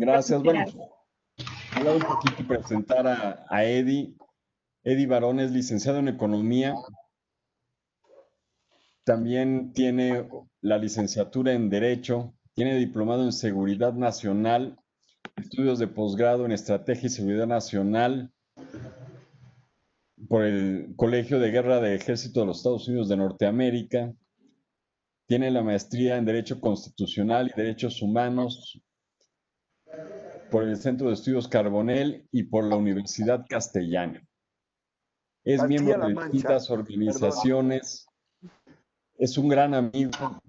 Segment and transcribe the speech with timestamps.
[0.00, 0.40] Gracias.
[0.44, 4.14] Bueno, a un poquito presentar a, a Eddie.
[4.84, 6.76] Eddie Barón es licenciado en Economía.
[9.02, 10.28] También tiene
[10.60, 12.32] la licenciatura en Derecho.
[12.54, 14.78] Tiene diplomado en Seguridad Nacional,
[15.34, 18.32] estudios de posgrado en Estrategia y Seguridad Nacional
[20.28, 24.14] por el Colegio de Guerra de Ejército de los Estados Unidos de Norteamérica.
[25.26, 28.80] Tiene la maestría en Derecho Constitucional y Derechos Humanos
[30.50, 34.22] por el Centro de Estudios Carbonell y por la Universidad Castellana.
[35.44, 38.06] Es miembro de distintas organizaciones.
[39.16, 40.40] Es un gran amigo.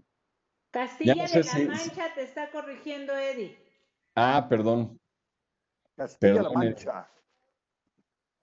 [0.72, 3.58] Castilla de la Mancha te está corrigiendo, Eddie.
[4.16, 5.00] Ah, perdón.
[5.95, 7.09] Castilla-La Mancha.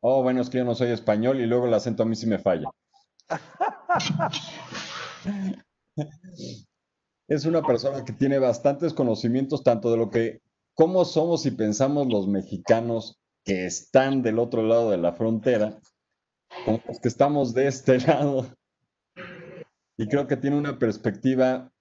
[0.01, 2.27] Oh, bueno, es que yo no soy español y luego el acento a mí sí
[2.27, 2.69] me falla.
[7.29, 10.41] es una persona que tiene bastantes conocimientos tanto de lo que,
[10.77, 15.81] cómo somos y pensamos los mexicanos que están del otro lado de la frontera,
[16.65, 18.47] como los que estamos de este lado.
[19.99, 21.73] Y creo que tiene una perspectiva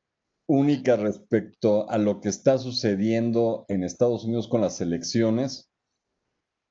[0.48, 5.70] única respecto a lo que está sucediendo en Estados Unidos con las elecciones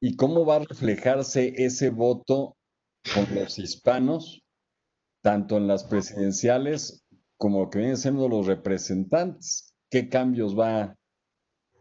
[0.00, 2.56] y cómo va a reflejarse ese voto
[3.12, 4.42] con los hispanos,
[5.22, 7.04] tanto en las presidenciales
[7.36, 9.74] como que vienen siendo los representantes.
[9.90, 10.96] ¿Qué cambios va,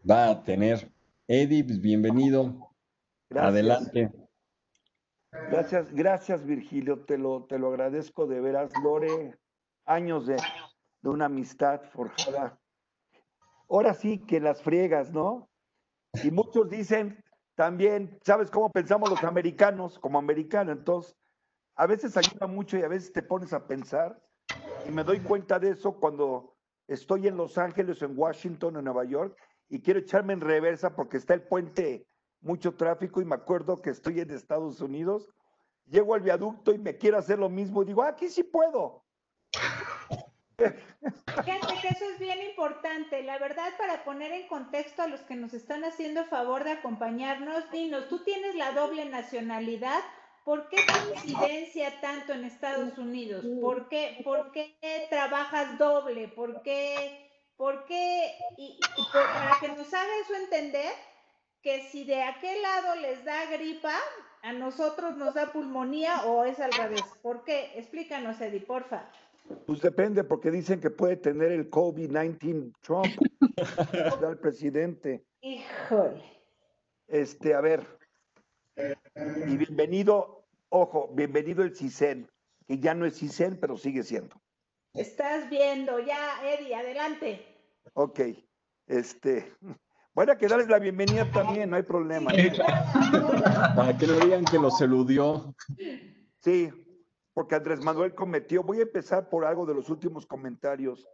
[0.08, 0.90] va a tener?
[1.26, 2.70] Eddie, pues, bienvenido.
[3.30, 4.12] Adelante.
[5.50, 9.36] Gracias, gracias Virgilio, te lo, te lo agradezco de veras, Lore.
[9.86, 10.36] Años de,
[11.02, 12.58] de una amistad forjada.
[13.68, 15.48] Ahora sí que las friegas, ¿no?
[16.22, 17.22] Y muchos dicen
[17.54, 19.98] también, ¿sabes cómo pensamos los americanos?
[19.98, 21.14] Como americano, entonces,
[21.76, 24.22] a veces ayuda mucho y a veces te pones a pensar
[24.86, 26.54] y me doy cuenta de eso cuando
[26.86, 29.36] estoy en Los Ángeles, en Washington, en Nueva York,
[29.74, 32.06] y quiero echarme en reversa porque está el puente,
[32.40, 35.28] mucho tráfico, y me acuerdo que estoy en Estados Unidos.
[35.86, 39.04] Llego al viaducto y me quiero hacer lo mismo y digo, ah, aquí sí puedo.
[40.56, 43.24] Fíjate que eso es bien importante.
[43.24, 47.68] La verdad, para poner en contexto a los que nos están haciendo favor de acompañarnos,
[47.72, 50.04] dinos, tú tienes la doble nacionalidad
[50.44, 53.46] ¿Por qué coincidencia tanto en Estados Unidos?
[53.62, 54.76] ¿Por qué, por qué
[55.08, 56.28] trabajas doble?
[56.28, 57.23] ¿Por qué?
[57.56, 58.34] ¿Por qué?
[58.56, 58.78] Y,
[59.12, 60.92] para que nos haga eso entender
[61.62, 63.94] que si de aquel lado les da gripa,
[64.42, 67.04] a nosotros nos da pulmonía o es al revés.
[67.22, 67.72] ¿Por qué?
[67.76, 69.10] Explícanos, Eddie, porfa.
[69.66, 73.06] Pues depende, porque dicen que puede tener el COVID-19 Trump,
[74.28, 75.24] el presidente.
[75.40, 76.22] Híjole.
[77.06, 77.86] Este, a ver,
[79.46, 82.28] y bienvenido, ojo, bienvenido el CISEN,
[82.66, 84.40] que ya no es CISEN, pero sigue siendo.
[84.94, 86.16] Estás viendo, ya,
[86.48, 87.44] Eddie, adelante.
[87.94, 88.20] Ok,
[88.86, 89.52] este,
[90.14, 92.30] voy a darles la bienvenida también, no hay problema.
[93.74, 95.52] Para que no digan que los eludió.
[96.38, 96.70] Sí,
[97.32, 101.08] porque Andrés Manuel cometió, voy a empezar por algo de los últimos comentarios.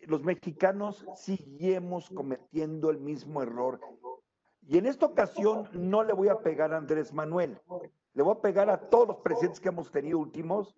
[0.00, 3.80] Los mexicanos seguimos cometiendo el mismo error.
[4.66, 7.60] Y en esta ocasión no le voy a pegar a Andrés Manuel,
[8.14, 10.76] le voy a pegar a todos los presidentes que hemos tenido últimos,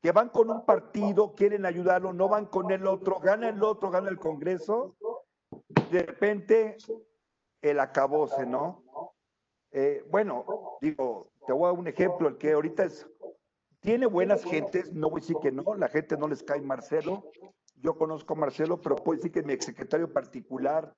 [0.00, 3.90] que van con un partido, quieren ayudarlo, no van con el otro, gana el otro,
[3.90, 4.96] gana el Congreso,
[5.90, 6.76] de repente
[7.62, 8.84] el acabose, ¿no?
[9.72, 13.08] Eh, bueno, digo, te voy a dar un ejemplo, el que ahorita es,
[13.80, 17.24] tiene buenas gentes, no voy a decir que no, la gente no les cae Marcelo,
[17.76, 20.94] yo conozco a Marcelo, pero puedo decir que mi exsecretario particular,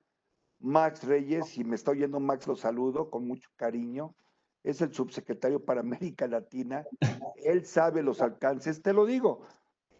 [0.59, 4.15] Max Reyes, si me está oyendo Max, lo saludo con mucho cariño.
[4.63, 6.85] Es el subsecretario para América Latina.
[7.35, 9.41] Él sabe los alcances, te lo digo,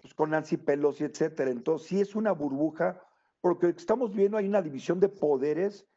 [0.01, 1.51] pues con Nancy Pelosi, etcétera.
[1.51, 3.01] Entonces, sí es una burbuja,
[3.41, 5.87] porque estamos viendo hay una división de poderes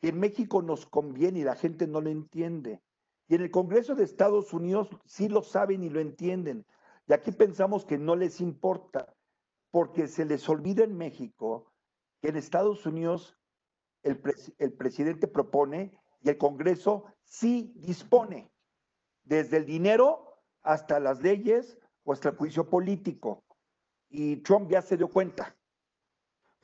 [0.00, 2.80] que en México nos conviene y la gente no lo entiende.
[3.28, 6.66] Y en el Congreso de Estados Unidos sí lo saben y lo entienden.
[7.06, 9.14] Y aquí pensamos que no les importa,
[9.70, 11.72] porque se les olvida en México
[12.20, 13.36] que en Estados Unidos
[14.02, 14.18] el,
[14.72, 18.50] presidente propone y el Congreso sí dispone,
[19.24, 20.30] desde el dinero
[20.62, 23.44] hasta las leyes o hasta el juicio político.
[24.08, 25.56] Y Trump ya se dio cuenta.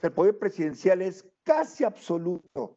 [0.03, 2.77] el poder presidencial es casi absoluto.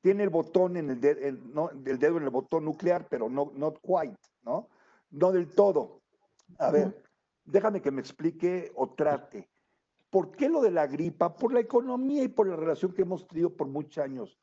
[0.00, 4.16] Tiene el botón en el, el, dedo en el botón nuclear, pero no not quite,
[4.42, 4.68] ¿no?
[5.10, 6.00] No del todo.
[6.58, 7.02] A ver,
[7.44, 9.50] déjame que me explique o trate.
[10.08, 11.34] ¿Por qué lo de la gripa?
[11.34, 14.38] Por la economía y por la relación que hemos tenido por muchos años.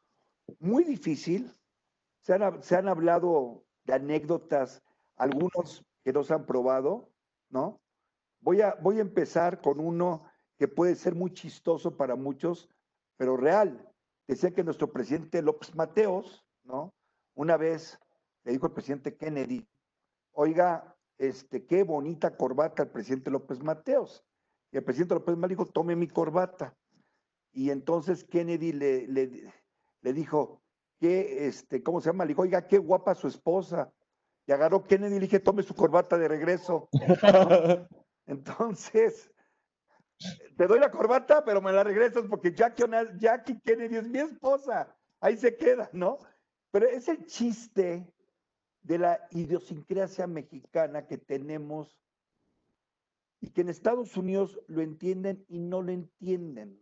[0.60, 1.52] Muy difícil.
[2.22, 4.84] Se han, hablado de anécdotas,
[5.16, 7.10] algunos que no se han probado,
[7.50, 7.80] ¿no?
[8.42, 10.24] Voy a, voy a empezar con uno
[10.58, 12.70] que puede ser muy chistoso para muchos,
[13.16, 13.90] pero real.
[14.28, 16.94] decía que nuestro presidente López Mateos, ¿no?
[17.34, 17.98] Una vez
[18.44, 19.66] le dijo el presidente Kennedy,
[20.34, 24.24] oiga, este, qué bonita corbata el presidente López Mateos.
[24.72, 26.76] Y el presidente López Mateos dijo, tome mi corbata.
[27.54, 29.54] Y entonces Kennedy le, le,
[30.14, 30.62] dijo,
[31.00, 32.26] ¿qué, este, ¿cómo se llama?
[32.26, 33.92] Le dijo, oiga, qué guapa su esposa.
[34.46, 36.90] Y agarró Kennedy y le dije, tome su corbata de regreso.
[38.26, 39.30] Entonces,
[40.58, 42.84] te doy la corbata, pero me la regresas porque Jackie,
[43.18, 44.96] Jackie Kennedy es mi esposa.
[45.20, 46.18] Ahí se queda, ¿no?
[46.72, 48.12] Pero es el chiste
[48.82, 52.00] de la idiosincrasia mexicana que tenemos
[53.40, 56.80] y que en Estados Unidos lo entienden y no lo entienden.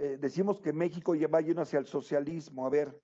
[0.00, 2.64] Eh, decimos que México lleva lleno hacia el socialismo.
[2.64, 3.02] A ver,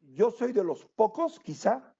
[0.00, 1.94] yo soy de los pocos, quizá,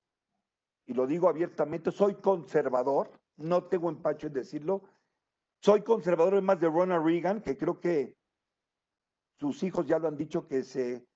[0.87, 4.83] y lo digo abiertamente, soy conservador, no tengo empacho en decirlo,
[5.61, 8.17] soy conservador más de Ronald Reagan, que creo que
[9.39, 11.07] sus hijos ya lo han dicho que se,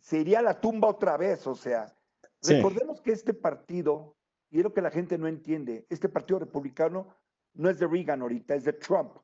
[0.00, 1.96] se iría a la tumba otra vez, o sea,
[2.42, 4.16] recordemos que este partido,
[4.50, 7.14] y es lo que la gente no entiende, este partido republicano
[7.54, 9.18] no es de Reagan ahorita, es de Trump.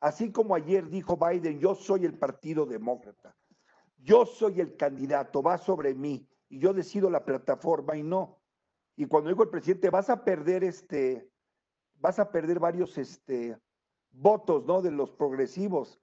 [0.00, 3.36] Así como ayer dijo Biden, yo soy el partido demócrata,
[3.98, 8.40] yo soy el candidato, va sobre mí, y yo decido la plataforma y no.
[8.96, 11.30] Y cuando digo el presidente, vas a perder este,
[11.96, 13.58] vas a perder varios este,
[14.10, 14.82] votos, ¿no?
[14.82, 16.00] De los progresivos.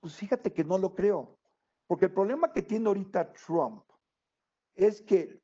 [0.00, 1.38] Pues fíjate que no lo creo.
[1.86, 3.82] Porque el problema que tiene ahorita Trump
[4.74, 5.40] es que,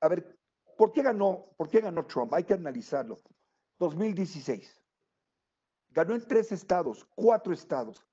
[0.00, 0.38] a ver,
[0.76, 2.34] ¿por qué ganó, por qué ganó Trump?
[2.34, 3.16] Hay que analizarlo.
[3.78, 4.77] 2016.
[5.90, 8.04] Ganó en tres estados, cuatro estados.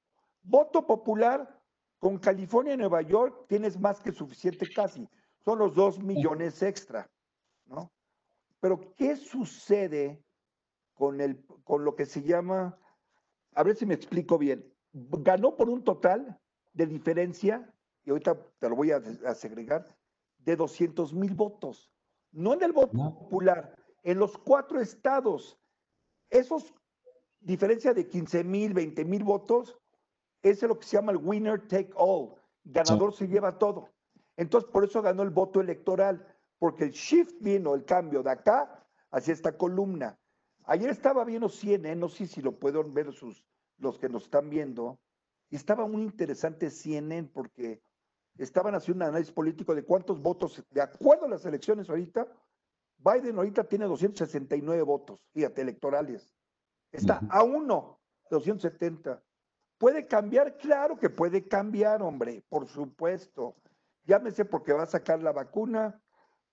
[0.42, 1.62] Voto popular
[2.00, 5.08] con California y Nueva York tienes más que suficiente casi.
[5.44, 7.10] Son los dos millones extra,
[7.66, 7.92] ¿no?
[8.60, 10.24] Pero ¿qué sucede
[10.94, 12.80] con, el, con lo que se llama
[13.56, 16.40] a ver si me explico bien, ganó por un total
[16.74, 17.74] de diferencia,
[18.04, 19.02] y ahorita te lo voy a,
[19.34, 19.98] segregar,
[20.40, 21.90] de 200 mil votos.
[22.32, 25.58] No en el voto popular, en los cuatro estados.
[26.30, 26.74] Esos
[27.46, 29.78] diferencia de 15 mil, 20 mil votos,
[30.42, 32.36] es lo que se llama el winner take all.
[32.64, 33.90] Ganador se lleva todo.
[34.36, 36.26] Entonces, por eso ganó el voto electoral,
[36.60, 40.18] porque el shift vino, el cambio de acá hacia esta columna.
[40.66, 43.44] Ayer estaba viendo CNN, no sé si lo pueden ver sus,
[43.78, 45.00] los que nos están viendo,
[45.50, 47.82] y estaba muy interesante CNN porque
[48.38, 52.28] estaban haciendo un análisis político de cuántos votos, de acuerdo a las elecciones ahorita,
[52.98, 56.35] Biden ahorita tiene 269 votos, fíjate, electorales.
[56.92, 58.00] Está a uno,
[58.30, 59.22] 270.
[59.78, 60.58] ¿Puede cambiar?
[60.58, 63.56] Claro que puede cambiar, hombre, por supuesto.
[64.06, 66.02] Llámese porque va a sacar la vacuna,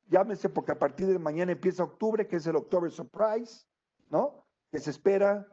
[0.09, 3.67] llámese porque a partir de mañana empieza octubre, que es el October Surprise,
[4.11, 4.47] ¿no?
[4.71, 5.47] Que se espera.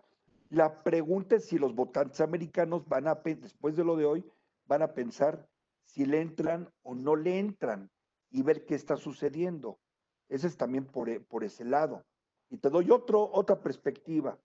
[0.50, 4.26] La pregunta es si los votantes americanos van a, después de lo de hoy,
[4.66, 5.48] van a pensar
[5.84, 7.92] si le entran o no le entran
[8.32, 9.80] y ver qué está sucediendo.
[10.28, 12.06] Ese es también por, e, por ese lado.
[12.50, 14.40] Y te doy otro, otra perspectiva.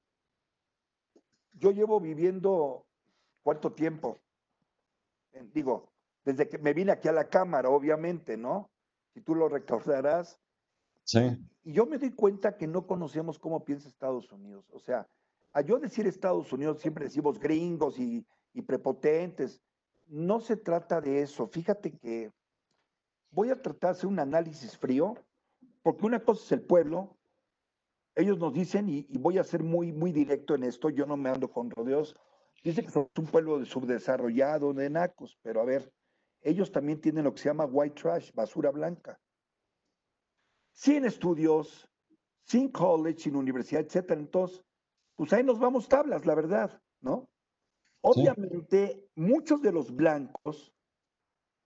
[1.55, 2.87] Yo llevo viviendo
[3.43, 4.19] cuánto tiempo.
[5.53, 5.93] Digo,
[6.25, 8.71] desde que me vine aquí a la Cámara, obviamente, ¿no?
[9.13, 10.39] Si tú lo recordarás,
[11.63, 14.65] y yo me doy cuenta que no conocemos cómo piensa Estados Unidos.
[14.73, 15.07] O sea,
[15.53, 18.27] a yo decir Estados Unidos siempre decimos gringos y,
[18.67, 19.61] prepotentes.
[20.07, 21.47] No se trata de eso.
[21.47, 22.33] Fíjate que
[23.31, 25.15] voy a tratar de hacer un análisis frío,
[25.83, 27.14] porque una cosa es el pueblo.
[28.17, 31.31] Ellos nos dicen, y, voy a ser muy, muy directo en esto, yo no me
[31.31, 32.15] ando con rodeos,
[32.63, 35.93] dicen que somos un pueblo subdesarrollado, de nacos, pero a ver,
[36.41, 39.19] ellos también tienen lo que se llama white trash, basura blanca
[40.75, 41.89] sin estudios,
[42.45, 44.21] sin college, sin universidad, etcétera.
[44.21, 44.63] Entonces,
[45.15, 47.29] pues ahí nos vamos tablas, la verdad, ¿no?
[48.03, 50.75] Obviamente, muchos de los blancos,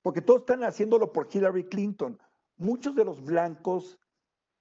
[0.02, 2.20] porque todos están haciéndolo por Hillary Clinton,
[2.56, 3.98] muchos de los blancos,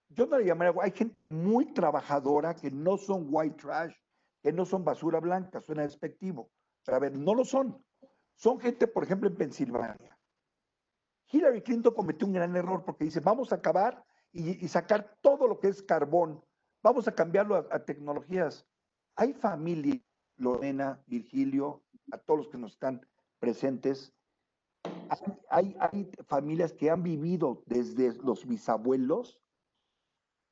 [0.09, 3.93] yo no le llamaría, hay gente muy trabajadora que no son white trash,
[4.41, 6.49] que no son basura blanca, suena despectivo.
[6.85, 7.83] Pero a ver, no lo son.
[8.35, 10.17] Son gente, por ejemplo, en Pensilvania.
[11.29, 15.59] Hillary Clinton cometió un gran error porque dice, vamos a acabar y, sacar todo lo
[15.59, 16.41] que es carbón.
[16.81, 18.65] Vamos a cambiarlo a, tecnologías.
[19.15, 19.99] Hay familia,
[20.37, 23.05] Lorena, Virgilio, a todos los que nos están
[23.39, 24.13] presentes.
[25.49, 29.41] Hay, hay, familias que han vivido desde los bisabuelos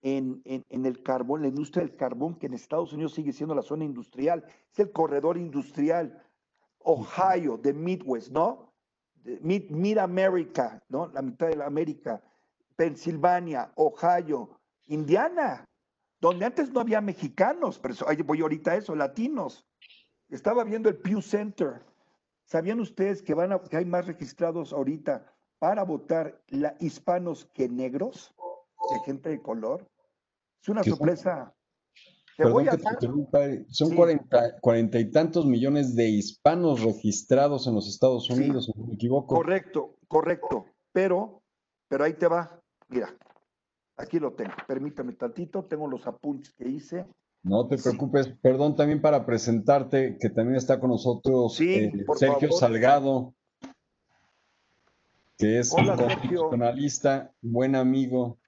[0.06, 3.86] en, el carbón, la industria del carbón, que en Estados Unidos sigue siendo la zona
[3.86, 6.22] industrial, es el corredor industrial.
[6.88, 8.72] Ohio, de Midwest, ¿no?
[9.42, 11.08] Mid, Mid America, ¿no?
[11.08, 12.22] La mitad de la América.
[12.76, 15.66] Pensilvania, Ohio, Indiana,
[16.22, 17.96] donde antes no había mexicanos, pero
[18.26, 19.66] voy ahorita a eso, latinos.
[20.30, 21.82] Estaba viendo el Pew Center.
[22.44, 28.36] ¿Sabían ustedes que, van que hay más registrados ahorita para votar la, hispanos que negros,
[28.90, 29.88] que gente de color?
[30.65, 31.53] Es una sorpresa.
[33.69, 33.95] son
[34.62, 39.36] cuarenta, y tantos millones de hispanos registrados en los Estados Unidos, si no me equivoco.
[39.36, 40.65] Correcto, correcto.
[40.91, 41.43] Pero,
[41.88, 42.60] pero ahí te va.
[42.88, 43.15] Mira,
[43.95, 44.53] aquí lo tengo.
[44.67, 47.05] Permítame tantito, tengo los apuntes que hice.
[47.43, 53.36] No te preocupes, perdón también para presentarte, que también está con nosotros eh, Sergio Salgado,
[55.38, 58.39] que es un constitucionalista, buen amigo,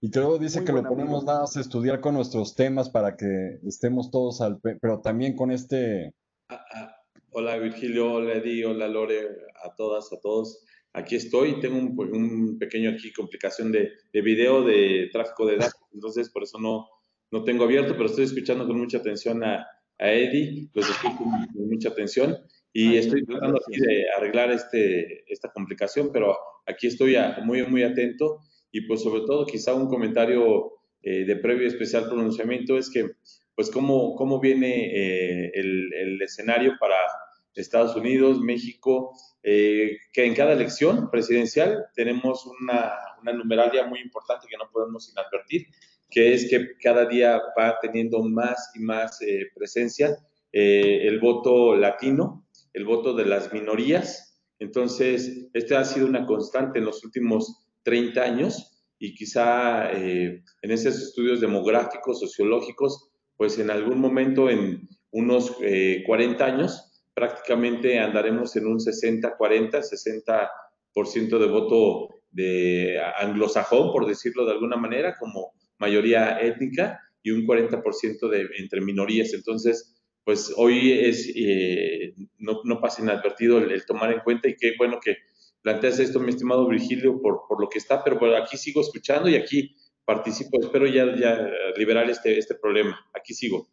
[0.00, 3.58] y creo dice que lo ponemos nada más a estudiar con nuestros temas para que
[3.66, 6.12] estemos todos al pero también con este.
[6.48, 6.96] Ah, ah,
[7.30, 9.28] hola Virgilio, hola Eddie, hola Lore,
[9.64, 10.64] a todas, a todos.
[10.92, 16.30] Aquí estoy, tengo un, pequeño aquí complicación de, de video de tráfico de datos, entonces
[16.30, 16.88] por eso no,
[17.30, 19.66] no tengo abierto, pero estoy escuchando con mucha atención a,
[19.98, 22.36] a Eddie, los escucho con, mucha atención
[22.72, 26.36] y estoy tratando aquí de arreglar este, esta complicación, pero
[26.66, 28.40] aquí estoy muy, muy atento
[28.72, 30.72] y pues sobre todo quizá un comentario
[31.02, 33.10] eh, de previo especial pronunciamiento es que
[33.54, 36.96] pues cómo, cómo viene eh, el, el, escenario para
[37.54, 44.46] Estados Unidos, México, eh, que en cada elección presidencial tenemos una, una numeralia muy importante
[44.48, 45.66] que no podemos inadvertir
[46.10, 50.18] que es que cada día va teniendo más y más eh, presencia
[50.52, 54.40] eh, el voto latino, el voto de las minorías.
[54.58, 60.70] Entonces, este ha sido una constante en los últimos 30 años y quizá eh, en
[60.70, 65.56] esos estudios demográficos, sociológicos, pues en algún momento, en unos
[66.06, 69.82] 40 años, prácticamente andaremos en un 60-40,
[70.94, 77.46] 60%, de voto de anglosajón, por decirlo de alguna manera, como mayoría étnica y un
[77.46, 79.32] 40% de, entre minorías.
[79.34, 84.74] Entonces, pues hoy es, eh, no, no, pasa inadvertido el, tomar en cuenta y qué
[84.76, 85.16] bueno que
[85.68, 89.28] planteas esto, mi estimado Virgilio, por, por lo que está, pero bueno, aquí sigo escuchando
[89.28, 90.58] y aquí participo.
[90.62, 91.46] Espero ya, ya
[91.76, 92.98] liberar este, este problema.
[93.12, 93.68] Aquí sigo.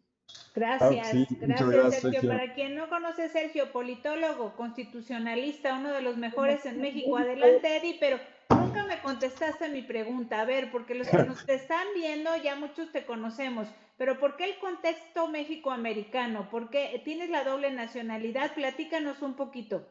[0.54, 2.28] Gracias, gracias, Sergio.
[2.28, 7.16] Para quien no conoce a Sergio, politólogo, constitucionalista, uno de los mejores en México.
[7.16, 8.18] Adelante, Eddie, pero
[8.50, 10.42] nunca me contestaste mi pregunta.
[10.42, 14.44] A ver, porque los que nos están viendo, ya muchos te conocemos, pero ¿por qué
[14.44, 16.50] el contexto México-americano?
[16.50, 18.54] ¿Por qué tienes la doble nacionalidad?
[18.54, 19.86] Platícanos un poquito.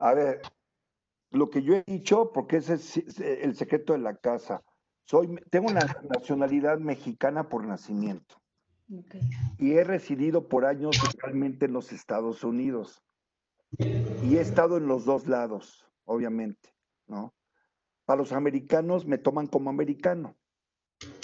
[0.00, 0.40] A ver,
[1.32, 4.62] lo que yo he dicho, porque ese es el secreto de la casa.
[5.04, 5.80] Soy, tengo una
[6.16, 8.36] nacionalidad mexicana por nacimiento.
[9.58, 13.02] Y he residido por años realmente en los Estados Unidos.
[13.78, 16.74] Y he estado en los dos lados, obviamente,
[17.06, 17.34] ¿no?
[18.04, 20.36] Para los americanos me toman como americano,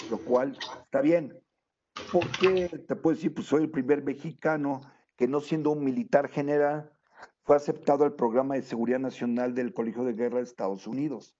[0.09, 1.39] lo cual está bien.
[2.11, 4.81] Porque te puedo decir, pues soy el primer mexicano
[5.15, 6.91] que no siendo un militar general
[7.49, 11.33] fue aceptado al programa de seguridad nacional del Colegio de Guerra de Estados Unidos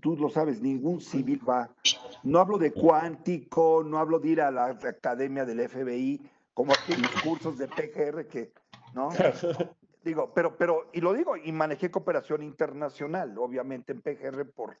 [0.00, 1.68] tú lo sabes, ningún civil va.
[2.22, 6.22] No hablo de cuántico, no hablo de ir a la academia del FBI,
[6.54, 8.50] como aquí en los cursos de PGR que,
[8.94, 9.10] ¿no?
[10.02, 14.78] Digo, pero, pero, y lo digo, y manejé cooperación internacional, obviamente en PGR por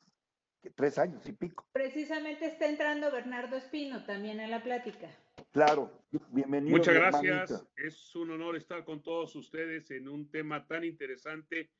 [0.70, 1.66] tres años y pico.
[1.72, 5.08] Precisamente está entrando Bernardo Espino también en la plática.
[5.50, 5.90] Claro,
[6.30, 6.76] bienvenido.
[6.76, 7.66] Muchas gracias.
[7.76, 11.70] Es un honor estar con todos ustedes en un tema tan interesante,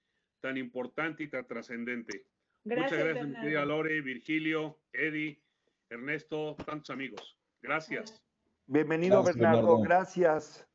[0.40, 2.26] tan importante y tan trascendente.
[2.64, 5.42] Muchas gracias, mi querida Lore, Virgilio, Eddie,
[5.90, 7.38] Ernesto, tantos amigos.
[7.60, 8.22] Gracias.
[8.66, 9.80] Bienvenido, Bernardo.
[9.80, 10.66] Gracias.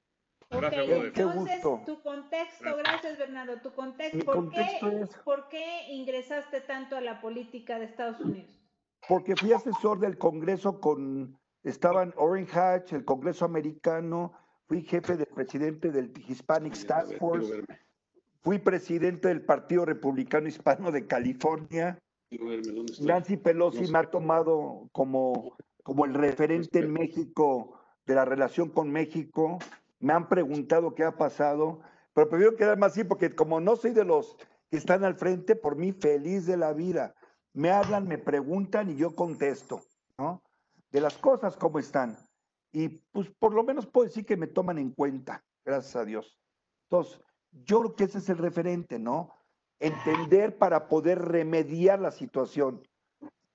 [0.49, 1.81] Gracias, Qué gusto.
[1.85, 4.79] tu contexto, gracias Bernardo, tu contexto, ¿por, qué,
[5.25, 8.49] ¿por qué ingresaste tanto a la política de Estados Unidos?
[9.07, 14.33] Porque fui asesor del Congreso con, estaban Orange Hatch, el Congreso americano,
[14.67, 17.63] fui jefe del presidente del Hispanic Task Force,
[18.47, 21.99] Fui presidente del Partido Republicano Hispano de California.
[23.01, 28.89] Nancy Pelosi me ha tomado como, como el referente en México de la relación con
[28.89, 29.59] México.
[29.99, 31.81] Me han preguntado qué ha pasado,
[32.13, 34.37] pero prefiero quedarme así porque como no soy de los
[34.69, 37.15] que están al frente, por mí feliz de la vida.
[37.53, 39.81] Me hablan, me preguntan y yo contesto,
[40.17, 40.43] ¿no?
[40.91, 42.17] De las cosas como están.
[42.71, 46.37] Y pues por lo menos puedo decir que me toman en cuenta, gracias a Dios.
[46.89, 47.19] Entonces,
[47.51, 49.33] yo creo que ese es el referente, ¿no?
[49.79, 52.87] Entender para poder remediar la situación.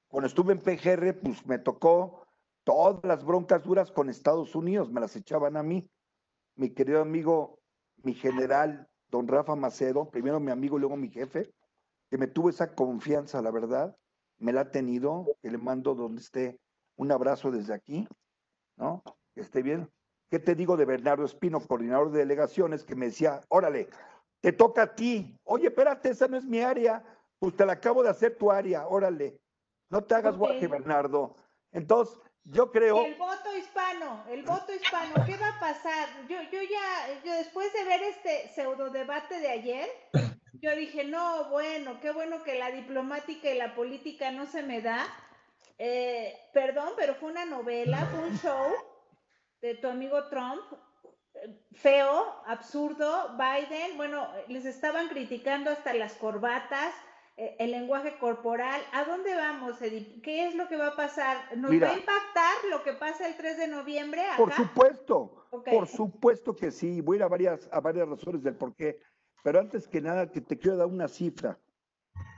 [0.09, 2.27] Cuando estuve en PGR, pues me tocó
[2.65, 5.89] todas las broncas duras con Estados Unidos, me las echaban a mí.
[6.63, 7.59] Mi querido amigo,
[8.05, 11.53] mi general, don Rafa Macedo, primero mi amigo y luego mi jefe,
[12.09, 13.97] que me tuvo esa confianza, la verdad,
[14.39, 16.61] me la ha tenido, que le mando donde esté
[16.95, 18.07] un abrazo desde aquí,
[18.77, 19.03] ¿no?
[19.35, 19.91] Que esté bien.
[20.31, 23.89] ¿Qué te digo de Bernardo Espino, coordinador de delegaciones, que me decía, órale,
[24.41, 25.37] te toca a ti.
[25.43, 27.03] Oye, espérate, esa no es mi área.
[27.41, 29.37] Pues te la acabo de hacer tu área, órale.
[29.91, 31.35] No te hagas guaje, Bernardo.
[31.73, 33.05] Entonces, yo creo.
[33.05, 36.09] El voto hispano, el voto hispano, ¿qué va a pasar?
[36.29, 39.89] Yo, yo ya, yo después de ver este pseudo debate de ayer,
[40.55, 44.81] yo dije, no, bueno, qué bueno que la diplomática y la política no se me
[44.81, 45.07] da.
[45.79, 48.73] Eh, perdón, pero fue una novela, fue un show
[49.61, 50.63] de tu amigo Trump,
[51.73, 56.95] feo, absurdo, Biden, bueno, les estaban criticando hasta las corbatas,
[57.37, 58.81] el lenguaje corporal.
[58.93, 60.23] ¿A dónde vamos, Edith?
[60.23, 61.57] ¿Qué es lo que va a pasar?
[61.57, 64.23] ¿Nos va a impactar lo que pasa el 3 de noviembre?
[64.23, 64.37] Acá?
[64.37, 67.01] Por supuesto, por supuesto que sí.
[67.01, 68.99] Voy a ir a varias, a varias razones del por qué.
[69.43, 71.59] Pero antes que nada, que te quiero dar una cifra.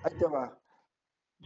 [0.04, 0.58] Ahí te va.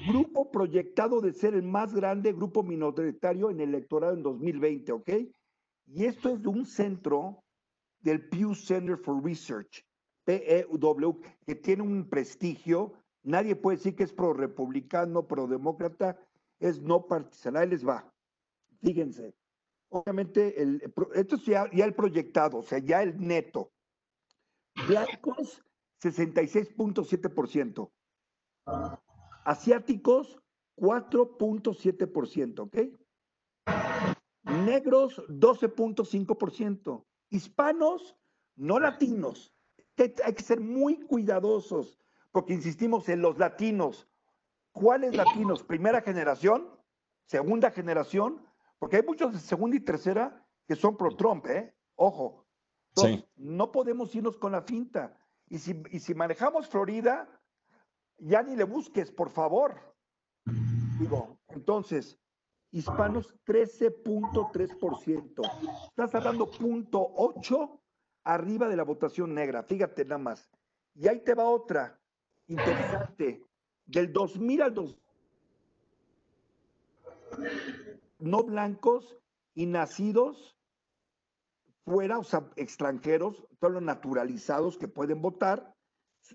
[0.07, 5.11] Grupo proyectado de ser el más grande grupo minoritario en el electorado en 2020, ¿ok?
[5.87, 7.43] Y esto es de un centro
[8.01, 9.85] del Pew Center for Research,
[10.25, 12.93] PEW, que tiene un prestigio.
[13.29, 16.19] Nadie puede decir que es pro-republicano, pro-demócrata,
[16.61, 17.59] es no partisan.
[17.59, 18.11] Ahí les va.
[18.81, 19.35] Fíjense.
[19.91, 20.83] Obviamente, el,
[21.15, 23.71] esto es ya, el proyectado, o sea, ya el neto.
[24.87, 25.63] Blancos,
[26.03, 27.91] 66.7%.
[29.45, 30.41] Asiáticos,
[30.77, 32.77] 4.7%, ¿ok?
[34.65, 37.05] Negros, 12.5%.
[37.29, 38.17] Hispanos,
[38.57, 39.53] no latinos.
[39.99, 41.99] Hay que ser muy cuidadosos,
[42.39, 44.07] porque insistimos en los latinos.
[44.71, 45.65] ¿Cuáles latinos?
[45.65, 46.71] ¿Primera generación?
[47.25, 48.47] ¿Segunda generación?
[48.79, 51.75] Porque hay muchos de segunda y tercera que son pro-Trump, ¿eh?
[51.97, 52.47] Ojo.
[53.35, 55.19] No podemos irnos con la finta.
[55.49, 57.29] Y si, y si manejamos Florida,
[58.19, 59.97] ya ni le busques, por favor.
[61.01, 62.21] Digo, entonces,
[62.71, 65.89] hispanos 13.3%.
[65.89, 67.81] Estás hablando punto 8
[68.23, 69.65] arriba de la votación negra.
[69.65, 70.49] Fíjate nada más.
[70.95, 71.98] Y ahí te va otra
[72.49, 73.45] interesante.
[73.87, 75.03] Del 2000 al 2000,
[78.19, 79.17] no blancos
[79.55, 80.57] y nacidos
[81.85, 85.75] fuera, o sea, extranjeros, todos los naturalizados que pueden votar,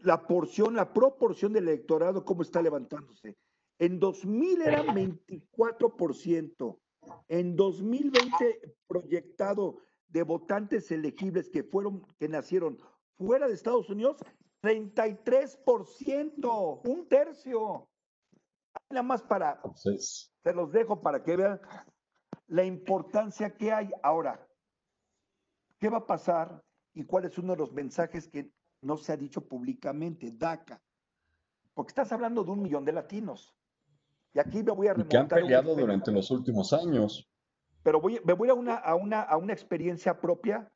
[0.02, 3.38] la porción, la proporción del electorado, cómo está levantándose.
[3.78, 6.80] En 2000 era 24%.
[7.28, 12.80] En 2020 proyectado de votantes elegibles que fueron que nacieron
[13.18, 14.18] fuera de Estados Unidos
[14.64, 17.88] 33%, un tercio.
[18.90, 21.62] Nada más para se los dejo para que vean
[22.48, 24.48] la importancia que hay ahora.
[25.80, 29.18] ¿Qué va a pasar y cuál es uno de los mensajes que no se ha
[29.18, 30.32] dicho públicamente?
[30.32, 30.82] DACA.
[31.74, 33.54] Porque estás hablando de un millón de latinos.
[34.34, 35.28] Y aquí me voy a remontar.
[35.28, 37.30] que han peleado durante los últimos años.
[37.84, 40.72] Pero voy, me voy a una, a, una, a una experiencia propia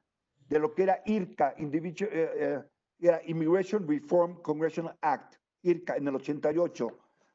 [0.50, 2.62] de lo que era IRCA, Individual, eh, eh,
[3.26, 6.88] Immigration Reform Congressional Act, IRCA, en el 88,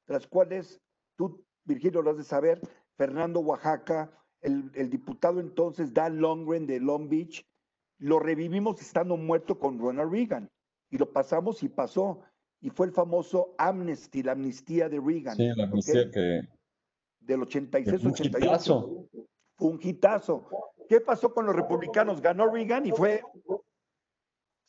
[0.07, 0.81] de las cuales
[1.17, 2.61] tú, Virgilio, lo has de saber,
[2.97, 7.47] Fernando Oaxaca, el, el diputado entonces Dan Longren de Long Beach,
[7.99, 10.51] lo revivimos estando muerto con Ronald Reagan.
[10.91, 12.21] Y lo pasamos y pasó
[12.61, 15.37] y fue el famoso amnesty, la amnistía de Reagan.
[15.37, 16.43] Sí, la amnistía que...
[17.21, 19.09] Del 86-88.
[19.55, 20.49] Fue un hitazo.
[20.89, 22.21] ¿Qué pasó con los republicanos?
[22.21, 23.23] Ganó Reagan y fue...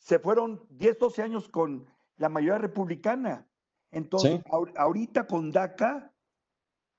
[0.04, 1.86] Se fueron 10, 12 años con
[2.18, 3.48] la mayoría republicana.
[3.90, 4.42] Entonces,
[4.76, 6.12] ahorita con DACA,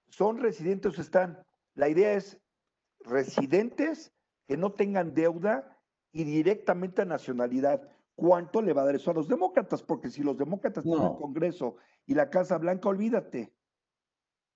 [0.10, 1.46] son residentes, están.
[1.76, 2.40] La idea es
[3.02, 4.12] residentes
[4.48, 5.80] que no tengan deuda
[6.12, 10.24] y directamente a nacionalidad cuánto le va a dar eso a los demócratas, porque si
[10.24, 11.76] los demócratas tienen el Congreso
[12.08, 13.54] y la Casa Blanca, olvídate.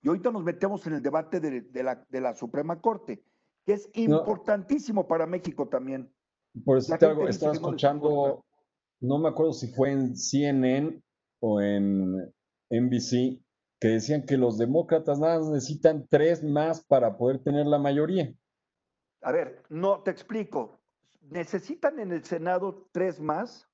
[0.02, 3.22] Y ahorita nos metemos en el debate de, la, de la, Suprema Corte,
[3.64, 6.12] que es importantísimo para México también.
[6.64, 8.44] Por eso algo, estaba escuchando,
[9.00, 11.00] no me acuerdo si fue en CNN
[11.40, 12.32] o en
[12.70, 13.40] NBC,
[13.80, 18.34] que decían que los demócratas nada más necesitan tres más para poder tener la mayoría.
[19.22, 20.80] A ver, no, te explico
[21.30, 23.68] necesitan en el Senado tres más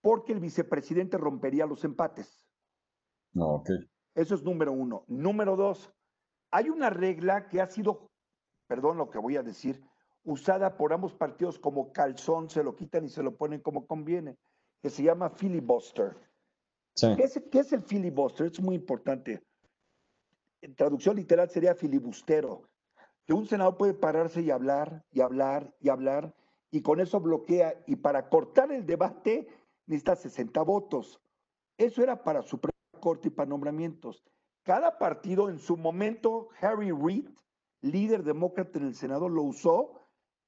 [0.00, 2.44] porque el vicepresidente rompería los empates.
[3.32, 3.70] No, ok.
[4.14, 5.04] Eso es número uno.
[5.08, 5.92] Número dos,
[6.50, 8.10] hay una regla que ha sido,
[8.66, 9.82] perdón lo que voy a decir,
[10.24, 14.36] usada por ambos partidos como calzón, se lo quitan y se lo ponen como conviene,
[14.80, 16.16] que se llama filibuster.
[16.94, 18.46] ¿Qué, es, ¿Qué es el filibuster?
[18.46, 19.42] Es muy importante.
[20.60, 22.68] En traducción literal sería filibustero
[23.26, 26.34] que un senador puede pararse y hablar y hablar y hablar
[26.70, 29.48] y con eso bloquea y para cortar el debate
[29.86, 31.20] necesita 60 votos.
[31.76, 34.22] Eso era para Suprema Corte y para nombramientos.
[34.62, 37.28] Cada partido en su momento, Harry Reid,
[37.80, 40.01] líder demócrata en el Senado, lo usó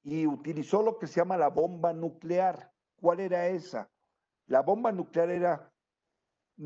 [0.05, 2.71] y utilizó lo que se llama la bomba nuclear.
[3.01, 3.89] ¿Cuál era esa?
[4.45, 5.73] La bomba nuclear era,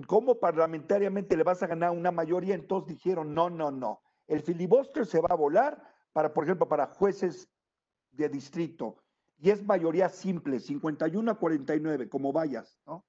[0.08, 2.54] ¿cómo parlamentariamente le vas a ganar una mayoría?
[2.54, 4.02] Entonces dijeron, no, no, no.
[4.28, 7.49] El filibuster se va a volar para, por ejemplo, para jueces
[8.12, 8.97] de distrito.
[9.38, 13.06] Y es mayoría simple, 51 a 49, como vayas, ¿no?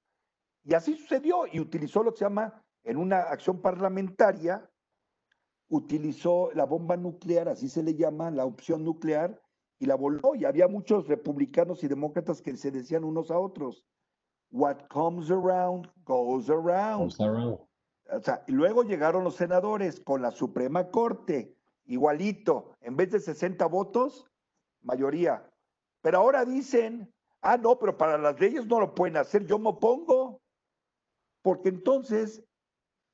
[0.63, 4.71] Y así sucedió y utilizó lo que se llama, en una acción parlamentaria,
[5.69, 9.41] utilizó la bomba nuclear, así se le llama, la opción nuclear,
[9.81, 10.37] y la voló.
[10.37, 13.85] Y había muchos republicanos y demócratas que se decían unos a otros,
[14.53, 17.13] what comes around, goes around.
[18.13, 23.21] O sea, y luego llegaron los senadores con la Suprema Corte, igualito, en vez de
[23.21, 24.27] 60 votos,
[24.83, 25.49] mayoría.
[26.03, 29.71] Pero ahora dicen, ah, no, pero para las leyes no lo pueden hacer, yo me
[29.71, 30.41] opongo,
[31.43, 32.45] porque entonces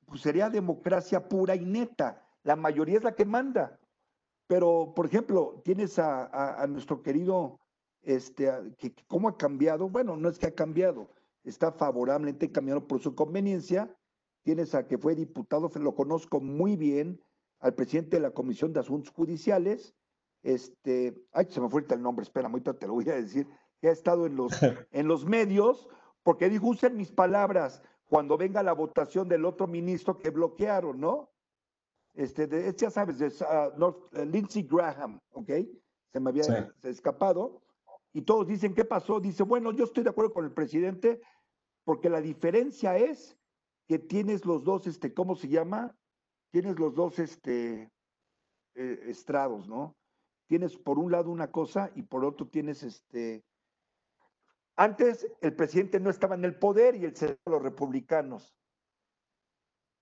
[0.05, 2.25] pues sería democracia pura y neta.
[2.43, 3.77] La mayoría es la que manda.
[4.47, 7.59] Pero, por ejemplo, tienes a, nuestro querido,
[8.01, 9.89] este, que, ¿cómo ha cambiado?
[9.89, 11.09] Bueno, no es que ha cambiado,
[11.43, 13.93] está favorablemente cambiado por su conveniencia.
[14.43, 17.21] Tienes a que fue diputado, lo conozco muy bien,
[17.59, 19.93] al presidente de la Comisión de Asuntos Judiciales.
[20.43, 23.47] Este, ay, se me fue el nombre, espera, ahorita te lo voy a decir,
[23.81, 24.51] que ha estado en los,
[24.91, 25.89] en los medios,
[26.23, 31.29] porque dijo, usen mis palabras cuando venga la votación del otro ministro que bloquearon, ¿no?
[32.17, 35.51] Este, de, ya sabes, de uh, Lindsey Graham, ¿ok?
[36.11, 37.61] Se me había escapado.
[38.11, 39.19] Y todos dicen, ¿qué pasó?
[39.19, 41.21] Dice, bueno, yo estoy de acuerdo con el presidente
[41.83, 43.37] porque la diferencia es
[43.87, 45.95] que tienes los dos, este, ¿cómo se llama?
[46.49, 47.91] Tienes los dos, este,
[48.73, 49.95] eh, estrados, ¿no?
[50.47, 53.45] Tienes por un lado una cosa y por otro tienes, este,
[54.75, 58.55] antes el presidente no estaba en el poder y el Senado los republicanos.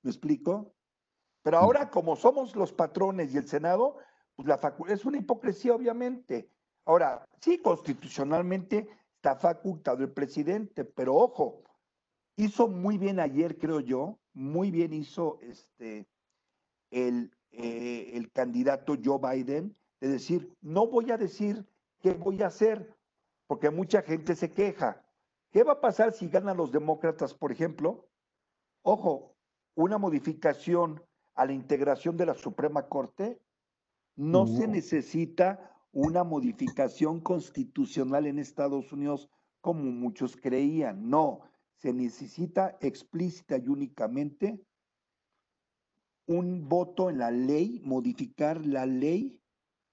[0.02, 0.75] ¿Me explico?
[1.46, 3.98] Pero ahora, como somos los patrones y el Senado,
[4.36, 6.50] pues la es una hipocresía, obviamente.
[6.86, 11.62] Ahora, sí, constitucionalmente está facultado el presidente, pero ojo,
[12.36, 16.08] hizo muy bien ayer, creo yo, muy bien hizo este
[16.90, 21.64] el, eh, el candidato Joe Biden de decir, no voy a decir
[22.02, 22.98] qué voy a hacer,
[23.46, 25.06] porque mucha gente se queja.
[25.52, 28.08] ¿Qué va a pasar si ganan los demócratas, por ejemplo?
[28.82, 29.36] Ojo,
[29.76, 31.04] una modificación
[31.36, 33.40] a la integración de la Suprema Corte,
[34.16, 39.30] no se necesita una modificación constitucional en Estados Unidos
[39.62, 41.10] como muchos creían.
[41.10, 41.42] No,
[41.76, 44.60] se necesita explícita y únicamente
[46.28, 49.40] un voto en la ley, modificar la ley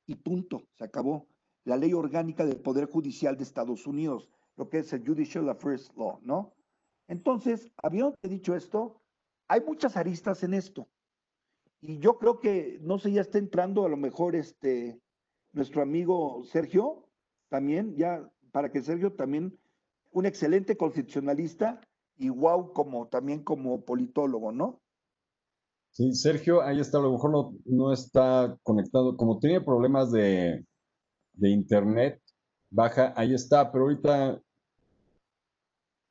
[0.07, 1.27] y punto, se acabó.
[1.65, 5.91] La ley orgánica del Poder Judicial de Estados Unidos, lo que es el Judicial Affairs
[5.97, 6.53] Law, ¿no?
[7.09, 9.01] Entonces, habiendo dicho esto,
[9.49, 10.89] hay muchas aristas en esto.
[11.83, 15.01] Y yo creo que, no sé, ya está entrando a lo mejor este
[15.53, 17.09] nuestro amigo Sergio,
[17.49, 19.59] también, ya, para que Sergio también,
[20.13, 21.81] un excelente constitucionalista
[22.17, 24.81] y wow, como también como politólogo, ¿no?
[25.91, 30.65] Sí, Sergio, ahí está, a lo mejor no, no está conectado, como tiene problemas de,
[31.35, 32.23] de internet,
[32.71, 34.41] baja, ahí está, pero ahorita,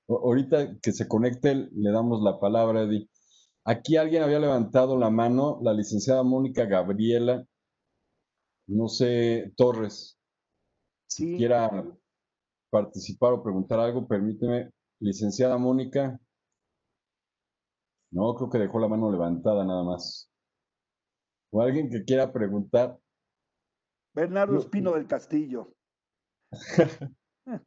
[0.07, 3.09] ahorita que se conecte, le damos la palabra, Eddie.
[3.63, 7.45] Aquí alguien había levantado la mano, la licenciada Mónica Gabriela,
[8.67, 10.17] no sé, Torres.
[11.07, 11.69] Si quiera
[12.71, 14.71] participar o preguntar algo, permíteme.
[14.99, 16.19] Licenciada Mónica.
[18.11, 20.31] No, creo que dejó la mano levantada nada más.
[21.51, 22.97] O alguien que quiera preguntar.
[24.13, 25.73] Bernardo Espino del Castillo.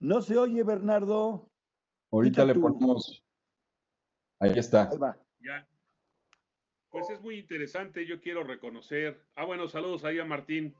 [0.00, 1.51] no se oye, Bernardo.
[2.12, 3.24] Ahorita le ponemos.
[4.38, 4.90] Ahí está.
[5.40, 5.66] Ya.
[6.90, 8.06] Pues es muy interesante.
[8.06, 9.24] Yo quiero reconocer.
[9.34, 10.74] Ah, bueno, saludos ahí a Martín,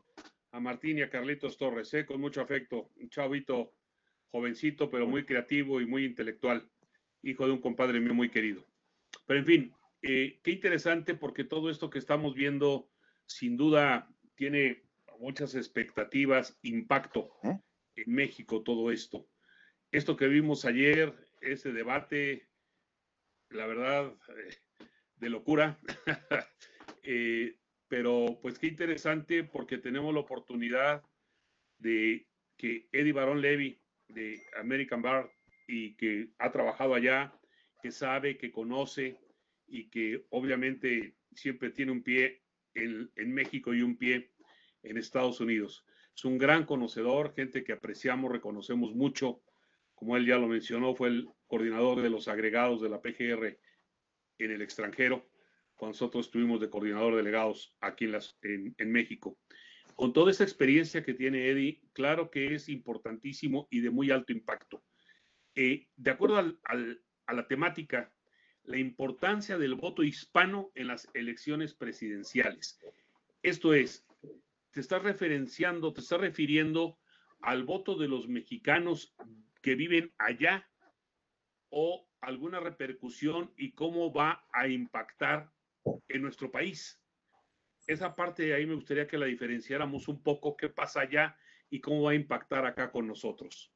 [0.51, 2.05] a Martín y a Carlitos Torres, ¿eh?
[2.05, 2.91] con mucho afecto.
[2.97, 3.73] Un chavito
[4.31, 6.71] jovencito, pero muy creativo y muy intelectual.
[7.23, 8.67] Hijo de un compadre mío muy querido.
[9.27, 12.91] Pero en fin, eh, qué interesante porque todo esto que estamos viendo,
[13.25, 14.83] sin duda, tiene
[15.19, 17.59] muchas expectativas, impacto ¿Eh?
[17.97, 19.32] en México, todo esto
[19.93, 22.49] esto que vimos ayer, ese debate,
[23.51, 24.57] la verdad, eh,
[25.17, 25.79] de locura.
[27.05, 31.03] Eh, pero pues qué interesante porque tenemos la oportunidad
[31.79, 35.29] de que Eddie Baron Levy de American Bar
[35.67, 37.35] y que ha trabajado allá,
[37.83, 39.19] que sabe, que conoce
[39.67, 44.31] y que obviamente siempre tiene un pie en México y un pie
[44.85, 45.85] en Estados Unidos.
[46.15, 49.43] Es un gran conocedor, gente que apreciamos, reconocemos mucho
[50.03, 53.57] como él ya lo mencionó, fue el coordinador de los agregados de la PGR
[54.39, 55.31] en el extranjero,
[55.77, 59.39] cuando nosotros estuvimos de coordinador delegados aquí en, las, en, México.
[59.95, 64.33] Con toda esa experiencia que tiene Eddie, claro que es importantísimo y de muy alto
[64.33, 64.83] impacto.
[65.55, 68.13] Eh, de acuerdo a la temática,
[68.65, 72.81] la importancia del voto hispano en las elecciones presidenciales.
[73.41, 74.05] Esto es,
[74.73, 76.99] te estás referenciando, te estás refiriendo
[77.41, 79.15] al voto de los mexicanos
[79.63, 80.69] que viven allá
[81.71, 85.51] o alguna repercusión y cómo va a impactar
[86.09, 87.01] en nuestro país.
[87.87, 91.37] Esa parte de ahí me gustaría que la diferenciáramos un poco, qué pasa allá
[91.71, 93.73] y cómo va a impactar acá con nosotros.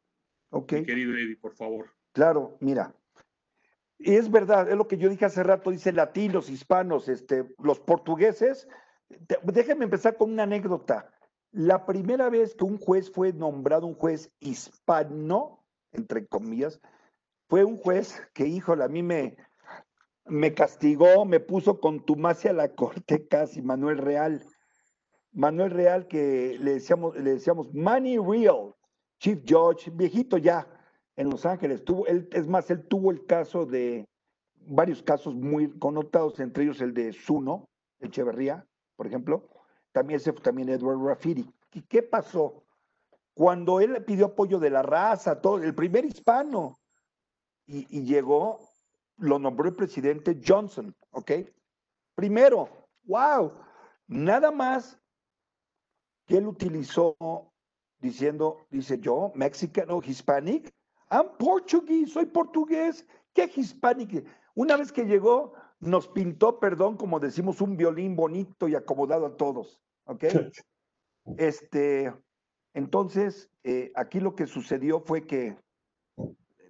[0.51, 0.69] Ok.
[0.85, 1.91] querido Eddie, por favor.
[2.13, 2.95] Claro, mira.
[3.99, 7.81] Y es verdad, es lo que yo dije hace rato, dice latinos, hispanos, este, los
[7.81, 8.69] portugueses.
[9.43, 11.11] Déjenme empezar con una anécdota.
[11.53, 15.66] La primera vez que un juez fue nombrado un juez hispano,
[15.97, 16.81] entre comillas,
[17.49, 19.37] fue un juez que, híjole, a mí me,
[20.27, 24.43] me castigó, me puso con contumacia a la corte casi, Manuel Real.
[25.33, 28.75] Manuel Real, que le decíamos, le decíamos Money Real,
[29.19, 30.67] Chief Judge, viejito ya,
[31.17, 31.85] en Los Ángeles.
[31.85, 34.07] Tuvo, él, es más, él tuvo el caso de
[34.67, 37.69] varios casos muy connotados, entre ellos el de Zuno,
[38.01, 39.49] Echeverría, por ejemplo.
[39.93, 41.49] También ese fue también Edward Rafiri.
[41.73, 42.66] ¿Y qué pasó?
[43.37, 46.81] Cuando él le pidió apoyo de la raza, todo, el primer hispano,
[47.67, 48.61] y, llegó,
[49.19, 51.33] lo nombró el presidente Johnson, ¿ok?
[52.15, 53.53] Primero, wow,
[54.07, 54.99] nada más
[56.25, 57.15] que él utilizó
[57.99, 60.75] diciendo, dice yo, mexicano, hispanic,
[61.11, 64.27] I'm Portuguese, soy portugués, ¿qué hispanic?
[64.55, 69.37] Una vez que llegó, nos pintó, perdón, como decimos, un violín bonito y acomodado a
[69.37, 70.25] todos, ¿ok?
[71.37, 72.15] Este,
[72.77, 75.57] entonces, eh, aquí lo que sucedió fue que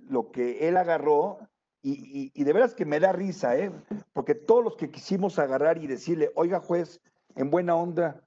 [0.09, 1.41] lo que él agarró,
[1.83, 3.73] y, de veras que me da risa, ¿eh?
[4.13, 7.01] porque todos los que quisimos agarrar y decirle, oiga juez,
[7.35, 8.23] en buena onda,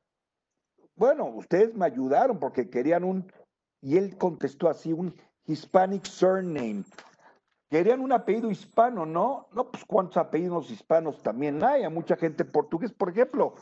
[0.98, 3.32] bueno, ustedes me ayudaron porque querían un,
[3.82, 5.14] y él contestó así, un
[5.46, 6.84] Hispanic surname.
[7.70, 9.48] Querían un apellido hispano, ¿no?
[9.54, 12.92] No, pues cuántos apellidos hispanos también hay, a mucha gente portugués.
[12.92, 13.56] Por ejemplo,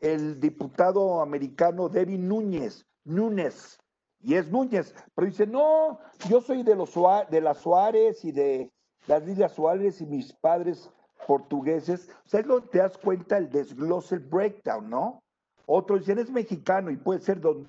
[0.00, 3.78] el diputado americano Devin Núñez, Núñez,
[4.20, 6.92] y es Núñez, pero dice, no, yo soy de, los,
[7.30, 8.72] de las Suárez y de
[9.06, 10.90] las Lidia Suárez y mis padres
[11.26, 12.08] portugueses.
[12.24, 15.22] O sea, es que te das cuenta el desglose, el breakdown, ¿no?
[15.66, 17.68] Otro dicen, es mexicano y puede ser donde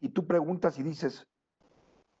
[0.00, 1.24] Y tú preguntas y dices,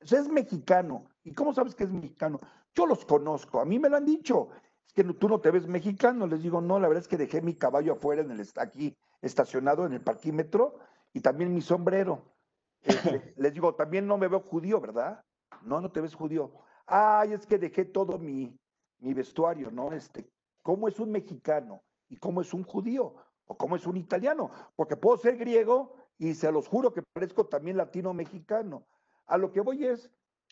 [0.00, 1.06] es mexicano.
[1.24, 2.40] ¿Y cómo sabes que es mexicano?
[2.74, 4.48] Yo los conozco, a mí me lo han dicho.
[4.86, 6.26] Es que tú no te ves mexicano.
[6.26, 9.86] Les digo, no, la verdad es que dejé mi caballo afuera, en el, aquí estacionado
[9.86, 10.78] en el parquímetro
[11.12, 12.34] y también mi sombrero.
[12.82, 15.24] Este, les digo, también no me veo judío, ¿verdad?
[15.62, 16.52] No, no te ves judío.
[16.86, 18.58] Ay, es que dejé todo mi,
[18.98, 19.92] mi vestuario, ¿no?
[19.92, 20.30] Este,
[20.62, 21.82] ¿cómo es un mexicano?
[22.08, 23.14] ¿Y cómo es un judío?
[23.46, 24.50] ¿O cómo es un italiano?
[24.76, 28.86] Porque puedo ser griego y se los juro que parezco también latino-mexicano.
[29.26, 30.10] A lo que voy es,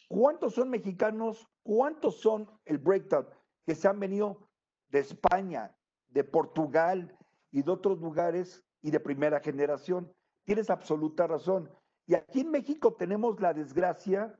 [0.09, 1.49] ¿cuántos son mexicanos?
[1.63, 3.29] ¿Cuántos son el breakdown
[3.67, 4.49] que se han venido
[4.89, 5.77] de España,
[6.09, 7.17] de Portugal
[7.51, 10.13] y de otros lugares y de primera generación?
[10.49, 11.71] Tienes absoluta razón.
[12.07, 14.35] Y aquí en México tenemos la desgracia,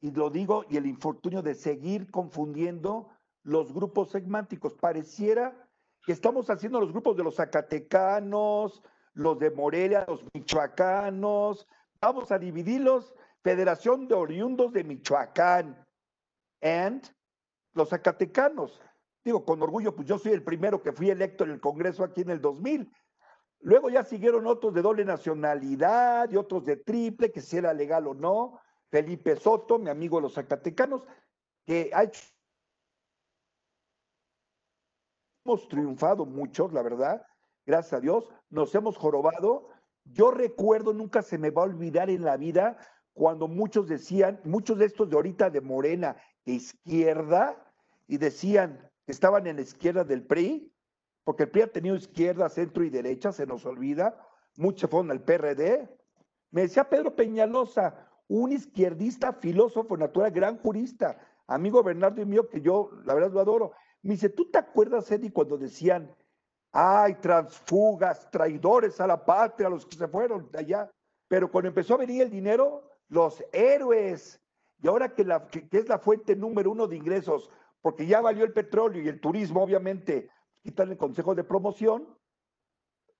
[0.00, 3.10] y lo digo, y el infortunio de seguir confundiendo
[3.42, 4.72] los grupos segmánticos.
[4.72, 5.68] Pareciera
[6.06, 11.68] que estamos haciendo los grupos de los zacatecanos, los de Morelia, los michoacanos,
[12.00, 13.12] vamos a dividirlos,
[13.42, 15.86] Federación de Oriundos de Michoacán,
[16.62, 17.14] and
[17.74, 18.80] los zacatecanos.
[19.22, 22.22] Digo, con orgullo, pues yo soy el primero que fui electo en el Congreso aquí
[22.22, 22.90] en el 2000,
[23.62, 28.08] Luego ya siguieron otros de doble nacionalidad y otros de triple, que si era legal
[28.08, 28.60] o no.
[28.90, 31.02] Felipe Soto, mi amigo de los Zacatecanos,
[31.64, 32.22] que ha hecho...
[35.44, 37.24] Hemos triunfado muchos, la verdad,
[37.64, 39.70] gracias a Dios, nos hemos jorobado.
[40.04, 42.76] Yo recuerdo, nunca se me va a olvidar en la vida,
[43.12, 47.72] cuando muchos decían, muchos de estos de ahorita de Morena, de izquierda,
[48.08, 50.71] y decían que estaban en la izquierda del PRI,
[51.24, 54.16] porque el PRI ha tenido izquierda, centro y derecha, se nos olvida,
[54.56, 55.88] mucho fueron al PRD.
[56.50, 62.60] Me decía Pedro Peñalosa, un izquierdista, filósofo natural, gran jurista, amigo Bernardo y mío, que
[62.60, 63.72] yo la verdad lo adoro.
[64.02, 66.14] Me dice, ¿tú te acuerdas, Eddie, cuando decían,
[66.72, 70.90] ay, transfugas, traidores a la patria, los que se fueron de allá?
[71.28, 74.40] Pero cuando empezó a venir el dinero, los héroes,
[74.82, 75.22] y ahora que
[75.70, 79.62] es la fuente número uno de ingresos, porque ya valió el petróleo y el turismo,
[79.62, 80.30] obviamente,
[80.62, 82.06] quitarle el consejo de promoción,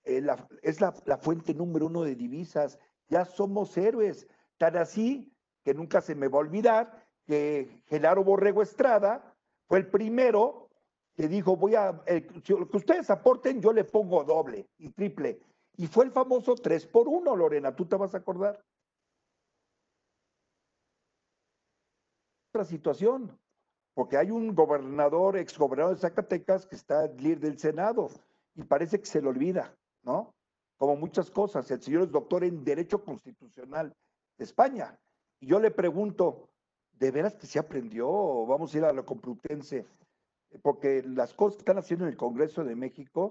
[0.04, 0.24] eh,
[0.62, 2.78] es la, fuente número uno de divisas.
[3.08, 4.26] Ya somos héroes.
[4.58, 5.32] Tan así
[5.64, 9.34] que nunca se me va a olvidar que Genaro Borrego Estrada
[9.68, 10.70] fue el primero
[11.14, 15.40] que dijo, voy a, lo que ustedes aporten, yo le pongo doble y triple.
[15.76, 18.62] Y fue el famoso 3 por 1, Lorena, tú te vas a acordar.
[22.50, 23.38] Otra situación,
[23.94, 28.08] porque hay un gobernador, exgobernador de Zacatecas, que está líder del Senado
[28.54, 30.34] y parece que se le olvida, ¿no?
[30.76, 31.70] Como muchas cosas.
[31.70, 33.94] El señor es doctor en Derecho Constitucional
[34.38, 34.98] de España.
[35.40, 36.48] Y yo le pregunto,
[36.92, 39.86] ¿de veras que se aprendió vamos a ir a la Complutense?
[40.62, 43.30] Porque las cosas que están haciendo en el Congreso de México,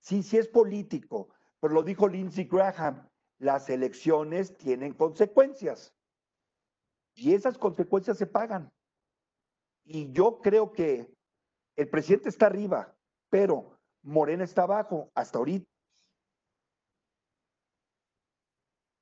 [0.00, 1.28] sí, sí es político,
[1.60, 5.92] pero lo dijo Lindsey Graham, las elecciones tienen consecuencias.
[7.14, 8.70] Y esas consecuencias se pagan.
[9.92, 11.12] Y yo creo que
[11.74, 12.94] el presidente está arriba,
[13.28, 15.68] pero Morena está abajo hasta ahorita.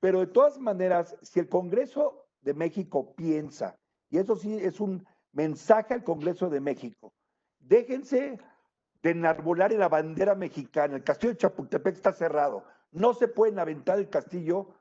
[0.01, 5.07] Pero de todas maneras, si el Congreso de México piensa, y eso sí es un
[5.33, 7.13] mensaje al Congreso de México,
[7.59, 8.39] déjense
[9.03, 10.97] de enarbolar la bandera mexicana.
[10.97, 12.65] El castillo de Chapultepec está cerrado.
[12.93, 14.75] No se pueden aventar el castillo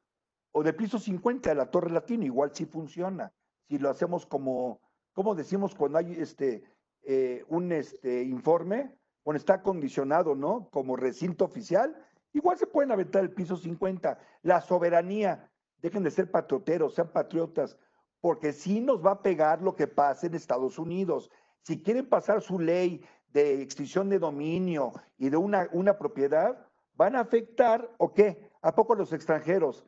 [0.53, 3.33] o de piso 50 de la Torre Latina, igual sí funciona.
[3.67, 4.79] Si lo hacemos como,
[5.17, 6.63] como decimos cuando hay este,
[7.01, 10.69] eh, un este, informe, cuando está acondicionado, ¿no?
[10.69, 11.97] Como recinto oficial,
[12.33, 14.19] igual se pueden aventar el piso 50.
[14.43, 15.49] La soberanía,
[15.81, 17.79] dejen de ser patrioteros, sean patriotas,
[18.21, 21.31] porque sí nos va a pegar lo que pasa en Estados Unidos.
[21.63, 23.03] Si quieren pasar su ley
[23.33, 28.51] de extinción de dominio y de una, una propiedad, van a afectar, ¿o qué?
[28.61, 29.83] ¿A poco los extranjeros,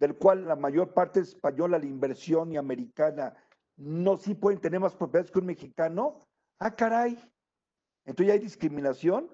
[0.00, 3.36] del cual la mayor parte es española, la inversión y americana,
[3.82, 6.20] no sí pueden tener más propiedades que un mexicano?
[6.58, 7.18] Ah, caray.
[8.04, 9.28] Entonces ya hay discriminación.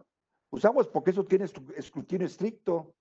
[0.50, 2.94] Usamos porque eso tiene escrutinio estricto.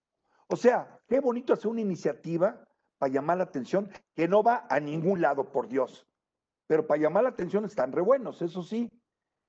[0.47, 4.79] O sea, qué bonito hacer una iniciativa para llamar la atención que no va a
[4.79, 6.05] ningún lado, por Dios.
[6.67, 8.89] Pero para llamar la atención están re buenos, eso sí.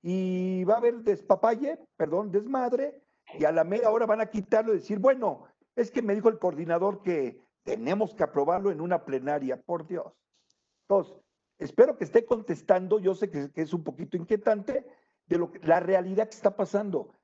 [0.03, 3.03] Y va a haber despapalle, perdón, desmadre,
[3.35, 6.29] y a la media hora van a quitarlo y decir, bueno, es que me dijo
[6.29, 10.13] el coordinador que tenemos que aprobarlo en una plenaria, por Dios.
[10.83, 11.17] Entonces,
[11.59, 14.87] espero que esté contestando, yo sé que, es un poquito inquietante,
[15.27, 17.15] de lo que, la realidad que está pasando.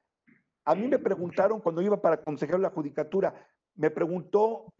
[0.64, 3.34] A mí me preguntaron cuando iba para consejero la judicatura,
[3.74, 4.72] me preguntó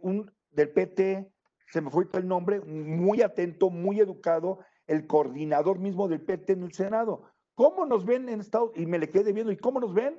[0.00, 1.30] un del PT,
[1.70, 6.62] se me fue el nombre, muy atento, muy educado, el coordinador mismo del PT en
[6.64, 7.24] el Senado.
[7.54, 10.18] ¿Cómo nos ven en Estados Y me le quedé viendo, ¿y cómo nos ven?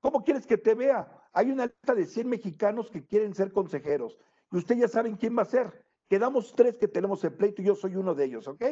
[0.00, 1.10] ¿Cómo quieres que te vea?
[1.32, 4.18] Hay una lista de 100 mexicanos que quieren ser consejeros.
[4.52, 5.85] Y ustedes ya saben quién va a ser.
[6.08, 8.64] Quedamos tres que tenemos el pleito y yo soy uno de ellos, ¿ok?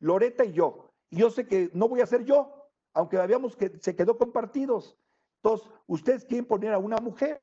[0.00, 0.92] Loreta y yo.
[1.10, 4.98] Y yo sé que no voy a ser yo, aunque habíamos que se quedó compartidos.
[5.42, 7.40] Entonces, ustedes quieren poner a una mujer.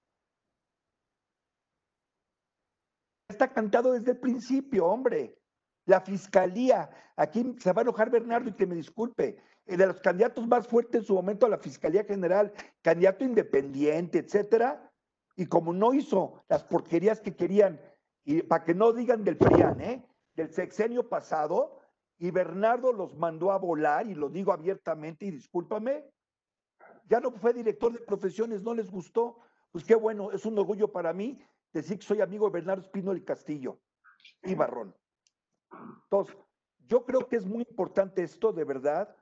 [3.30, 5.38] Está cantado desde el principio, hombre.
[5.86, 10.46] La fiscalía, aquí se va a enojar Bernardo y que me disculpe, de los candidatos
[10.48, 14.92] más fuertes en su momento a la Fiscalía General, candidato independiente, etcétera,
[15.36, 17.80] y como no hizo las porquerías que querían,
[18.24, 20.06] y para que no digan del PRIAN, ¿eh?
[20.36, 21.80] del sexenio pasado,
[22.18, 26.06] y Bernardo los mandó a volar, y lo digo abiertamente, y discúlpame,
[27.10, 29.40] ya no fue director de profesiones, no les gustó.
[29.72, 31.42] Pues qué bueno, es un orgullo para mí
[31.74, 33.80] decir que soy amigo de Bernardo Espino del Castillo
[34.44, 34.96] y Barrón.
[36.04, 36.38] Entonces,
[36.88, 39.16] yo creo que es muy importante esto de verdad,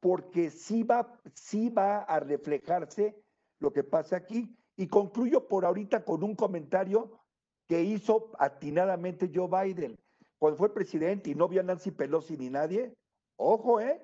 [0.00, 3.20] porque sí va, sí va a reflejarse
[3.58, 4.56] lo que pasa aquí.
[4.76, 7.23] Y concluyo por ahorita con un comentario
[7.68, 9.98] que hizo atinadamente Joe Biden
[10.38, 12.94] cuando fue presidente y no vio a Nancy Pelosi ni nadie,
[13.36, 14.02] ojo, ¿eh?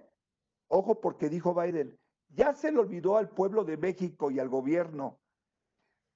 [0.68, 1.98] Ojo porque dijo Biden,
[2.28, 5.18] ya se le olvidó al pueblo de México y al gobierno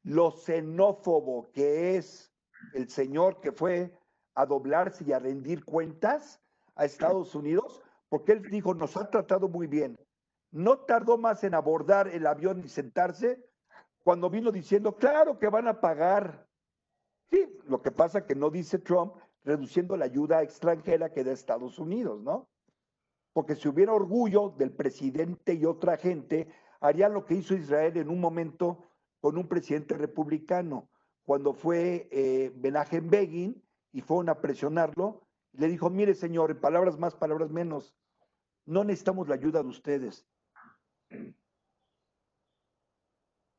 [0.04, 2.32] lo xenófobo que es
[2.72, 3.92] el señor que fue
[4.34, 6.40] a doblarse y a rendir cuentas
[6.76, 9.96] a Estados Unidos, porque él dijo, nos ha tratado muy bien.
[10.50, 13.44] No tardó más en abordar el avión y sentarse
[14.02, 16.46] cuando vino diciendo, claro que van a pagar.
[17.30, 19.14] Sí, lo que pasa que no dice Trump,
[19.44, 22.48] reduciendo la ayuda extranjera que da Estados Unidos, ¿no?
[23.32, 26.48] Porque si hubiera orgullo del presidente y otra gente,
[26.80, 28.84] haría lo que hizo Israel en un momento
[29.20, 30.88] con un presidente republicano,
[31.24, 33.62] cuando fue eh, Begin
[33.92, 35.22] y fueron a presionarlo,
[35.52, 37.94] le dijo, mire señor, en palabras más, palabras menos,
[38.66, 40.26] no necesitamos la ayuda de ustedes.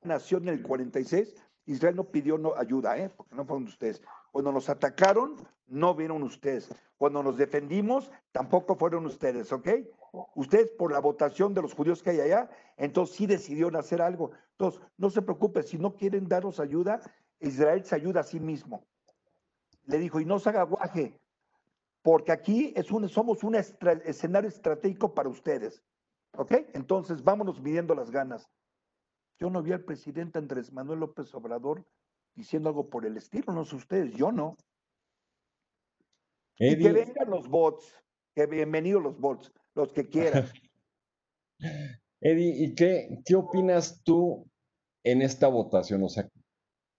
[0.03, 1.36] Nació en el 46,
[1.66, 3.09] Israel no pidió no, ayuda, ¿eh?
[3.09, 4.01] porque no fueron ustedes.
[4.32, 5.36] Cuando nos atacaron,
[5.68, 6.70] no vieron ustedes.
[6.97, 9.70] Cuando nos defendimos, tampoco fueron ustedes, ¿ok?
[10.36, 14.32] Ustedes por la votación de los judíos que hay allá, entonces sí decidieron hacer algo.
[14.51, 17.01] Entonces, no se preocupe, si no quieren darnos ayuda,
[17.39, 18.86] Israel se ayuda a sí mismo.
[19.86, 21.20] Le dijo, y no se haga guaje,
[22.01, 25.84] porque aquí es un, somos un escenario estratégico para ustedes.
[26.38, 26.51] ¿Ok?
[26.74, 28.49] Entonces, vámonos midiendo las ganas.
[29.39, 31.86] Yo no vi al presidente Andrés Manuel López Obrador
[32.36, 34.57] diciendo algo por el estilo, no sé ustedes, yo no.
[36.57, 37.93] Y que vengan los bots,
[38.33, 40.47] que bienvenidos los bots, los que quieran.
[42.21, 44.49] Eddie, ¿y qué, qué opinas tú
[45.03, 46.03] en esta votación?
[46.03, 46.29] O sea,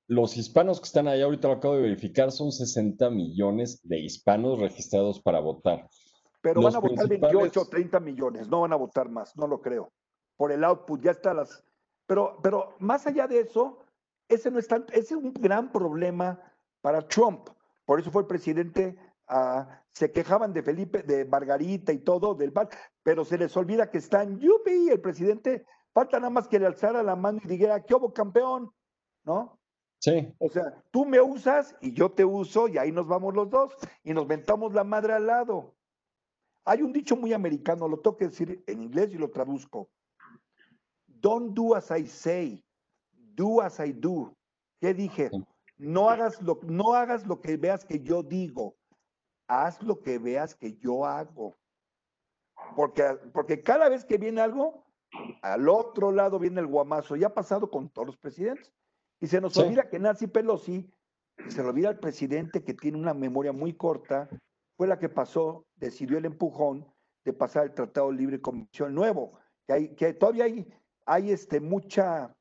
[0.09, 4.61] los hispanos que están allá, ahorita lo acabo de verificar, son 60 millones de hispanos
[4.61, 5.89] registrados para votar.
[6.43, 9.61] Pero van a votar 28 o 30 millones, no van a votar más, no lo
[9.61, 9.93] creo.
[10.37, 11.65] Por el output, ya está las.
[12.07, 13.79] Pero, pero más allá de eso,
[14.29, 16.41] ese no es ese es un gran problema
[16.81, 17.49] para Trump.
[17.85, 18.99] Por eso fue el presidente,
[19.29, 22.53] ah, se quejaban de Felipe, de Margarita y todo, del
[23.03, 27.03] pero se les olvida que están Yupi, el presidente, falta nada más que le alzara
[27.03, 28.73] la mano y dijera, ¿qué hubo campeón?
[29.25, 29.59] ¿No?
[29.99, 30.35] Sí.
[30.39, 33.75] O sea, tú me usas y yo te uso y ahí nos vamos los dos
[34.05, 35.75] y nos ventamos la madre al lado.
[36.65, 39.89] Hay un dicho muy americano, lo tengo que decir en inglés y lo traduzco.
[41.27, 42.63] Don't do as I say,
[43.35, 44.33] do as I do.
[44.81, 45.29] ¿Qué dije?
[45.77, 48.77] No hagas lo, no hagas lo que veas que yo digo,
[49.49, 51.57] haz lo que veas que yo hago.
[52.77, 53.03] Porque,
[53.33, 54.85] porque cada vez que viene algo,
[55.43, 57.17] al otro lado viene el guamazo.
[57.17, 58.73] Ya ha pasado con todos los presidentes.
[59.19, 60.89] Y se nos olvida que Nancy Pelosi,
[61.49, 64.29] se le olvida al presidente que tiene una memoria muy corta,
[64.77, 66.87] fue la que pasó, decidió el empujón
[67.25, 70.73] de pasar el Tratado Libre Comercial nuevo, que, hay, que todavía hay,
[71.07, 72.35] hay este, mucha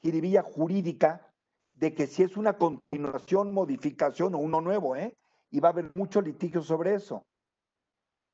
[0.00, 1.28] jiribilla jurídica
[1.74, 5.16] de que si es una continuación, modificación o uno nuevo, ¿eh?
[5.50, 7.26] Y va a haber mucho litigio sobre eso.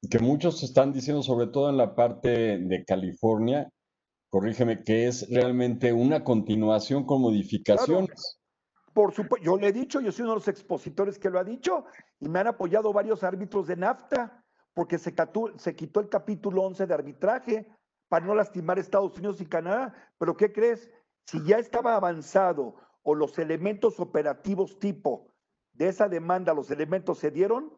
[0.08, 3.68] Que muchos están diciendo, sobre todo en la parte de California,
[4.30, 8.38] corrígeme, que es realmente una continuación con modificaciones.
[8.92, 11.44] Por supuesto, yo le he dicho, yo soy uno de los expositores que lo ha
[11.44, 11.86] dicho,
[12.20, 15.14] y me han apoyado varios árbitros de NAFTA, porque se,
[15.56, 17.77] se quitó el capítulo 11 de arbitraje
[18.08, 19.94] para no lastimar Estados Unidos y Canadá.
[20.18, 20.90] Pero ¿qué crees?
[21.26, 25.32] Si ya estaba avanzado o los elementos operativos tipo
[25.72, 27.72] de esa demanda, los elementos se dieron,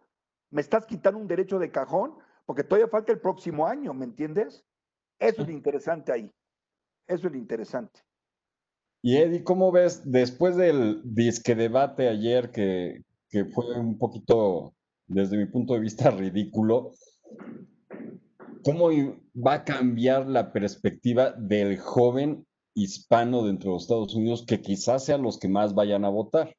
[0.50, 2.14] me estás quitando un derecho de cajón,
[2.46, 4.64] porque todavía falta el próximo año, ¿me entiendes?
[5.18, 6.32] Eso es lo interesante ahí.
[7.06, 8.00] Eso es lo interesante.
[9.02, 13.04] Y Eddie, ¿cómo ves después del disque debate ayer que
[13.52, 14.74] fue un poquito,
[15.06, 16.92] desde mi punto de vista, ridículo?
[18.64, 18.88] ¿Cómo
[19.34, 25.04] va a cambiar la perspectiva del joven hispano dentro de los Estados Unidos que quizás
[25.04, 26.54] sean los que más vayan a votar?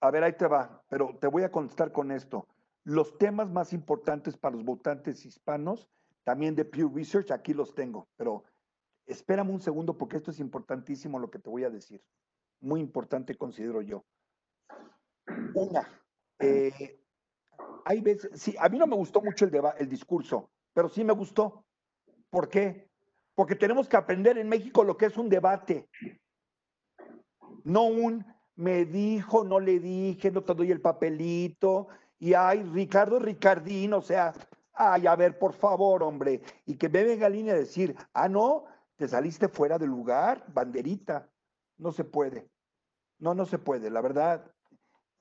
[0.00, 2.46] A ver, ahí te va, pero te voy a contestar con esto.
[2.84, 5.88] Los temas más importantes para los votantes hispanos,
[6.24, 8.44] también de Pew Research, aquí los tengo, pero
[9.06, 12.02] espérame un segundo porque esto es importantísimo lo que te voy a decir.
[12.60, 14.04] Muy importante considero yo.
[15.54, 15.88] Una,
[16.40, 17.01] eh,
[17.84, 21.12] hay veces, sí, a mí no me gustó mucho el, el discurso, pero sí me
[21.12, 21.64] gustó.
[22.30, 22.88] ¿Por qué?
[23.34, 25.88] Porque tenemos que aprender en México lo que es un debate.
[27.64, 28.24] No un
[28.56, 31.88] me dijo, no le dije, no te doy el papelito.
[32.18, 34.32] Y ay, Ricardo Ricardín, o sea,
[34.74, 36.42] ay, a ver, por favor, hombre.
[36.66, 38.64] Y que me venga línea a decir, ah, no,
[38.96, 41.28] te saliste fuera del lugar, banderita.
[41.78, 42.48] No se puede.
[43.18, 44.52] No, no se puede, la verdad.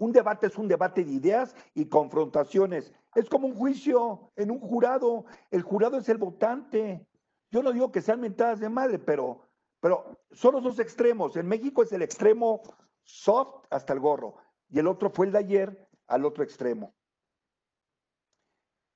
[0.01, 2.91] Un debate es un debate de ideas y confrontaciones.
[3.13, 5.25] Es como un juicio en un jurado.
[5.51, 7.05] El jurado es el votante.
[7.51, 9.47] Yo no digo que sean mentadas de madre, pero,
[9.79, 11.35] pero son los dos extremos.
[11.37, 12.63] En México es el extremo
[13.03, 14.37] soft hasta el gorro.
[14.69, 16.95] Y el otro fue el de ayer al otro extremo.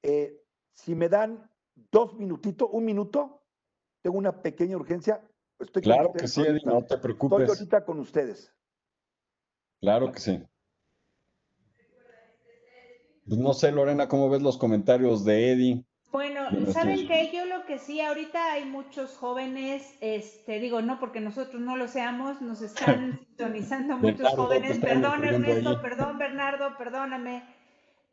[0.02, 0.44] Eh,
[0.74, 1.48] si me dan
[1.92, 3.44] dos minutitos, un minuto,
[4.02, 5.22] tengo una pequeña urgencia.
[5.60, 7.42] Estoy claro que sí, Eddie, no te preocupes.
[7.42, 8.52] Estoy ahorita con ustedes.
[9.82, 10.44] Claro que sí.
[13.28, 15.84] Pues no sé, Lorena, ¿cómo ves los comentarios de Eddie?
[16.12, 17.30] Bueno, ¿saben qué?
[17.34, 21.88] Yo lo que sí, ahorita hay muchos jóvenes, este, digo, no porque nosotros no lo
[21.88, 24.78] seamos, nos están sintonizando muchos jóvenes.
[24.78, 27.44] Perdón, Ernesto, perdón, Bernardo, perdóname.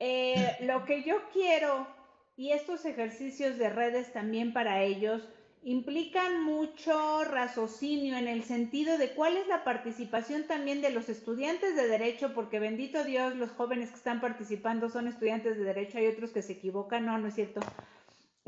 [0.00, 1.86] Eh, lo que yo quiero,
[2.34, 5.22] y estos ejercicios de redes también para ellos,
[5.64, 11.76] implican mucho raciocinio en el sentido de cuál es la participación también de los estudiantes
[11.76, 16.08] de derecho, porque bendito Dios, los jóvenes que están participando son estudiantes de derecho, hay
[16.08, 17.60] otros que se equivocan, no, no es cierto.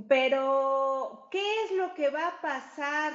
[0.08, 3.12] Pero, ¿qué es lo que va a pasar?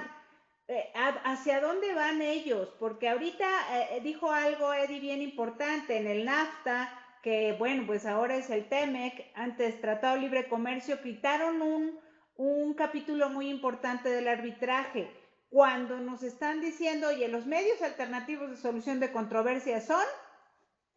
[0.70, 0.93] Eh,
[1.26, 2.70] ¿Hacia dónde van ellos?
[2.80, 6.89] Porque ahorita eh, dijo algo, Eddie, bien importante, en el NAFTA,
[7.22, 12.00] que bueno, pues ahora es el TEMEC, antes Tratado Libre Comercio, quitaron un
[12.40, 15.12] un capítulo muy importante del arbitraje,
[15.50, 20.06] cuando nos están diciendo, oye, los medios alternativos de solución de controversias son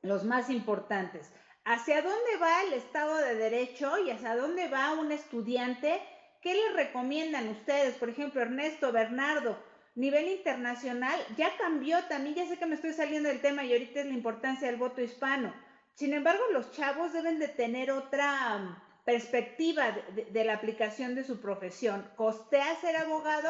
[0.02, 1.32] los más importantes.
[1.64, 6.00] ¿Hacia dónde va el Estado de Derecho y hacia dónde va un estudiante
[6.42, 7.94] ¿qué les recomiendan ustedes?
[7.94, 9.58] Por ejemplo, Ernesto, Bernardo,
[9.94, 14.00] nivel internacional, ya cambió también, ya sé que me estoy saliendo del tema y ahorita
[14.00, 15.54] es la importancia del voto hispano.
[15.94, 19.84] Sin embargo, los chavos deben de tener otra perspectiva
[20.30, 22.08] de, la aplicación de su profesión.
[22.16, 23.48] ¿Costea ser abogado?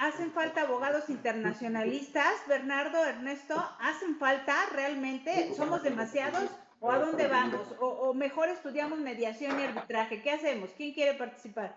[0.00, 2.34] ¿Hacen falta abogados internacionalistas?
[2.46, 5.52] Bernardo, Ernesto, ¿hacen falta realmente?
[5.54, 6.50] ¿Somos demasiados?
[6.80, 7.74] ¿O a dónde vamos?
[7.80, 10.22] ¿O, mejor estudiamos mediación y arbitraje?
[10.22, 10.70] ¿Qué hacemos?
[10.76, 11.76] ¿Quién quiere participar?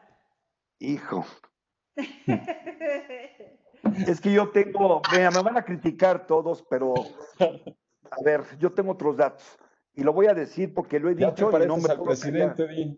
[0.79, 1.25] Hijo.
[4.07, 6.93] es que yo tengo, me van a criticar todos, pero
[7.39, 9.57] a ver, yo tengo otros datos
[9.93, 11.49] y lo voy a decir porque lo he dicho.
[11.51, 12.97] y no al presidente,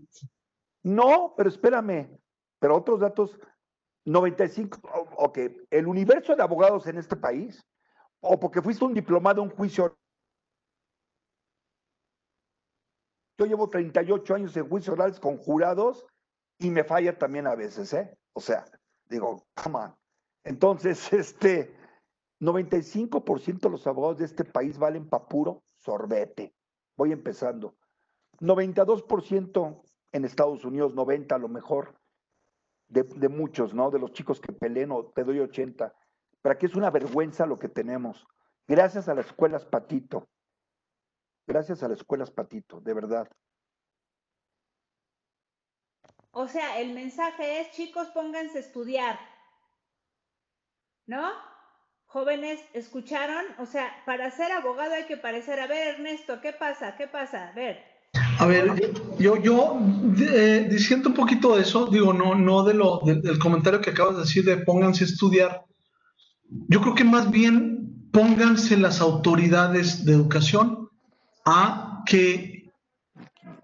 [0.83, 2.19] No, pero espérame,
[2.59, 3.39] pero otros datos,
[4.05, 4.79] 95,
[5.17, 5.39] ok,
[5.69, 7.65] el universo de abogados en este país,
[8.21, 9.97] o porque fuiste un diplomado, un juicio
[13.37, 16.05] Yo llevo 38 años en juicios orales con jurados
[16.59, 18.15] y me falla también a veces, ¿eh?
[18.33, 18.65] O sea,
[19.09, 19.95] digo, come on.
[20.43, 21.75] Entonces, este,
[22.39, 26.53] 95% de los abogados de este país valen pa' puro sorbete.
[26.95, 27.75] Voy empezando.
[28.39, 31.95] 92% en Estados Unidos, 90 a lo mejor,
[32.87, 33.89] de, muchos, ¿no?
[33.89, 35.93] De los chicos que peleen, o te doy 80.
[36.41, 38.27] Para que es una vergüenza lo que tenemos.
[38.67, 40.27] Gracias a las escuelas Patito,
[41.45, 43.29] Gracias a la escuela Patito, de verdad.
[46.31, 49.19] O sea, el mensaje es, chicos, pónganse a estudiar.
[51.05, 51.31] ¿No?
[52.14, 53.43] Jóvenes, ¿escucharon?
[53.57, 55.59] O sea, para ser abogado hay que parecer.
[55.59, 56.95] A ver, Ernesto, ¿qué pasa?
[56.95, 57.47] ¿Qué pasa?
[57.47, 57.80] A ver.
[58.38, 58.72] A ver,
[59.18, 59.80] yo, yo
[60.20, 64.14] eh, diciendo un poquito de eso, digo, no, no de lo, del comentario que acabas
[64.14, 65.66] de decir de pónganse a estudiar.
[66.68, 70.89] Yo creo que más bien pónganse las autoridades de educación
[71.45, 72.72] a que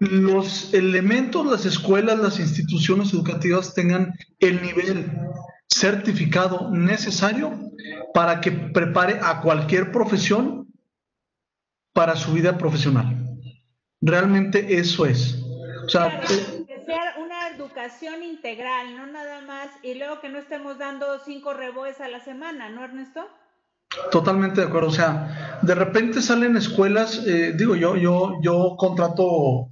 [0.00, 5.08] los elementos, las escuelas, las instituciones educativas tengan el nivel
[5.72, 7.52] certificado necesario
[8.12, 10.68] para que prepare a cualquier profesión
[11.92, 13.16] para su vida profesional.
[14.00, 15.42] Realmente eso es.
[15.84, 20.78] O sea, que sea una educación integral, no nada más, y luego que no estemos
[20.78, 23.26] dando cinco reboes a la semana, ¿no, Ernesto?
[24.10, 24.88] Totalmente de acuerdo.
[24.88, 29.70] O sea, de repente salen escuelas, eh, digo yo, yo, yo contrato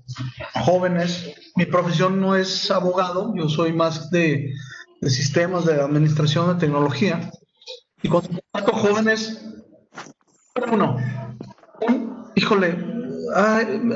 [0.54, 1.34] jóvenes.
[1.54, 4.52] Mi profesión no es abogado, yo soy más de,
[5.02, 7.30] sistemas de administración de tecnología.
[8.02, 9.44] Y cuando contrato jóvenes,
[10.70, 10.96] uno,
[12.34, 12.76] híjole,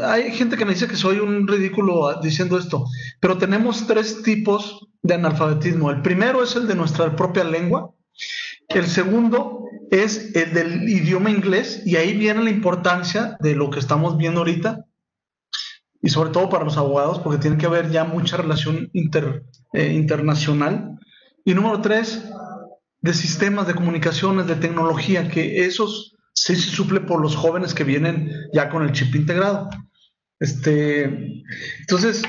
[0.05, 2.87] hay gente que me dice que soy un ridículo diciendo esto,
[3.21, 5.91] pero tenemos tres tipos de analfabetismo.
[5.91, 7.93] El primero es el de nuestra propia lengua.
[8.69, 13.79] El segundo es el del idioma inglés y ahí viene la importancia de lo que
[13.79, 14.87] estamos viendo ahorita
[16.03, 20.99] y sobre todo para los abogados porque tiene que haber ya mucha relación eh, internacional.
[21.45, 22.25] Y número tres,
[23.01, 27.85] de sistemas de comunicaciones, de tecnología, que esos sí se suple por los jóvenes que
[27.85, 29.71] vienen ya con el chip integrado.
[30.41, 31.05] Este,
[31.81, 32.23] entonces,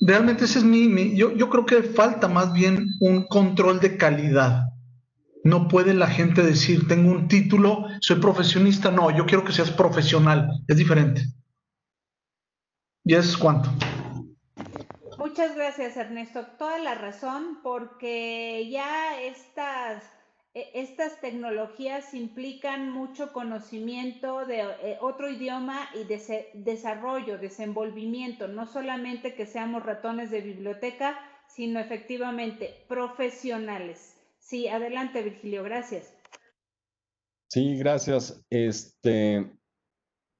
[0.00, 4.64] realmente ese es mi, yo, yo creo que falta más bien un control de calidad
[5.44, 8.90] no puede la gente decir, tengo un título, soy profesionista.
[8.90, 10.48] No, yo quiero que seas profesional.
[10.68, 11.24] Es diferente.
[13.10, 13.68] ¿Y es cuánto?
[15.18, 16.46] Muchas gracias, Ernesto.
[16.60, 20.04] Toda la razón, porque ya estas,
[20.54, 28.64] e, estas tecnologías implican mucho conocimiento de eh, otro idioma y de desarrollo, desenvolvimiento, no
[28.68, 34.14] solamente que seamos ratones de biblioteca, sino efectivamente profesionales.
[34.38, 36.14] Sí, adelante, Virgilio, gracias.
[37.48, 38.46] Sí, gracias.
[38.50, 39.50] Este,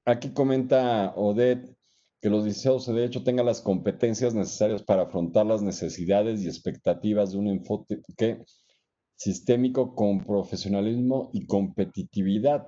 [0.05, 1.80] aquí comenta Odette
[2.21, 7.31] que los liceos de hecho tengan las competencias necesarias para afrontar las necesidades y expectativas
[7.31, 8.01] de un enfoque
[9.15, 12.67] sistémico con profesionalismo y competitividad.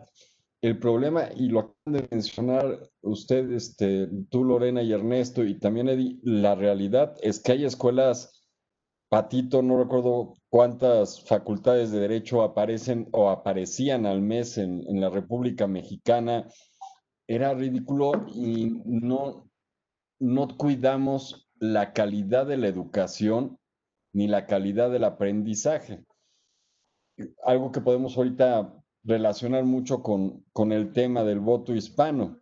[0.61, 5.89] El problema, y lo acaban de mencionar ustedes, este, tú Lorena y Ernesto, y también
[5.89, 8.43] Eddie, la realidad es que hay escuelas
[9.13, 15.67] Patito, no recuerdo cuántas facultades de derecho aparecen o aparecían al mes en, la República
[15.67, 16.47] Mexicana.
[17.27, 19.49] Era ridículo y no,
[20.19, 23.57] no cuidamos la calidad de la educación
[24.13, 26.03] ni la calidad del aprendizaje.
[27.43, 32.39] Algo que podemos ahorita relacionar mucho con, con el tema del voto hispano.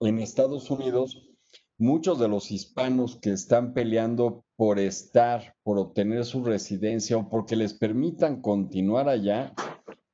[0.00, 1.30] En Estados Unidos,
[1.78, 7.56] muchos de los hispanos que están peleando por estar, por obtener su residencia o porque
[7.56, 9.54] les permitan continuar allá,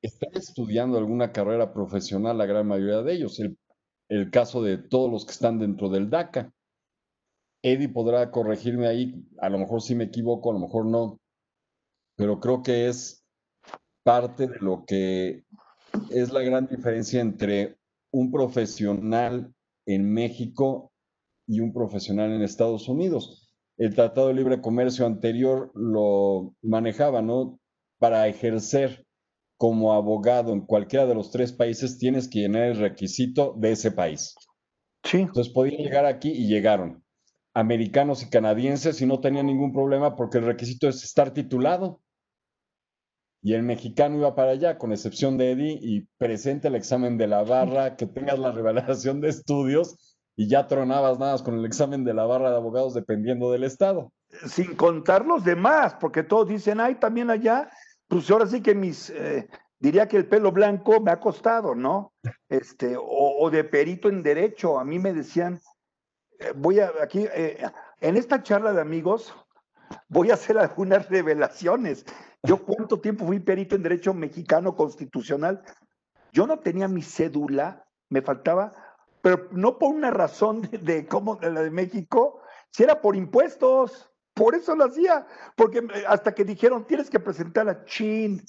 [0.02, 3.40] están estudiando alguna carrera profesional, la gran mayoría de ellos.
[3.40, 3.58] El,
[4.30, 6.52] caso de todos los que están dentro del DACA.
[7.62, 11.18] Eddie podrá corregirme ahí, a lo mejor sí me equivoco, a lo mejor no,
[12.16, 13.24] pero creo que es
[14.04, 15.44] parte de lo que
[16.10, 17.76] es la gran diferencia entre
[18.12, 19.52] un profesional
[19.86, 20.92] en México
[21.46, 23.52] y un profesional en Estados Unidos.
[23.78, 27.58] El Tratado de Libre Comercio anterior lo manejaba, ¿no?
[27.98, 29.05] Para ejercer
[29.56, 33.90] como abogado en cualquiera de los tres países tienes que llenar el requisito de ese
[33.90, 34.34] país.
[35.02, 35.18] Sí.
[35.18, 37.04] Entonces podían llegar aquí y llegaron
[37.56, 42.02] americanos y canadienses y no tenían ningún problema porque el requisito es estar titulado.
[43.40, 47.28] Y el mexicano iba para allá, con excepción de Eddie, y presente el examen de
[47.28, 52.04] la barra, que tengas la revelación de estudios y ya tronabas nada con el examen
[52.04, 54.12] de la barra de abogados dependiendo del estado.
[54.46, 57.70] Sin contar los demás, porque todos dicen, ay, también allá,
[58.08, 59.48] pues ahora sí que mis, eh,
[59.78, 62.12] diría que el pelo blanco me ha costado, ¿no?
[62.48, 65.60] Este, o, de perito en derecho, a mí me decían,
[66.38, 67.64] eh, voy a, aquí, eh,
[68.00, 69.34] en esta charla de amigos,
[70.08, 72.04] voy a hacer algunas revelaciones.
[72.42, 75.62] Yo cuánto tiempo fui perito en derecho mexicano constitucional.
[76.32, 78.72] Yo no tenía mi cédula, me faltaba,
[79.22, 82.40] pero no por una razón de, cómo la de México,
[82.70, 84.12] si era por impuestos.
[84.36, 85.26] Por eso lo hacía,
[85.56, 88.44] porque eh, hasta que dijeron, tienes que presentar a Chin.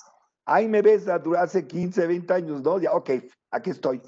[0.45, 2.77] Ahí me ves hace 15, 20 años, ¿no?
[2.77, 3.11] Ya, ok,
[3.51, 4.01] aquí estoy.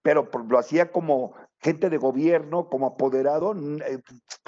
[0.00, 4.00] Pero lo hacía como gente de gobierno, como apoderado, eh,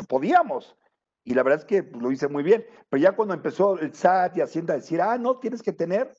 [0.09, 0.77] podíamos.
[1.25, 2.65] Y la verdad es que lo hice muy bien.
[2.89, 6.15] Pero ya cuando empezó el SAT y Hacienda a decir, ah, no, tienes que tener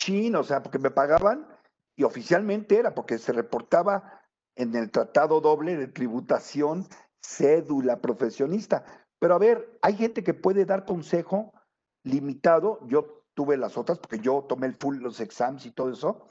[0.00, 1.46] Chin, o sea, porque me pagaban,
[1.94, 4.20] y oficialmente era porque se reportaba
[4.56, 6.84] en el tratado doble de tributación
[7.24, 8.84] cédula profesionista.
[9.18, 11.52] Pero a ver, hay gente que puede dar consejo
[12.02, 12.80] limitado.
[12.86, 16.28] Yo tuve las otras porque yo tomé el full, los exams y todo eso.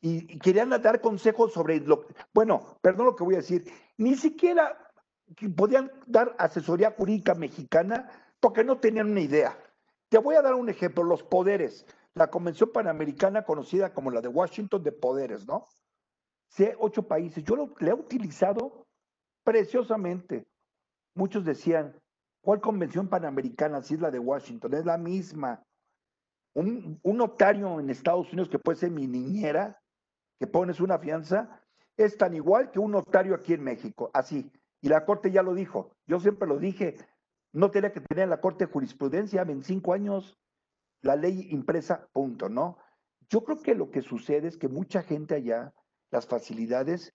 [0.00, 2.06] Y, querían dar consejos sobre lo.
[2.34, 3.64] Bueno, perdón lo que voy a decir.
[3.96, 4.92] Ni siquiera
[5.56, 9.58] podían dar asesoría jurídica mexicana porque no tenían una idea.
[10.10, 11.86] Te voy a dar un ejemplo: los poderes.
[12.14, 15.66] La Convención Panamericana, conocida como la de Washington de Poderes, ¿no?
[16.48, 17.44] Sí, ocho países.
[17.44, 18.85] Yo lo, le he utilizado
[19.46, 20.46] preciosamente.
[21.14, 21.94] Muchos decían,
[22.46, 23.82] ¿Cuál convención panamericana?
[23.82, 25.66] Si es la de Washington, es la misma.
[26.54, 29.82] Un, notario en Estados Unidos que puede ser mi niñera,
[30.38, 31.60] que pones una fianza,
[31.96, 34.48] es tan igual que un notario aquí en México, así.
[34.80, 35.90] Y la Corte ya lo dijo.
[36.06, 36.96] Yo siempre lo dije,
[37.52, 40.38] no tenía que tener la Corte jurisprudencia en cinco años
[41.02, 42.78] la ley impresa, punto, ¿no?
[43.28, 45.74] Yo creo que lo que sucede es que mucha gente allá,
[46.12, 47.12] las facilidades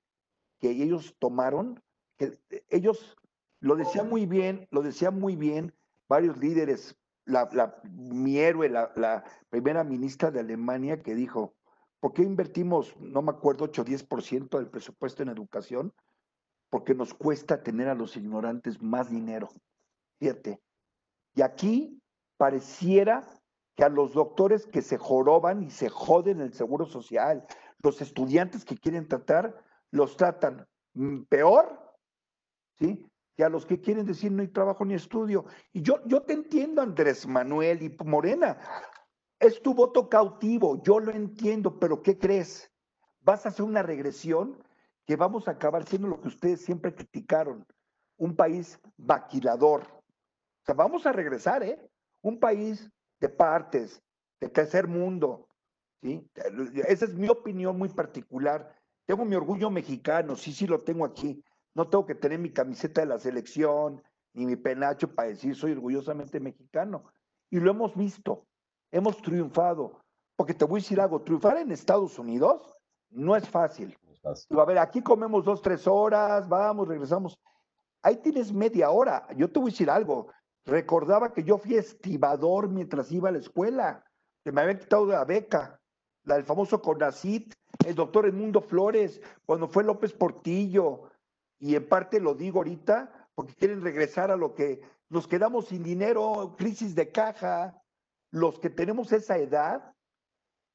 [0.60, 1.82] que ellos tomaron,
[2.22, 3.18] que ellos
[3.60, 5.74] lo decía muy bien, lo decía muy bien
[6.08, 6.96] varios líderes.
[7.26, 11.56] La, mi héroe, la, primera ministra de Alemania, que dijo,
[12.00, 15.94] ¿por qué invertimos, no me acuerdo, 8 o 10% del presupuesto en educación?
[16.70, 19.50] Porque nos cuesta tener a los ignorantes más dinero.
[20.20, 20.62] Fíjate.
[21.36, 22.02] Y aquí
[22.38, 23.28] pareciera
[23.76, 27.46] que a los doctores que se joroban y se joden el seguro social,
[27.82, 31.91] los estudiantes que quieren tratar, los tratan mm, peor,
[32.82, 33.12] ¿sí?
[33.44, 35.46] a los que quieren decir no hay trabajo ni estudio.
[35.74, 38.58] Y yo, yo te entiendo, Andrés Manuel y Morena,
[39.40, 42.72] es tu voto cautivo, yo lo entiendo, pero ¿qué crees?
[43.22, 44.62] Vas a hacer una regresión
[45.06, 47.66] que vamos a acabar siendo lo que ustedes siempre criticaron,
[48.18, 49.82] un país vaquilador.
[49.82, 51.90] O sea, vamos a regresar, ¿eh?
[52.22, 54.02] Un país de partes,
[54.40, 55.48] de tercer mundo,
[56.04, 56.30] ¿sí?
[56.88, 58.76] Esa es mi opinión muy particular.
[59.08, 61.44] Tengo mi orgullo mexicano, sí, sí lo tengo aquí,
[61.74, 64.02] no tengo que tener mi camiseta de la selección
[64.34, 67.06] ni mi penacho para decir soy orgullosamente mexicano.
[67.50, 68.46] Y lo hemos visto,
[68.92, 70.02] hemos triunfado.
[70.36, 72.74] Porque te voy a decir algo, triunfar en Estados Unidos
[73.10, 73.98] no es fácil.
[74.24, 77.40] A ver, aquí comemos dos, tres horas, vamos, regresamos.
[78.02, 79.28] Ahí tienes media hora.
[79.36, 80.32] Yo te voy a decir algo.
[80.66, 84.04] Recordaba que yo fui estibador mientras iba a la escuela,
[84.44, 85.80] que me habían quitado la beca,
[86.24, 87.54] la del famoso CONACIT,
[87.86, 91.11] el doctor Edmundo Flores, cuando fue López Portillo,
[91.62, 95.84] y en parte lo digo ahorita porque quieren regresar a lo que nos quedamos sin
[95.84, 97.82] dinero, crisis de caja,
[98.32, 99.94] los que tenemos esa edad,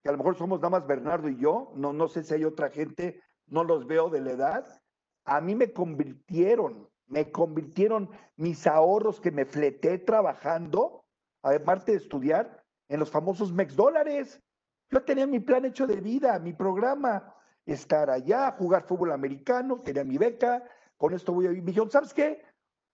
[0.02, 2.44] que a lo mejor somos nada más Bernardo y yo, no, no sé si hay
[2.44, 4.82] otra gente, no los veo de la edad,
[5.24, 11.04] a mí me convirtieron, me convirtieron mis ahorros que me fleté trabajando,
[11.42, 14.40] aparte de estudiar, en los famosos MEX dólares.
[14.90, 17.34] Yo tenía mi plan hecho de vida, mi programa,
[17.64, 20.62] estar allá, jugar fútbol americano, tenía mi beca,
[20.96, 21.62] con esto voy a vivir.
[21.62, 22.42] Me dijeron, ¿sabes qué?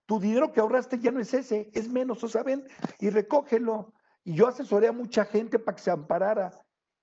[0.07, 2.67] Tu dinero que ahorraste ya no es ese, es menos, ¿o saben?
[2.99, 3.93] Y recógelo.
[4.25, 6.53] Y yo asesoré a mucha gente para que se amparara.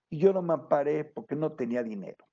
[0.10, 2.26] Y yo no me amparé porque no tenía dinero.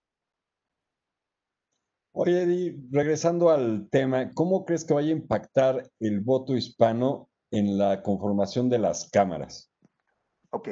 [2.12, 7.76] Oye, Eddie, regresando al tema, ¿cómo crees que vaya a impactar el voto hispano en
[7.76, 9.70] la conformación de las cámaras?
[10.50, 10.68] Ok,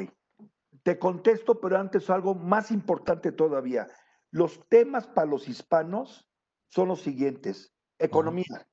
[0.82, 3.86] te contesto, pero antes algo más importante todavía.
[4.30, 6.26] Los temas para los hispanos
[6.68, 7.73] son los siguientes.
[7.98, 8.66] Economía,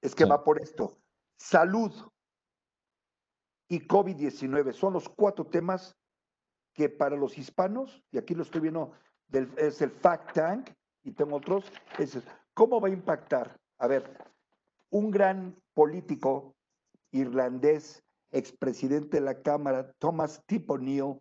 [0.00, 0.98] es que va por esto.
[1.38, 1.92] Salud
[3.68, 5.96] y COVID-19 son los cuatro temas
[6.72, 8.92] que para los hispanos, y aquí lo estoy viendo,
[9.56, 10.70] es el Fact Tank,
[11.02, 12.18] y tengo otros, es
[12.54, 13.58] cómo va a impactar.
[13.78, 14.18] A ver,
[14.90, 16.54] un gran político
[17.10, 21.18] irlandés, expresidente de la Cámara, Thomas Tip O'Neill,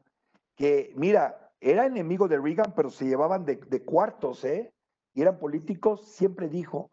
[0.56, 4.74] que, mira, era enemigo de Reagan, pero se llevaban de, de cuartos, ¿eh?
[5.14, 6.92] Y eran políticos, siempre dijo,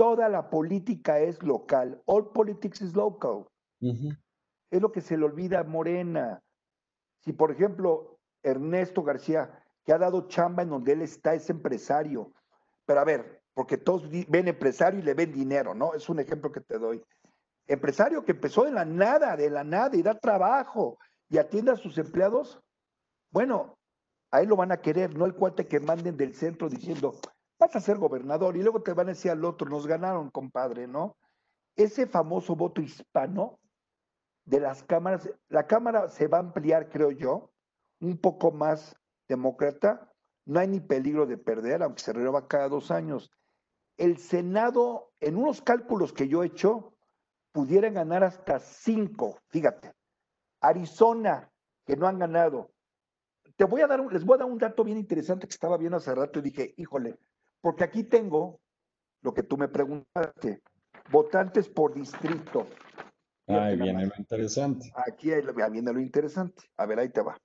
[0.00, 2.00] toda la política es local.
[2.06, 3.46] All politics is local.
[4.70, 6.42] Es lo que se le olvida a Morena.
[7.18, 12.32] Si, por ejemplo, Ernesto García, que ha dado chamba en donde él está, es empresario.
[12.86, 15.92] Pero a ver, porque todos ven empresario y le ven dinero, ¿no?
[15.92, 17.04] Es un ejemplo que te doy.
[17.66, 20.96] Empresario que empezó de la nada, de la nada, y da trabajo
[21.28, 22.58] y atiende a sus empleados.
[23.30, 23.76] Bueno,
[24.30, 27.20] a él lo van a querer, no el cuate que manden del centro diciendo,
[27.60, 30.88] vas a ser gobernador y luego te van a decir al otro, nos ganaron, compadre,
[30.88, 31.16] ¿no?
[31.76, 33.60] Ese famoso voto hispano
[34.46, 37.52] de las cámaras, la Cámara se va a ampliar, creo yo,
[38.00, 38.96] un poco más
[39.28, 40.12] demócrata,
[40.46, 43.30] no hay ni peligro de perder, aunque se renueva cada dos años.
[43.98, 46.94] El Senado, en unos cálculos que yo he hecho,
[47.52, 49.92] pudiera ganar hasta cinco, fíjate.
[50.62, 51.52] Arizona,
[51.84, 52.70] que no han ganado.
[53.56, 55.98] Te voy a dar, les voy a dar un dato bien interesante que estaba viendo
[55.98, 57.18] hace rato y dije, híjole,
[57.60, 58.60] porque aquí tengo
[59.22, 60.62] lo que tú me preguntaste,
[61.10, 62.66] votantes por distrito.
[63.46, 64.92] Ahí viene lo interesante.
[64.94, 65.30] Aquí
[65.70, 66.64] viene lo interesante.
[66.76, 67.36] A ver, ahí te va.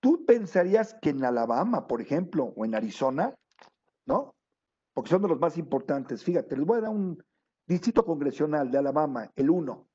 [0.00, 3.34] Tú pensarías que en Alabama, por ejemplo, o en Arizona,
[4.06, 4.34] ¿no?
[4.94, 6.24] Porque son de los más importantes.
[6.24, 7.22] Fíjate, les voy a dar un
[7.66, 9.86] distrito congresional de Alabama, el 1.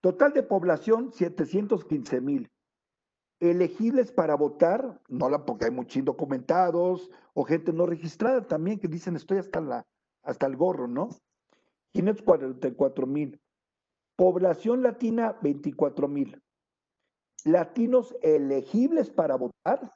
[0.00, 2.48] Total de población, 715 mil
[3.40, 8.88] elegibles para votar, no la porque hay muchos indocumentados o gente no registrada también que
[8.88, 9.86] dicen estoy hasta la
[10.26, 11.08] hasta el gorro, ¿no?
[11.92, 13.40] 544 mil.
[14.16, 16.42] Población latina, 24 mil.
[17.44, 19.92] Latinos elegibles para votar,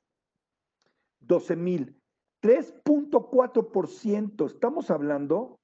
[1.21, 1.97] 12 mil.
[2.43, 4.47] 3.4%.
[4.47, 5.59] Estamos hablando,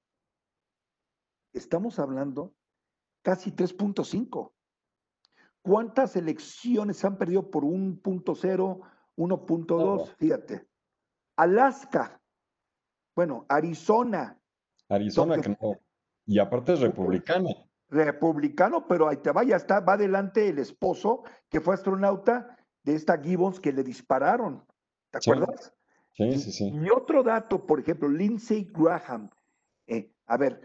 [1.53, 2.55] estamos hablando
[3.23, 4.53] casi 3.5.
[5.67, 8.81] ¿Cuántas elecciones han perdido por 1.0,
[9.17, 10.15] 1.2?
[10.17, 10.65] Fíjate.
[11.35, 12.21] Alaska,
[13.17, 14.39] bueno, Arizona.
[14.89, 15.81] Arizona, que no.
[16.25, 17.51] Y aparte es republicana.
[17.89, 22.95] Republicano, pero ahí te va, ya está, va adelante el esposo que fue astronauta de
[22.95, 24.65] esta Gibbons que le dispararon.
[25.11, 25.75] ¿Te acuerdas?
[26.13, 26.71] Sí, sí, sí.
[26.73, 29.31] Y otro dato, por ejemplo, Lindsey Graham.
[29.89, 30.61] Eh, a ver,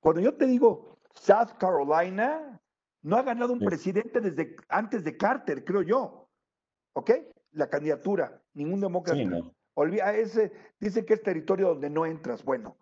[0.00, 2.60] cuando yo te digo South Carolina,
[3.04, 6.28] no ha ganado un presidente desde antes de Carter, creo yo.
[6.94, 7.10] ¿Ok?
[7.52, 8.42] La candidatura.
[8.54, 9.20] Ningún demócrata.
[9.74, 12.42] Olvida, ese, dice que es territorio donde no entras.
[12.42, 12.78] Bueno,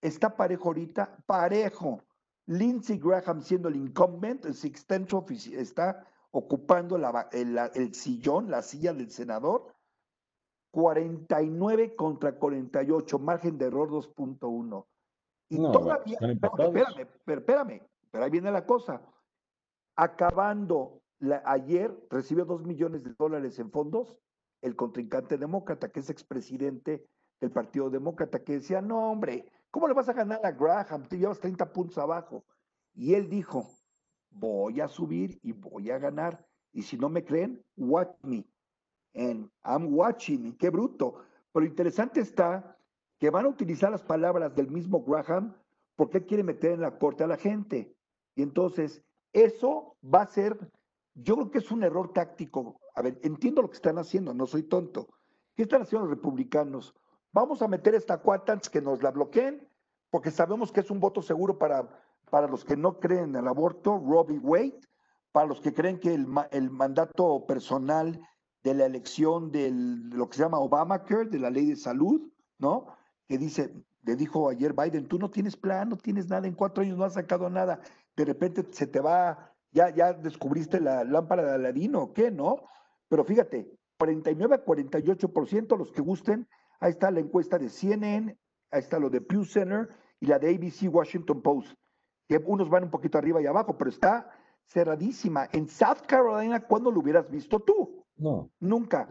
[0.00, 2.02] está parejo ahorita, parejo.
[2.46, 9.10] Lindsey Graham siendo el incumbent, el sextento está ocupando el, el, sillón, la silla del
[9.10, 9.72] senador.
[10.72, 14.86] 49 contra 48, margen de error 2.1.
[15.50, 17.82] Y todavía, espérame, espérame,
[18.12, 19.02] pero ahí viene la cosa.
[19.96, 21.02] Acabando
[21.44, 24.16] ayer, recibió dos millones de dólares en fondos
[24.60, 27.04] el contrincante demócrata, que es expresidente
[27.40, 31.08] del Partido Demócrata, que decía, no, hombre, ¿cómo le vas a ganar a Graham?
[31.08, 32.44] Te llevas 30 puntos abajo.
[32.94, 33.68] Y él dijo,
[34.30, 36.46] voy a subir y voy a ganar.
[36.72, 38.46] Y si no me creen, watch me.
[39.14, 40.56] And I'm watching.
[40.56, 41.24] Qué bruto.
[41.52, 42.76] Pero interesante está
[43.18, 45.54] que van a utilizar las palabras del mismo Graham
[45.96, 47.94] porque él quiere meter en la corte a la gente.
[48.34, 49.02] Y entonces,
[49.32, 50.58] eso va a ser,
[51.14, 52.80] yo creo que es un error táctico.
[52.94, 55.08] A ver, entiendo lo que están haciendo, no soy tonto.
[55.54, 56.94] ¿Qué están haciendo los republicanos?
[57.32, 59.66] Vamos a meter esta cuarta antes que nos la bloqueen,
[60.10, 61.88] porque sabemos que es un voto seguro para,
[62.30, 64.80] para los que no creen en el aborto, Robbie Wade,
[65.32, 68.20] para los que creen que el, el mandato personal
[68.62, 72.86] de la elección de lo que se llama Obamacare, de la ley de salud, ¿no?
[73.26, 76.82] Que dice, le dijo ayer Biden, tú no tienes plan, no tienes nada, en cuatro
[76.82, 77.80] años no has sacado nada
[78.16, 82.30] de repente se te va, ya, ya descubriste la lámpara de Aladino, ¿qué?
[82.30, 82.56] ¿No?
[83.08, 86.48] Pero fíjate, 49 a 48% los que gusten,
[86.80, 88.36] ahí está la encuesta de CNN,
[88.70, 89.88] ahí está lo de Pew Center
[90.20, 91.74] y la de ABC Washington Post,
[92.28, 94.30] que unos van un poquito arriba y abajo, pero está
[94.66, 95.48] cerradísima.
[95.52, 98.04] En South Carolina, ¿cuándo lo hubieras visto tú?
[98.16, 98.50] No.
[98.60, 99.08] Nunca.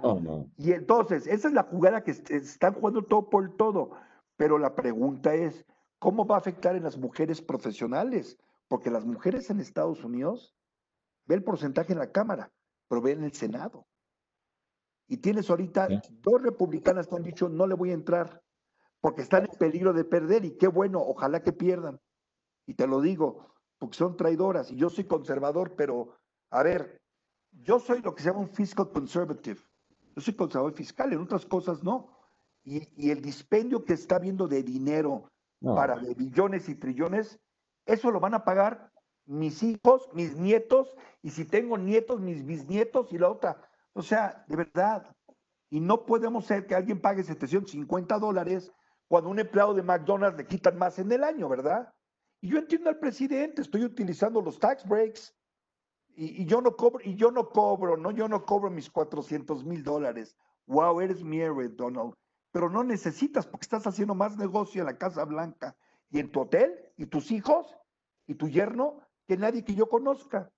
[0.58, 3.92] Y entonces, esa es la jugada que están jugando todo por todo.
[4.38, 5.66] Pero la pregunta es,
[6.00, 8.38] ¿cómo va a afectar en las mujeres profesionales?
[8.72, 10.56] Porque las mujeres en Estados Unidos,
[11.26, 12.54] ve el porcentaje en la Cámara,
[12.88, 13.86] pero ve en el Senado.
[15.10, 15.90] Y tienes ahorita
[16.22, 18.42] dos republicanas que han dicho, no le voy a entrar,
[19.02, 22.00] porque están en peligro de perder, y qué bueno, ojalá que pierdan.
[22.66, 26.16] Y te lo digo, porque son traidoras, y yo soy conservador, pero,
[26.50, 27.02] a ver,
[27.52, 29.60] yo soy lo que se llama un fiscal conservative.
[30.16, 32.18] Yo soy conservador fiscal, en otras cosas no.
[32.64, 37.38] Y, el dispendio que está viendo de dinero para de billones y trillones,
[37.94, 38.92] eso lo van a pagar
[39.26, 43.62] mis hijos, mis nietos, y si tengo nietos, mis bisnietos y la otra.
[43.94, 45.16] O sea, de verdad.
[45.70, 48.72] Y no podemos ser que alguien pague 750 dólares
[49.08, 51.94] cuando un empleado de McDonald's le quitan más en el año, ¿verdad?
[52.42, 55.36] Y yo entiendo al presidente, estoy utilizando los tax breaks
[56.16, 59.84] y, yo no cobro, y yo no cobro, no, yo no cobro mis 400 mil
[59.84, 60.36] dólares.
[60.66, 62.14] Wow, eres mi héroe, Donald.
[62.52, 65.76] Pero no necesitas porque estás haciendo más negocio en la Casa Blanca
[66.10, 67.78] y en tu hotel y tus hijos
[68.32, 70.50] y tu yerno que nadie que yo conozca.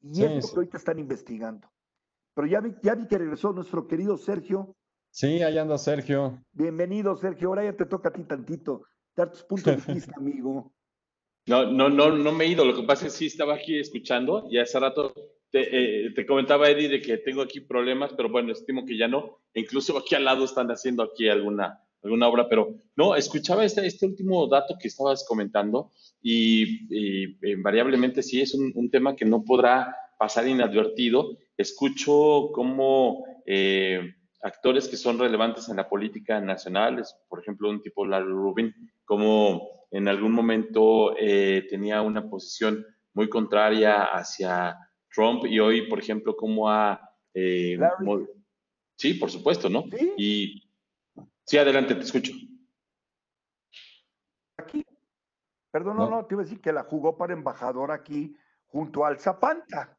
[0.00, 1.68] Y es lo que ahorita están investigando.
[2.34, 4.74] Pero ya vi, ya vi que regresó nuestro querido Sergio.
[5.10, 6.42] Sí, ahí anda Sergio.
[6.52, 7.48] Bienvenido, Sergio.
[7.48, 10.72] Ahora ya te toca a ti tantito dar tus puntos de vista, amigo.
[11.46, 12.64] No, no, no, no me he ido.
[12.64, 15.12] Lo que pasa es que sí estaba aquí escuchando y hace rato
[15.50, 19.08] te, eh, te, comentaba, Eddie, de que tengo aquí problemas, pero bueno, estimo que ya
[19.08, 19.40] no.
[19.54, 24.06] Incluso aquí al lado están haciendo aquí alguna, alguna obra, pero no, escuchaba este, este
[24.06, 25.90] último dato que estabas comentando
[26.22, 26.86] y,
[27.46, 34.88] invariablemente sí es un, un, tema que no podrá pasar inadvertido escucho cómo eh, actores
[34.88, 38.74] que son relevantes en la política nacional, por ejemplo, un tipo Larry Rubin,
[39.04, 44.76] como en algún momento eh, tenía una posición muy contraria hacia
[45.12, 47.00] Trump y hoy, por ejemplo, cómo ha...
[47.34, 47.76] Eh,
[48.96, 49.84] sí, por supuesto, ¿no?
[49.98, 50.12] ¿Sí?
[50.16, 50.67] Y
[51.48, 52.32] sí, adelante, te escucho.
[54.58, 54.84] Aquí,
[55.70, 58.36] perdón, no, no, te iba a decir que la jugó para embajador aquí
[58.66, 59.98] junto al Zapanta.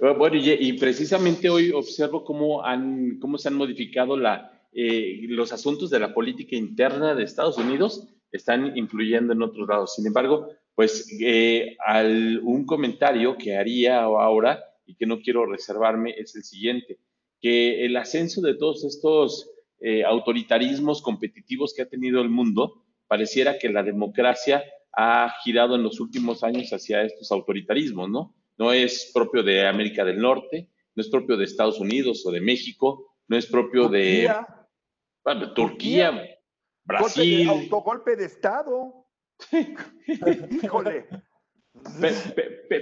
[0.00, 5.52] Ah, bueno, y, precisamente hoy observo cómo, han, cómo se han modificado la, eh, los
[5.52, 9.94] asuntos de la política interna de Estados Unidos, están influyendo en otros lados.
[9.94, 16.14] Sin embargo, pues eh, al, un comentario que haría ahora y que no quiero reservarme
[16.16, 16.98] es el siguiente,
[17.40, 19.50] que el ascenso de todos estos
[19.80, 25.82] eh, autoritarismos competitivos que ha tenido el mundo, pareciera que la democracia ha girado en
[25.82, 28.34] los últimos años hacia estos autoritarismos, ¿no?
[28.58, 32.40] no es propio de América del Norte, no es propio de Estados Unidos o de
[32.40, 34.30] México, no es propio de
[35.54, 36.38] Turquía,
[36.84, 37.48] Brasil.
[37.48, 39.06] autogolpe de Estado.
[40.62, 41.06] Híjole.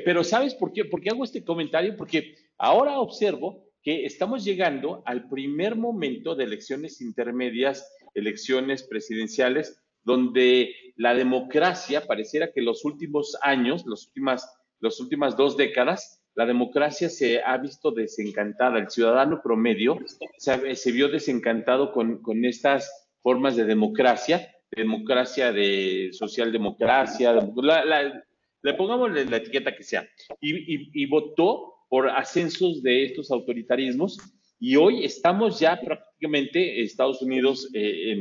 [0.04, 0.84] Pero, ¿sabes por qué?
[0.84, 1.96] por qué hago este comentario?
[1.96, 10.74] Porque ahora observo que estamos llegando al primer momento de elecciones intermedias, elecciones presidenciales, donde
[10.96, 14.48] la democracia pareciera que los últimos años, las últimas
[14.84, 18.78] las últimas dos décadas, la democracia se ha visto desencantada.
[18.78, 19.98] El ciudadano promedio
[20.36, 29.74] se, vio desencantado con, estas formas de democracia, democracia de socialdemocracia, le pongamos la, etiqueta
[29.74, 30.06] que sea,
[30.40, 34.18] y, votó por ascensos de estos autoritarismos.
[34.58, 38.16] Y hoy estamos ya prácticamente Estados Unidos eh,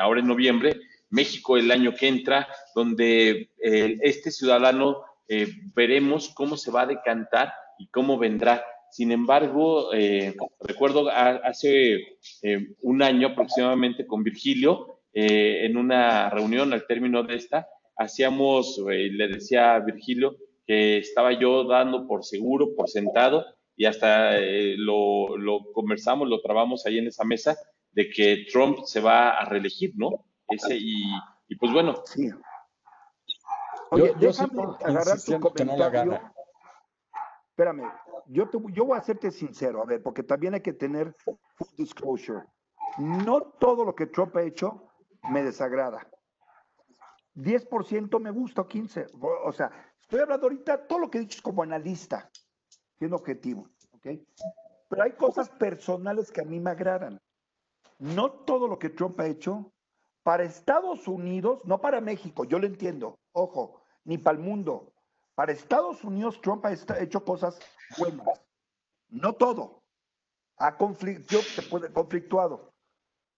[0.00, 0.80] ahora en noviembre,
[1.10, 6.86] México el año que entra, donde eh, este ciudadano eh, veremos cómo se va a
[6.86, 8.64] decantar y cómo vendrá.
[8.90, 11.96] Sin embargo, eh, recuerdo hace
[12.40, 19.28] eh, un año aproximadamente con Virgilio, en una reunión al término de esta, hacíamos, le
[19.28, 20.36] decía a Virgilio
[20.66, 23.44] que estaba yo dando por seguro, por sentado,
[23.76, 24.32] y hasta
[24.76, 27.56] lo, lo, conversamos, lo trabamos ahí en esa mesa,
[27.92, 30.26] de que Trump se va a reelegir, ¿no?
[30.48, 31.04] Ese, y,
[31.48, 32.30] y pues bueno, sí.
[33.90, 36.20] Oye, yo, déjame agarrar tu comentario.
[37.50, 37.90] Espérame,
[38.26, 41.36] yo, yo voy a hacerte sincero, a ver, porque también hay que tener full
[41.76, 42.42] disclosure.
[42.98, 44.90] No todo lo que Trump ha hecho
[45.30, 46.06] me desagrada.
[47.34, 49.10] 10% me gusta, 15%.
[49.44, 49.70] O sea,
[50.06, 52.30] estoy hablando ahorita todo lo que he dicho como analista,
[52.98, 54.06] siendo objetivo, ¿ok?
[54.88, 57.20] Pero hay cosas personales que a mí me agradan.
[57.98, 59.72] No todo lo que Trump ha hecho
[60.22, 64.92] para Estados Unidos, no para México, yo lo entiendo, ojo, ni para el mundo.
[65.34, 67.58] Para Estados Unidos, Trump ha hecho cosas
[67.98, 68.26] buenas.
[69.08, 69.82] No todo.
[70.56, 72.72] Ha conflictuado.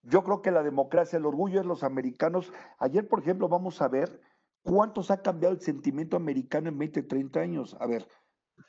[0.03, 2.53] Yo creo que la democracia, el orgullo de los americanos.
[2.79, 4.21] Ayer, por ejemplo, vamos a ver
[4.63, 7.77] cuántos ha cambiado el sentimiento americano en 20, 30 años.
[7.81, 8.07] A ver,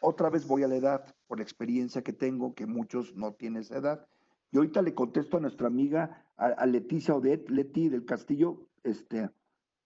[0.01, 3.61] otra vez voy a la edad, por la experiencia que tengo, que muchos no tienen
[3.61, 4.07] esa edad.
[4.51, 9.29] Y ahorita le contesto a nuestra amiga, a, Leticia Odet, Leti del Castillo, este,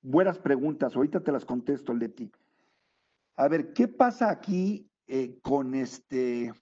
[0.01, 2.31] buenas preguntas, ahorita te las contesto, Leti.
[3.35, 6.53] A ver, ¿qué pasa aquí eh, con este,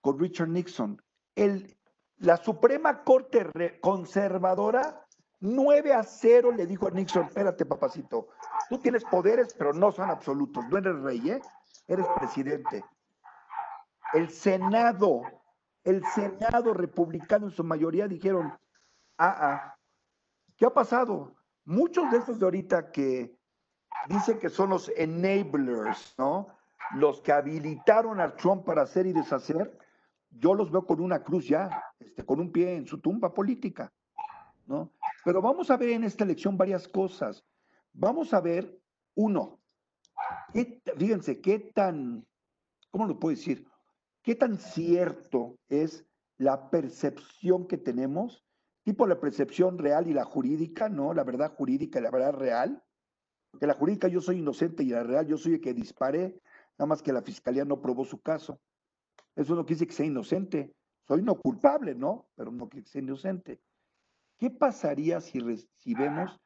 [0.00, 1.02] con Richard Nixon?
[1.34, 1.76] El,
[2.18, 3.44] la Suprema Corte
[3.80, 5.03] Conservadora,
[5.44, 8.28] 9 a 0, le dijo a Nixon, espérate, papacito,
[8.70, 11.42] tú tienes poderes, pero no son absolutos, no eres rey, ¿eh?
[11.86, 12.82] eres presidente.
[14.14, 15.20] El Senado,
[15.84, 18.54] el Senado republicano en su mayoría dijeron,
[19.18, 19.76] ah, ah,
[20.56, 21.34] ¿qué ha pasado?
[21.66, 23.36] Muchos de estos de ahorita que
[24.08, 26.48] dicen que son los enablers, ¿no?
[26.94, 29.78] Los que habilitaron a Trump para hacer y deshacer,
[30.30, 33.92] yo los veo con una cruz ya, este, con un pie en su tumba política,
[34.66, 34.90] ¿no?
[35.24, 37.44] Pero vamos a ver en esta elección varias cosas.
[37.92, 38.78] Vamos a ver,
[39.14, 39.60] uno,
[40.96, 42.26] fíjense, qué tan,
[42.90, 43.66] ¿cómo lo puedo decir?
[44.22, 46.06] ¿Qué tan cierto es
[46.36, 48.44] la percepción que tenemos,
[48.82, 51.14] tipo la percepción real y la jurídica, ¿no?
[51.14, 52.82] La verdad jurídica y la verdad real.
[53.50, 56.40] Porque la jurídica yo soy inocente y la real yo soy el que disparé,
[56.76, 58.60] nada más que la fiscalía no probó su caso.
[59.36, 60.74] Eso no quiere decir que sea inocente.
[61.06, 62.28] Soy no culpable, ¿no?
[62.34, 63.60] Pero no quiere que sea inocente.
[64.38, 65.40] ¿Qué pasaría si,
[65.76, 66.40] si vemos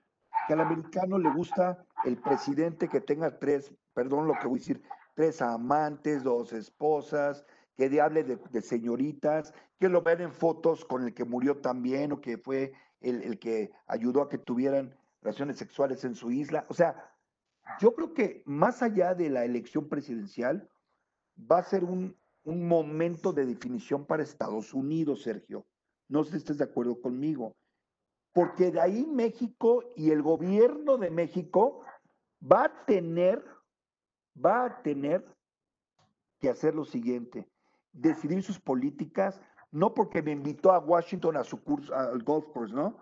[0.47, 4.61] que al americano le gusta el presidente que tenga tres, perdón lo que voy a
[4.61, 4.83] decir,
[5.15, 7.45] tres amantes, dos esposas,
[7.77, 12.21] que hable de, señoritas, que lo vean en fotos con el que murió también o
[12.21, 16.67] que fue el, el, que ayudó a que tuvieran relaciones sexuales en su isla.
[16.69, 17.15] O sea,
[17.81, 20.69] yo creo que más allá de la elección presidencial,
[21.39, 25.65] va a ser un, un momento de definición para Estados Unidos, Sergio.
[26.09, 27.55] No sé si estés de acuerdo conmigo
[28.39, 31.81] porque de ahí México y el gobierno de México
[32.41, 33.45] va a tener,
[34.37, 35.27] va a tener
[36.39, 37.49] que hacer lo siguiente,
[37.91, 39.41] decidir sus políticas,
[39.73, 42.97] no porque me invitó a Washington a su curso, al golf course, ¿no?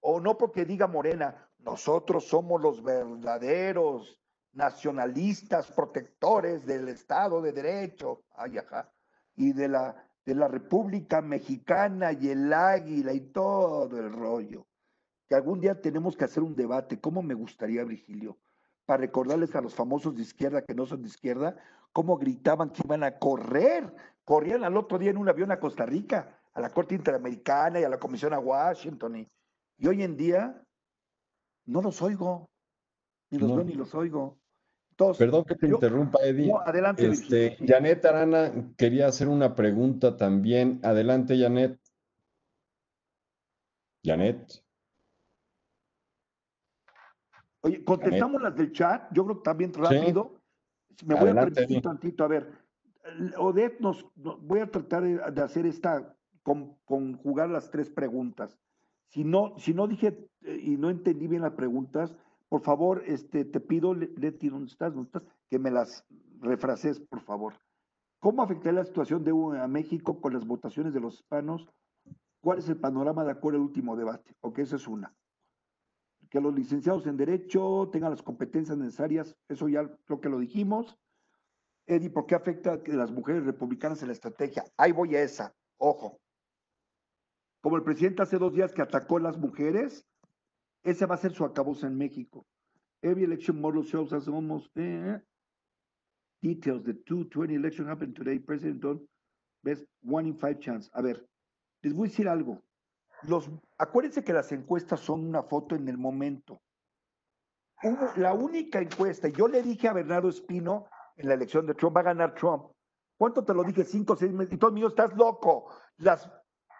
[0.00, 4.20] O no porque diga Morena, nosotros somos los verdaderos
[4.52, 8.92] nacionalistas protectores del Estado de Derecho, ay, ajá,
[9.36, 14.66] y de la, de la República Mexicana y el águila y todo el rollo
[15.34, 18.38] algún día tenemos que hacer un debate, ¿cómo me gustaría, Virgilio?
[18.84, 21.56] Para recordarles a los famosos de izquierda que no son de izquierda,
[21.92, 25.86] cómo gritaban que iban a correr, corrían al otro día en un avión a Costa
[25.86, 29.16] Rica, a la Corte Interamericana y a la Comisión a Washington.
[29.78, 30.62] Y, hoy en día
[31.66, 32.50] no los oigo,
[33.30, 34.38] ni los veo ni los oigo.
[35.18, 36.52] Perdón que te interrumpa, Eddie.
[36.64, 40.80] adelante, este, Janet Arana quería hacer una pregunta también.
[40.82, 41.80] Adelante, Janet.
[44.04, 44.61] Janet.
[47.62, 50.34] Oye, contestamos las del chat, yo creo que también rápido.
[51.06, 52.52] Me voy a permitir un tantito, a ver.
[53.38, 58.58] Odette, nos, voy a tratar de, hacer esta, con, conjugar las tres preguntas.
[59.08, 62.14] Si no, si no dije eh, y no entendí bien las preguntas,
[62.48, 64.94] por favor, este, te pido, Leti, ¿dónde estás?
[64.94, 65.22] ¿dónde estás?
[65.48, 66.04] Que me las
[66.40, 67.54] refrases, por favor.
[68.18, 71.68] ¿Cómo afectaría la situación de a México con las votaciones de los hispanos?
[72.40, 74.34] ¿Cuál es el panorama de acuerdo al último debate?
[74.40, 75.12] Ok, esa es una
[76.32, 80.98] que los licenciados en Derecho tengan las competencias necesarias, eso ya creo que lo dijimos.
[81.86, 84.64] Eddie, ¿por qué afecta a las mujeres republicanas en la estrategia?
[84.78, 86.22] Ahí voy a esa, ojo.
[87.60, 90.06] Como el presidente hace dos días que atacó a las mujeres,
[90.82, 92.46] ese va a ser su acabose en México.
[93.02, 95.20] Every election model shows us almost eh,
[96.40, 96.82] details.
[96.82, 98.38] The 220 election happened today.
[98.38, 99.06] President Don
[99.62, 100.88] best one in five chance.
[100.94, 101.28] A ver,
[101.82, 102.62] les voy a decir algo
[103.24, 106.60] los, acuérdense que las encuestas son una foto en el momento.
[108.16, 112.00] la única encuesta, yo le dije a Bernardo Espino en la elección de Trump, va
[112.00, 112.72] a ganar Trump.
[113.16, 113.84] ¿Cuánto te lo dije?
[113.84, 114.54] Cinco, seis meses.
[114.54, 115.70] Y todo mío, estás loco.
[115.98, 116.28] Las,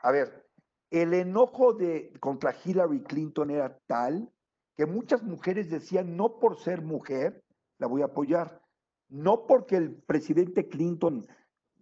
[0.03, 0.49] a ver,
[0.91, 4.33] el enojo de, contra Hillary Clinton era tal
[4.77, 7.45] que muchas mujeres decían, no por ser mujer,
[7.79, 8.61] la voy a apoyar.
[9.09, 11.27] No porque el presidente Clinton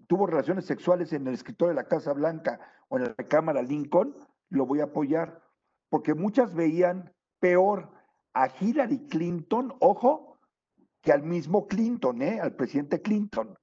[0.07, 4.15] tuvo relaciones sexuales en el escritorio de la Casa Blanca o en la Cámara Lincoln,
[4.51, 5.42] lo voy a apoyar,
[5.88, 7.90] porque muchas veían peor
[8.34, 10.38] a Hillary Clinton, ojo,
[11.03, 12.40] que al mismo Clinton, ¿eh?
[12.40, 13.57] al presidente Clinton,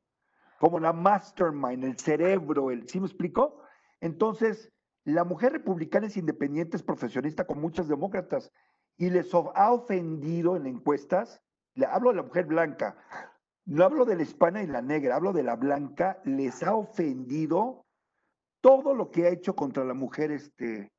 [0.59, 3.61] como la mastermind, el cerebro, el, ¿sí me explico?
[4.01, 4.71] Entonces,
[5.03, 8.51] la mujer republicana es independiente, es profesionista con muchas demócratas
[8.97, 11.41] y les ha ofendido en encuestas,
[11.75, 12.97] le hablo de la mujer blanca,
[13.65, 17.85] no hablo de la hispana y la negra, hablo de la blanca, les ha ofendido
[18.68, 20.91] todo lo que ha hecho contra la mujer, este,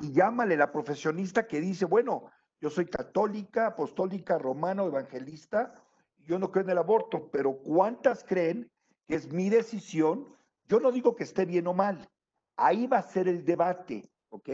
[0.00, 5.74] y llámale la profesionista que dice, bueno, yo soy católica, apostólica, romano, evangelista,
[6.20, 8.72] yo no creo en el aborto, pero ¿cuántas creen
[9.06, 10.34] que es mi decisión?
[10.64, 12.08] Yo no digo que esté bien o mal.
[12.56, 14.48] Ahí va a ser el debate, ¿ok?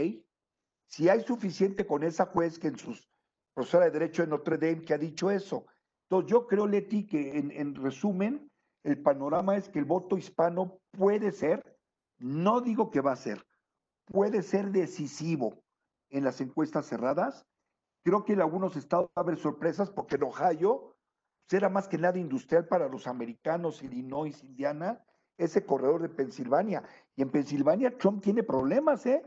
[0.89, 3.09] Si hay suficiente con esa juez que en sus
[3.55, 5.65] profesora de Derecho de Notre Dame que ha dicho eso.
[6.09, 8.51] Entonces, yo creo, Leti, que en, en resumen,
[8.83, 11.78] el panorama es que el voto hispano puede ser,
[12.19, 13.47] no digo que va a ser,
[14.05, 15.63] puede ser decisivo
[16.11, 17.47] en las encuestas cerradas.
[18.05, 20.97] Creo que en algunos estados va a haber sorpresas porque en Ohio
[21.47, 25.05] será más que nada industrial para los americanos, Illinois, Indiana,
[25.37, 26.83] ese corredor de Pensilvania.
[27.17, 29.23] Y en Pensilvania Trump tiene problemas, ¿eh?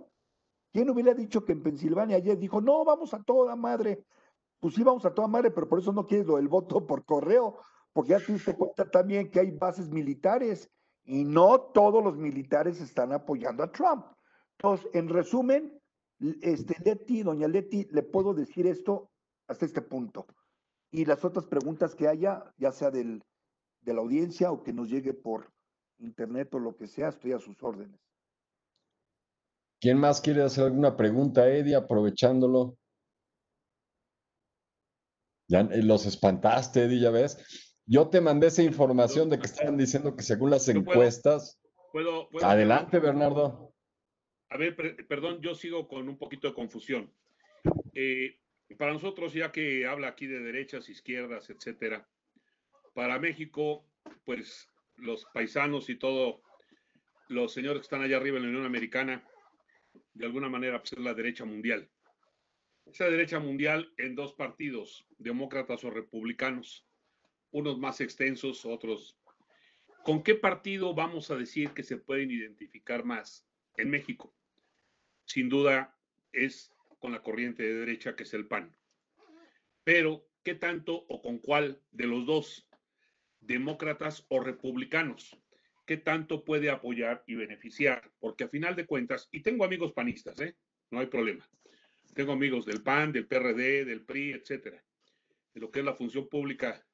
[0.71, 4.05] ¿Quién hubiera dicho que en Pensilvania ayer dijo, no, vamos a toda madre?
[4.59, 7.03] Pues sí, vamos a toda madre, pero por eso no quieres lo del voto por
[7.03, 7.57] correo,
[7.91, 10.69] porque ya te diste cuenta también que hay bases militares
[11.11, 14.05] y no todos los militares están apoyando a Trump.
[14.57, 15.77] Entonces, en resumen,
[16.41, 19.11] este, Leti, doña Leti, le puedo decir esto
[19.49, 20.25] hasta este punto.
[20.89, 23.21] Y las otras preguntas que haya, ya sea del,
[23.81, 25.51] de la audiencia o que nos llegue por
[25.99, 27.99] internet o lo que sea, estoy a sus órdenes.
[29.81, 32.77] ¿Quién más quiere hacer alguna pregunta, Eddie, aprovechándolo?
[35.49, 37.70] Ya eh, los espantaste, Eddie, ya ves.
[37.85, 41.59] Yo te mandé esa información de que estaban diciendo que según las encuestas.
[41.91, 43.73] Puedo, Adelante, Bernardo.
[44.49, 44.75] A ver,
[45.07, 47.11] perdón, yo sigo con un poquito de confusión.
[47.93, 48.37] Eh,
[48.77, 52.07] para nosotros, ya que habla aquí de derechas, izquierdas, etcétera,
[52.93, 53.85] para México,
[54.25, 56.41] pues los paisanos y todo,
[57.27, 59.27] los señores que están allá arriba en la Unión Americana,
[60.13, 61.89] de alguna manera, pues es la derecha mundial.
[62.85, 66.85] Esa derecha mundial en dos partidos, demócratas o republicanos,
[67.51, 69.17] unos más extensos, otros.
[70.03, 73.47] ¿Con qué partido vamos a decir que se pueden identificar más
[73.77, 74.35] en México?
[75.25, 75.97] Sin duda
[76.31, 78.75] es con la corriente de derecha que es el PAN.
[79.83, 82.67] Pero, ¿qué tanto o con cuál de los dos,
[83.39, 85.37] demócratas o republicanos?
[85.85, 88.11] ¿Qué tanto puede apoyar y beneficiar?
[88.19, 90.55] Porque a final de cuentas, y tengo amigos panistas, ¿eh?
[90.89, 91.47] no hay problema
[92.13, 94.83] tengo amigos del PAN, del PRD, del PRI, etcétera.
[95.53, 96.85] En lo que es la función pública,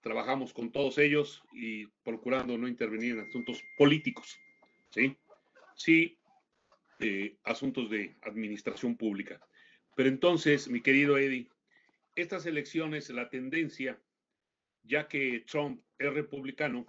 [0.00, 4.38] trabajamos con todos ellos y procurando no intervenir en asuntos políticos,
[4.90, 5.16] ¿sí?
[5.74, 6.18] Sí,
[6.98, 9.40] eh, asuntos de administración pública.
[9.96, 11.48] Pero entonces, mi querido Eddie,
[12.14, 14.00] estas elecciones, la tendencia,
[14.82, 16.86] ya que Trump es republicano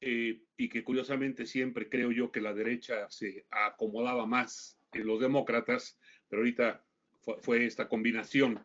[0.00, 5.20] eh, y que curiosamente siempre creo yo que la derecha se acomodaba más en los
[5.20, 5.98] demócratas,
[6.28, 6.84] pero ahorita
[7.40, 8.64] fue, esta combinación,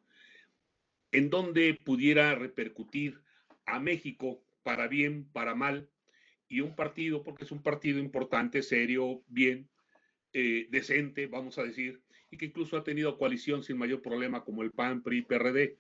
[1.12, 3.22] en donde pudiera repercutir
[3.70, 5.90] a México para bien, para mal,
[6.48, 9.70] y un partido, porque es un partido importante, serio, bien,
[10.34, 12.02] eh, decente, vamos a decir,
[12.32, 15.80] y que incluso ha tenido coalición sin mayor problema como el PAN, PRI, PRD.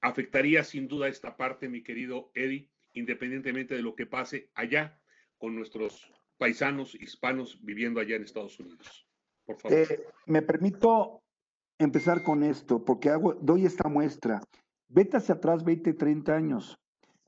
[0.00, 5.00] Afectaría sin duda esta parte, mi querido Eddie, independientemente de lo que pase allá
[5.38, 9.06] con nuestros paisanos hispanos viviendo allá en Estados Unidos.
[9.68, 11.22] Eh, me permito
[11.78, 14.40] empezar con esto, porque hago, doy esta muestra.
[14.90, 16.78] Vete hacia atrás 20, 30 años,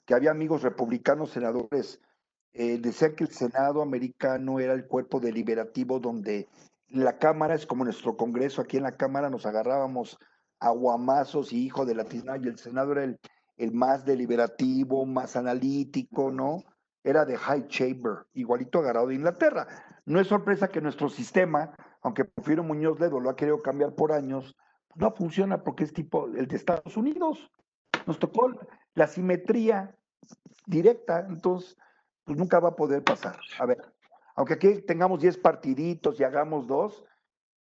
[0.04, 2.00] que había amigos republicanos, senadores,
[2.52, 6.48] eh, decían que el Senado americano era el cuerpo deliberativo donde
[6.88, 10.18] la Cámara es como nuestro Congreso, aquí en la Cámara nos agarrábamos
[10.60, 13.18] aguamazos y hijo de la y el Senado era el,
[13.56, 16.62] el más deliberativo, más analítico, ¿no?
[17.02, 19.66] Era de High Chamber, igualito agarrado de Inglaterra.
[20.04, 24.12] No es sorpresa que nuestro sistema aunque Porfirio Muñoz Ledo lo ha querido cambiar por
[24.12, 24.56] años,
[24.94, 27.50] no funciona porque es tipo el de Estados Unidos.
[28.06, 28.50] Nos tocó
[28.94, 29.96] la simetría
[30.66, 31.76] directa, entonces
[32.24, 33.38] pues nunca va a poder pasar.
[33.58, 33.82] A ver,
[34.34, 37.04] aunque aquí tengamos 10 partiditos y hagamos dos,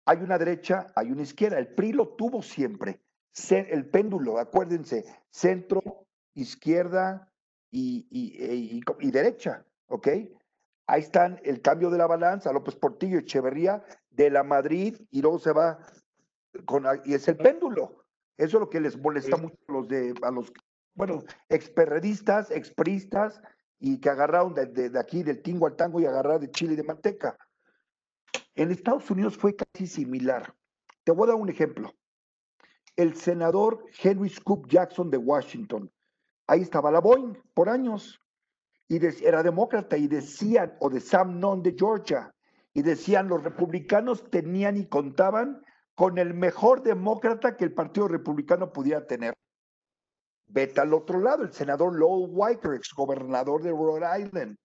[0.06, 1.60] hay una derecha, hay una izquierda.
[1.60, 3.02] El PRI lo tuvo siempre.
[3.50, 7.32] El péndulo, acuérdense, centro, izquierda
[7.72, 10.08] y, y, y derecha, ¿ok?
[10.88, 15.38] Ahí están el cambio de la balanza, López Portillo, Echeverría, de la Madrid, y luego
[15.38, 15.80] se va
[16.66, 18.06] con, y es el péndulo.
[18.38, 20.52] Eso es lo que les molesta mucho a los de, a los,
[20.96, 23.42] bueno, experredistas, expristas,
[23.80, 26.84] y que agarraron de, aquí del tingo al tango y agarraron de chile y de
[26.84, 27.38] manteca.
[28.56, 30.54] En Estados Unidos fue casi similar.
[31.06, 31.94] Te voy a dar un ejemplo.
[32.96, 35.90] El senador Henry Scoop Jackson de Washington.
[36.48, 38.20] Ahí estaba la Boeing por años
[38.90, 42.34] y era demócrata y decían, o de Sam Nunn de Georgia,
[42.74, 45.64] y decían los republicanos tenían y contaban
[46.00, 49.34] con el mejor demócrata que el Partido Republicano pudiera tener.
[50.48, 54.58] Vete al otro lado, el senador Lowell Weicker, ex gobernador de Rhode Island,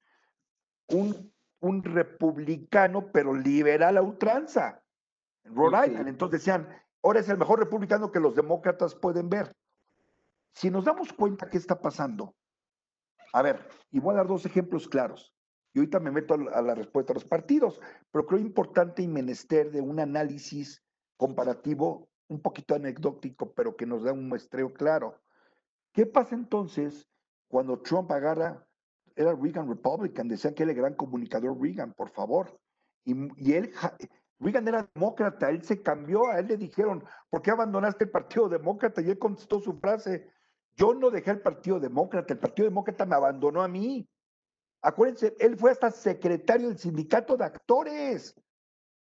[0.91, 4.81] un, un republicano pero liberal a ultranza,
[5.43, 6.07] en Rhode Island.
[6.07, 6.69] Entonces decían,
[7.03, 9.57] ahora es el mejor republicano que los demócratas pueden ver.
[10.53, 12.37] Si nos damos cuenta qué está pasando,
[13.33, 15.35] a ver, y voy a dar dos ejemplos claros.
[15.73, 17.81] Y ahorita me meto a la respuesta a los partidos,
[18.13, 20.84] pero creo importante y menester de un análisis
[21.17, 25.21] comparativo, un poquito anecdótico, pero que nos da un muestreo claro.
[25.93, 27.09] ¿Qué pasa entonces
[27.49, 28.67] cuando Trump agarra,
[29.15, 32.59] era Reagan Republican, decían que era el gran comunicador Reagan, por favor,
[33.05, 33.73] y, y él,
[34.41, 38.49] Reagan era demócrata, él se cambió, a él le dijeron, ¿por qué abandonaste el Partido
[38.49, 39.01] Demócrata?
[39.01, 40.29] Y él contestó su frase,
[40.77, 44.09] yo no dejé el Partido Demócrata, el Partido Demócrata me abandonó a mí.
[44.83, 48.35] Acuérdense, él fue hasta secretario del sindicato de actores.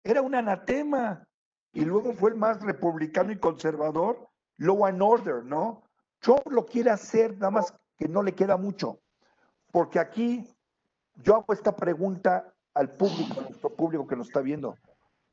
[0.03, 1.27] Era un anatema.
[1.73, 5.83] Y luego fue el más republicano y conservador, law and order, ¿no?
[6.19, 9.01] Trump lo quiere hacer, nada más que no le queda mucho.
[9.71, 10.47] Porque aquí
[11.23, 14.75] yo hago esta pregunta al público, a nuestro público que nos está viendo.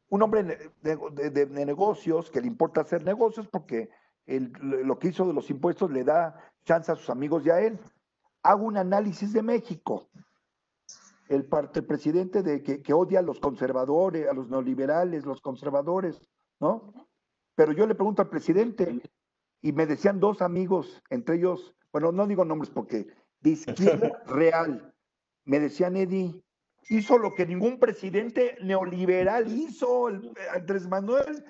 [0.10, 0.44] Un hombre
[0.82, 3.90] de, negocios que le importa hacer negocios porque
[4.26, 6.36] lo que hizo de los impuestos le da
[6.66, 7.80] chance a sus amigos y a él.
[8.44, 10.08] Hago un análisis de México
[11.30, 16.22] el, parte, presidente de que, odia a los conservadores, a los neoliberales, los conservadores,
[16.60, 16.94] ¿no?
[17.56, 19.02] Pero yo le pregunto al presidente,
[19.62, 23.08] y me decían dos amigos, entre ellos, bueno, no digo nombres porque
[23.42, 24.94] de izquierda real,
[25.46, 26.42] me decían Eddie,
[26.90, 31.44] hizo lo que ningún presidente neoliberal hizo, el, Andrés Manuel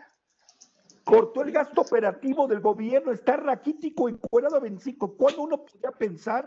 [1.07, 5.15] cortó el gasto operativo del gobierno, está raquítico, encuadrado a 25.
[5.15, 6.43] ¿Cuándo uno podía pensar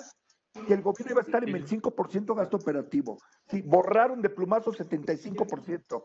[0.52, 3.18] que el gobierno iba a estar en el 5% gasto operativo.
[3.48, 6.05] Sí, borraron de plumazo 75%.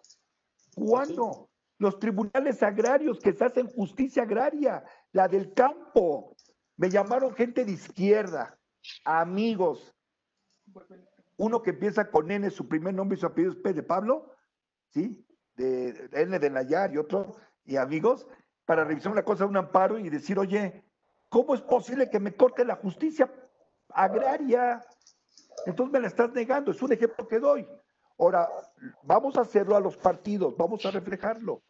[0.75, 1.49] ¿Cuándo?
[1.77, 6.35] Los tribunales agrarios que se hacen justicia agraria, la del campo.
[6.77, 8.57] Me llamaron gente de izquierda,
[9.03, 9.93] amigos.
[11.37, 14.31] Uno que empieza con N, su primer nombre y su apellido es P de Pablo,
[14.89, 15.25] ¿sí?
[15.55, 17.35] De, N de Nayar y otro,
[17.65, 18.27] y amigos,
[18.65, 20.83] para revisar una cosa, un amparo y decir, oye,
[21.29, 23.31] ¿cómo es posible que me corte la justicia?
[23.95, 24.85] Agraria.
[25.65, 27.67] Entonces me la estás negando, es un ejemplo que doy.
[28.19, 28.49] Ahora,
[29.03, 31.63] vamos a hacerlo a los partidos, vamos a reflejarlo.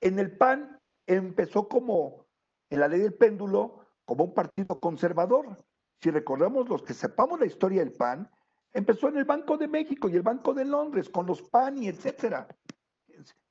[0.00, 2.26] En el PAN empezó como,
[2.70, 5.64] en la ley del péndulo, como un partido conservador.
[6.00, 8.28] Si recordamos los que sepamos la historia del PAN,
[8.72, 11.88] empezó en el Banco de México y el Banco de Londres, con los PAN y
[11.88, 12.48] etcétera.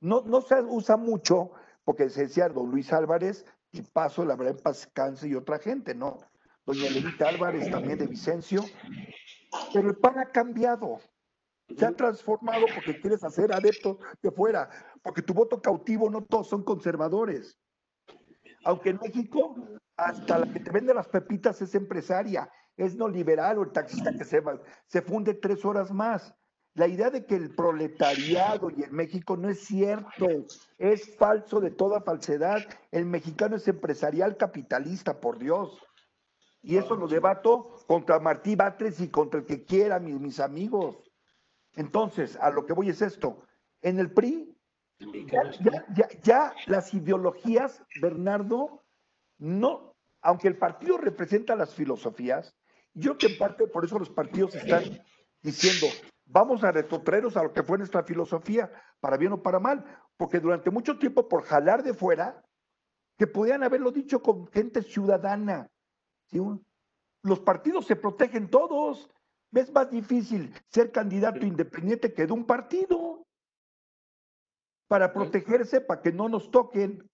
[0.00, 1.52] No, no se usa mucho,
[1.84, 5.94] porque se decía don Luis Álvarez, y paso la verdad en paz y otra gente,
[5.94, 6.18] ¿no?
[6.64, 8.64] Doña Lenita Álvarez, también de Vicencio,
[9.72, 11.00] pero el PAN ha cambiado,
[11.76, 14.68] se ha transformado porque quieres hacer adeptos de fuera,
[15.02, 17.58] porque tu voto cautivo no todos son conservadores.
[18.64, 19.56] Aunque en México,
[19.96, 24.12] hasta la que te vende las pepitas es empresaria, es no liberal o el taxista
[24.16, 24.42] que se,
[24.86, 26.34] se funde tres horas más.
[26.74, 30.26] La idea de que el proletariado y el México no es cierto,
[30.78, 32.62] es falso de toda falsedad.
[32.90, 35.82] El mexicano es empresarial capitalista, por Dios.
[36.62, 40.96] Y eso lo debato contra Martí Batres y contra el que quiera, mis, amigos.
[41.74, 43.42] Entonces, a lo que voy es esto.
[43.80, 44.56] En el PRI,
[46.22, 48.84] ya, las ideologías, Bernardo,
[49.38, 52.54] no, aunque el partido representa las filosofías,
[52.94, 54.84] yo que en parte por eso los partidos están
[55.42, 55.88] diciendo,
[56.26, 58.70] vamos a retrotraernos a lo que fue nuestra filosofía,
[59.00, 59.84] para bien o para mal,
[60.16, 62.44] porque durante mucho tiempo por jalar de fuera,
[63.18, 65.68] que podían haberlo dicho con gente ciudadana,
[67.22, 69.10] los partidos se protegen todos.
[69.52, 73.26] Es más difícil ser candidato independiente que de un partido
[74.88, 77.08] para protegerse, para que no nos toquen.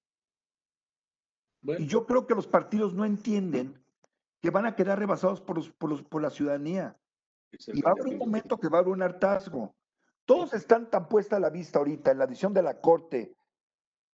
[1.63, 3.81] Y yo creo que los partidos no entienden
[4.41, 6.97] que van a quedar rebasados por, por, la ciudadanía.
[7.67, 9.75] Y va a haber un momento que va a haber un hartazgo.
[10.25, 13.35] Todos están tan puesta a la vista ahorita en la edición de la Corte,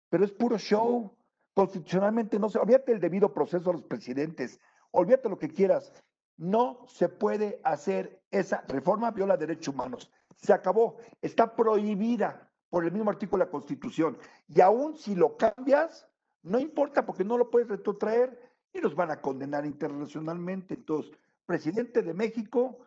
[0.08, 1.16] pero es puro show.
[1.54, 4.60] Constitucionalmente no se, olvídate el debido proceso a los presidentes,
[4.92, 5.92] olvídate lo que quieras.
[6.36, 10.10] No se puede hacer esa reforma, viola derechos humanos.
[10.36, 10.96] Se acabó.
[11.20, 14.16] Está prohibida por el mismo artículo de la Constitución.
[14.48, 16.06] Y aún si lo cambias,
[16.42, 18.40] no importa porque no lo puedes retrotraer
[18.72, 20.74] y los van a condenar internacionalmente.
[20.74, 21.12] Entonces,
[21.44, 22.78] presidente de México,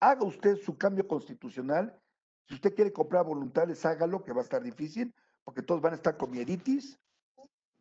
[0.00, 1.98] haga usted su cambio constitucional.
[2.46, 5.96] Si usted quiere comprar voluntades, hágalo, que va a estar difícil, porque todos van a
[5.96, 6.98] estar con mieditis.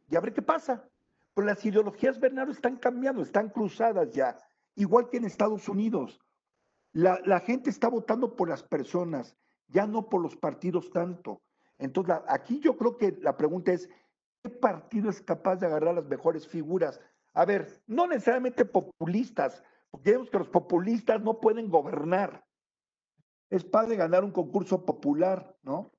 [0.09, 0.89] Y a ver qué pasa.
[1.33, 4.37] Pero las ideologías, Bernardo, están cambiando, están cruzadas ya,
[4.75, 6.19] igual que en Estados Unidos.
[6.91, 9.35] La, gente está votando por las personas,
[9.67, 11.41] ya no por los partidos tanto.
[11.79, 13.89] Entonces, aquí yo creo que la pregunta es,
[14.43, 17.01] ¿qué partido es capaz de agarrar las mejores figuras?
[17.33, 22.45] A ver, no necesariamente populistas, porque vemos que los populistas no pueden gobernar.
[23.49, 25.91] Es padre ganar un concurso popular, ¿no?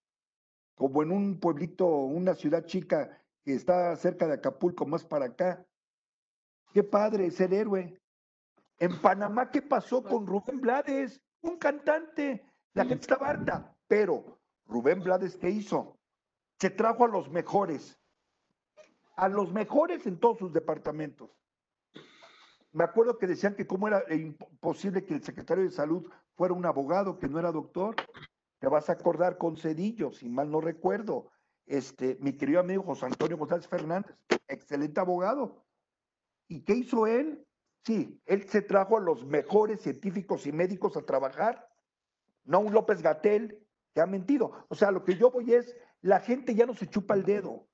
[0.77, 5.65] Como en un pueblito, una ciudad chica que está cerca de Acapulco, más para acá.
[6.73, 8.01] Qué padre ser héroe.
[8.79, 11.21] En Panamá, ¿qué pasó con Rubén Blades?
[11.43, 12.45] Un cantante.
[12.73, 13.77] La gente estaba harta.
[13.87, 15.99] Pero, Rubén Blades, ¿qué hizo?
[16.59, 17.99] Se trajo a los mejores.
[19.17, 21.31] A los mejores en todos sus departamentos.
[22.73, 26.67] Me acuerdo que decían que cómo era imposible que el secretario de salud fuera un
[26.67, 27.95] abogado, que no era doctor.
[28.59, 31.31] Te vas a acordar con Cedillo, si mal no recuerdo.
[31.67, 34.15] Este, mi querido amigo José Antonio González Fernández,
[34.49, 35.65] excelente abogado.
[36.49, 37.47] ¿Y qué hizo él?
[37.85, 41.69] Sí, él se trajo a los mejores científicos y médicos a trabajar,
[42.45, 44.53] no un López Gatel que ha mentido.
[44.69, 47.69] O sea, lo que yo voy es, la gente ya no se chupa el dedo,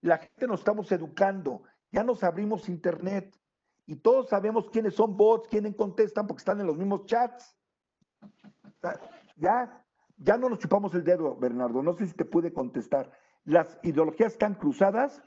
[0.00, 3.38] la gente nos estamos educando, ya nos abrimos internet
[3.86, 7.56] y todos sabemos quiénes son bots, quiénes contestan porque están en los mismos chats.
[9.36, 9.84] Ya,
[10.16, 13.10] ya no nos chupamos el dedo, Bernardo, no sé si te pude contestar.
[13.44, 15.22] Las ideologías están cruzadas,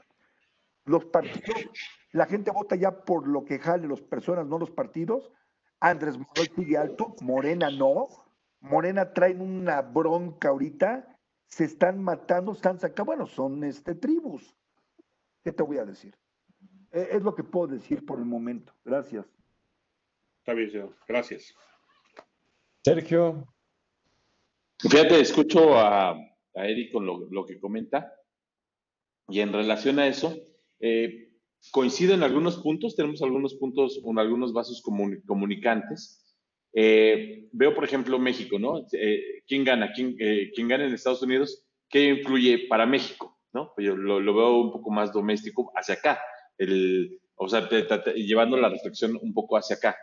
[0.84, 1.68] los partidos
[2.12, 5.30] la gente vota ya por lo que jale las personas, no los partidos.
[5.80, 8.08] Andrés Manuel sigue alto, Morena no.
[8.60, 11.16] Morena traen una bronca ahorita,
[11.46, 14.54] se están matando, están sacando, bueno, son este tribus.
[15.44, 16.16] ¿Qué te voy a decir?
[16.90, 18.72] E, es lo que puedo decir por el momento.
[18.84, 19.26] Gracias.
[20.40, 20.96] Está bien, señor.
[21.06, 21.54] Gracias.
[22.84, 23.46] Sergio.
[24.80, 26.16] Fíjate, escucho a,
[26.58, 28.12] a Eric con lo, que comenta.
[29.28, 30.36] Y en relación a eso,
[30.80, 31.28] eh,
[31.70, 36.24] coincido en algunos puntos, tenemos algunos puntos con algunos vasos comunicantes.
[36.72, 38.86] Eh, veo, por ejemplo, México, ¿no?
[38.92, 39.92] Eh, ¿Quién gana?
[39.92, 41.64] ¿Quién, eh, ¿Quién, gana en Estados Unidos?
[41.88, 43.38] ¿Qué influye para México?
[43.52, 43.72] ¿no?
[43.78, 46.20] Yo lo, lo veo un poco más doméstico hacia acá,
[46.58, 47.66] el, o sea,
[48.14, 49.96] llevando la reflexión un poco hacia acá.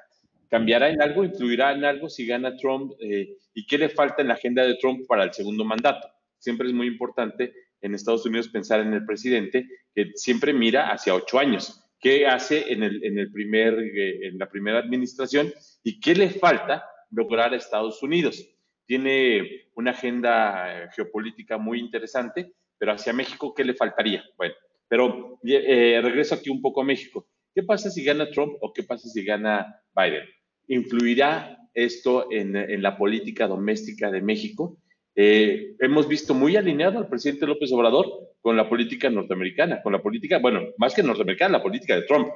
[0.50, 1.24] ¿Cambiará en algo?
[1.24, 2.94] ¿Influirá en algo si gana Trump?
[3.00, 6.08] ¿Y qué le falta en la agenda de Trump para el segundo mandato?
[6.40, 11.16] Siempre es muy importante en Estados Unidos pensar en el presidente que siempre mira hacia
[11.16, 11.82] ocho años.
[12.00, 15.52] ¿Qué hace en, el, en, el primer, eh, en la primera administración
[15.84, 18.48] y qué le falta lograr a Estados Unidos?
[18.86, 24.24] Tiene una agenda eh, geopolítica muy interesante, pero hacia México, ¿qué le faltaría?
[24.38, 24.54] Bueno,
[24.88, 27.28] pero eh, regreso aquí un poco a México.
[27.54, 30.26] ¿Qué pasa si gana Trump o qué pasa si gana Biden?
[30.68, 34.78] ¿Influirá esto en, en la política doméstica de México?
[35.16, 40.02] Eh, hemos visto muy alineado al presidente López Obrador con la política norteamericana, con la
[40.02, 42.28] política, bueno, más que norteamericana, la política de Trump.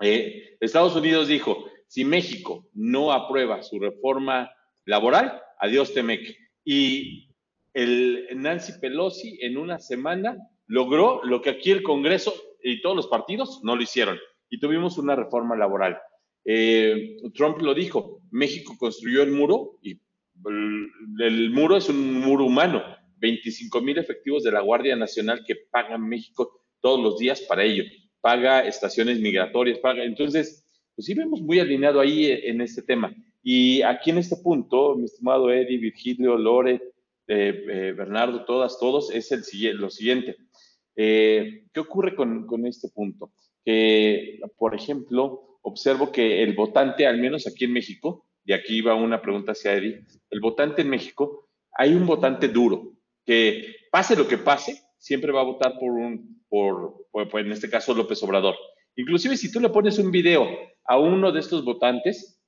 [0.00, 4.50] Eh, Estados Unidos dijo, si México no aprueba su reforma
[4.84, 6.36] laboral, adiós Temec.
[6.64, 7.28] Y
[7.74, 10.36] Nancy Pelosi en una semana
[10.66, 14.18] logró lo que aquí el Congreso y todos los partidos no lo hicieron.
[14.48, 15.98] Y tuvimos una reforma laboral.
[16.44, 20.00] Eh, Trump lo dijo, México construyó el muro y
[20.46, 22.82] el, muro es un muro humano.
[23.18, 27.84] 25 mil efectivos de la Guardia Nacional que pagan México todos los días para ello.
[28.20, 30.04] Paga estaciones migratorias, paga.
[30.04, 30.64] Entonces,
[30.94, 33.14] pues sí vemos muy alineado ahí en este tema.
[33.42, 36.80] Y aquí en este punto, mi estimado Eddie, Virgilio, Lore,
[37.26, 39.42] eh, eh, Bernardo, todas, todos, es el,
[39.76, 40.36] lo siguiente.
[40.96, 43.32] Eh, ¿Qué ocurre con, con este punto?
[43.64, 48.96] Que, por ejemplo, observo que el votante, al menos aquí en México, y aquí va
[48.96, 52.94] una pregunta hacia Eddie, el votante en México, hay un votante duro,
[53.24, 57.94] que pase lo que pase, siempre va a votar por un, por, en este caso
[57.94, 58.56] López Obrador.
[58.96, 60.48] Inclusive si tú le pones un video
[60.84, 62.42] a uno de estos votantes,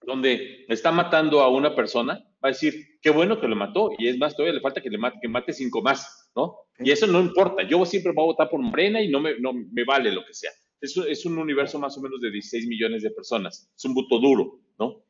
[0.00, 4.08] donde está matando a una persona, va a decir, qué bueno que lo mató, y
[4.08, 6.56] es más, todavía le falta que le mate, que mate cinco más, ¿no?
[6.78, 9.52] Y eso no importa, yo siempre voy a votar por Morena y no me, no
[9.52, 10.52] me vale lo que sea.
[10.80, 14.18] Eso es un universo más o menos de 16 millones de personas, es un voto
[14.18, 15.04] duro, ¿no?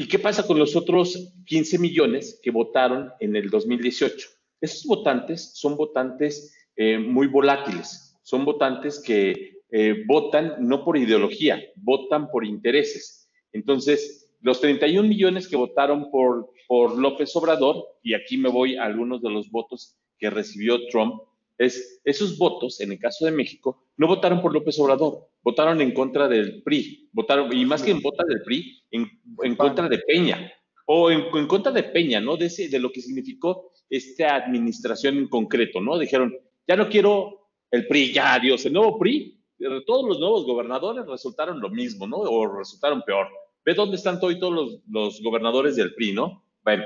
[0.00, 4.28] ¿Y qué pasa con los otros 15 millones que votaron en el 2018?
[4.60, 11.60] Esos votantes son votantes eh, muy volátiles, son votantes que eh, votan no por ideología,
[11.74, 13.28] votan por intereses.
[13.52, 18.84] Entonces, los 31 millones que votaron por, por López Obrador, y aquí me voy a
[18.84, 21.20] algunos de los votos que recibió Trump,
[21.58, 25.92] es esos votos, en el caso de México, no votaron por López Obrador, votaron en
[25.92, 30.52] contra del PRI, votaron, y más que en contra del PRI, en, contra de Peña,
[30.86, 32.36] o en, contra de Peña, ¿no?
[32.36, 35.98] De, ese, de lo que significó esta administración en concreto, ¿no?
[35.98, 36.34] Dijeron,
[36.66, 39.38] ya no quiero el PRI, ya, adiós, el nuevo PRI,
[39.86, 42.18] todos los nuevos gobernadores resultaron lo mismo, ¿no?
[42.18, 43.26] O resultaron peor.
[43.64, 46.44] Ve dónde están hoy todos los, los gobernadores del PRI, ¿no?
[46.62, 46.84] Bueno,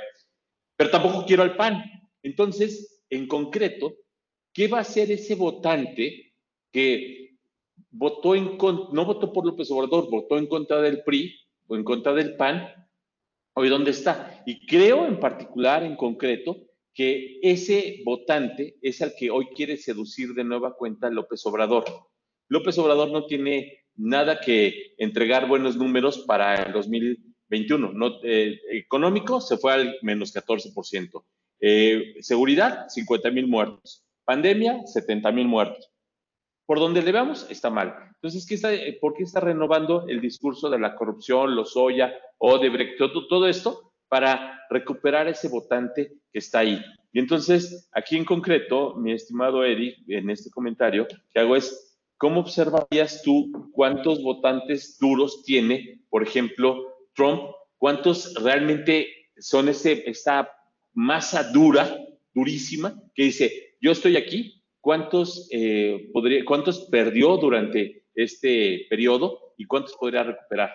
[0.77, 1.85] pero tampoco quiero al PAN.
[2.23, 3.95] Entonces, en concreto,
[4.53, 6.35] ¿qué va a hacer ese votante
[6.71, 7.37] que
[7.91, 8.57] votó en
[8.93, 11.35] no votó por López Obrador, votó en contra del PRI
[11.67, 12.69] o en contra del PAN?
[13.55, 14.43] Hoy, ¿dónde está?
[14.47, 16.57] Y creo en particular, en concreto,
[16.95, 21.85] que ese votante es al que hoy quiere seducir de nueva cuenta López Obrador.
[22.49, 27.93] López Obrador no tiene nada que entregar buenos números para el 2021.
[27.93, 31.25] No, eh, económico se fue al menos 14%.
[31.61, 34.05] Eh, seguridad, 50 mil muertos.
[34.25, 35.91] Pandemia, 70 mil muertos.
[36.67, 37.95] Por donde le veamos, está mal.
[38.15, 38.71] Entonces, ¿qué está,
[39.01, 43.93] ¿por qué está renovando el discurso de la corrupción, los Oya, Odebrecht, todo, todo esto?
[44.09, 46.83] Para recuperar ese votante que está ahí.
[47.13, 52.41] Y entonces, aquí en concreto, mi estimado Eddie, en este comentario que hago es, ¿cómo
[52.41, 57.43] observarías tú cuántos votantes duros tiene, por ejemplo, Trump?
[57.77, 60.49] ¿Cuántos realmente son ese, esa
[60.95, 61.95] masa dura,
[62.33, 69.67] durísima, que dice, yo estoy aquí, ¿cuántos, eh, podría, cuántos perdió durante este periodo y
[69.67, 70.71] cuántos podría recuperar?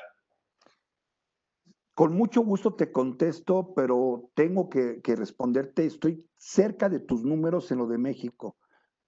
[1.93, 5.85] Con mucho gusto te contesto, pero tengo que, responderte.
[5.85, 8.57] Estoy cerca de tus números en lo de México,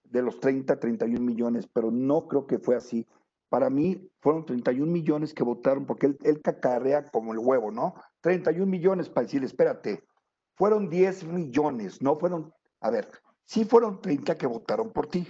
[0.05, 3.05] de los 30, 31 millones, pero no creo que fue así.
[3.49, 7.95] Para mí fueron 31 millones que votaron, porque él, él cacarea como el huevo, ¿no?
[8.21, 10.03] 31 millones para decir, espérate,
[10.55, 13.09] fueron 10 millones, no fueron, a ver,
[13.49, 15.27] sí fueron 30 que votaron por ti.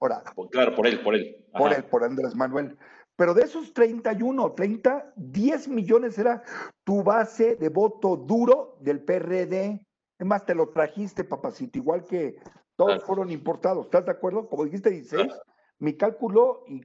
[0.00, 1.46] Ahora, claro, por él, por él.
[1.56, 2.76] Por él, por Andrés Manuel.
[3.14, 6.42] Pero de esos 31, 30, 10 millones era
[6.82, 9.86] tu base de voto duro del PRD.
[10.18, 12.36] Es más, te lo trajiste, papacito, igual que
[12.74, 13.84] todos fueron importados.
[13.84, 14.48] ¿Estás de acuerdo?
[14.48, 15.32] Como dijiste, 16,
[15.78, 16.82] mi cálculo y,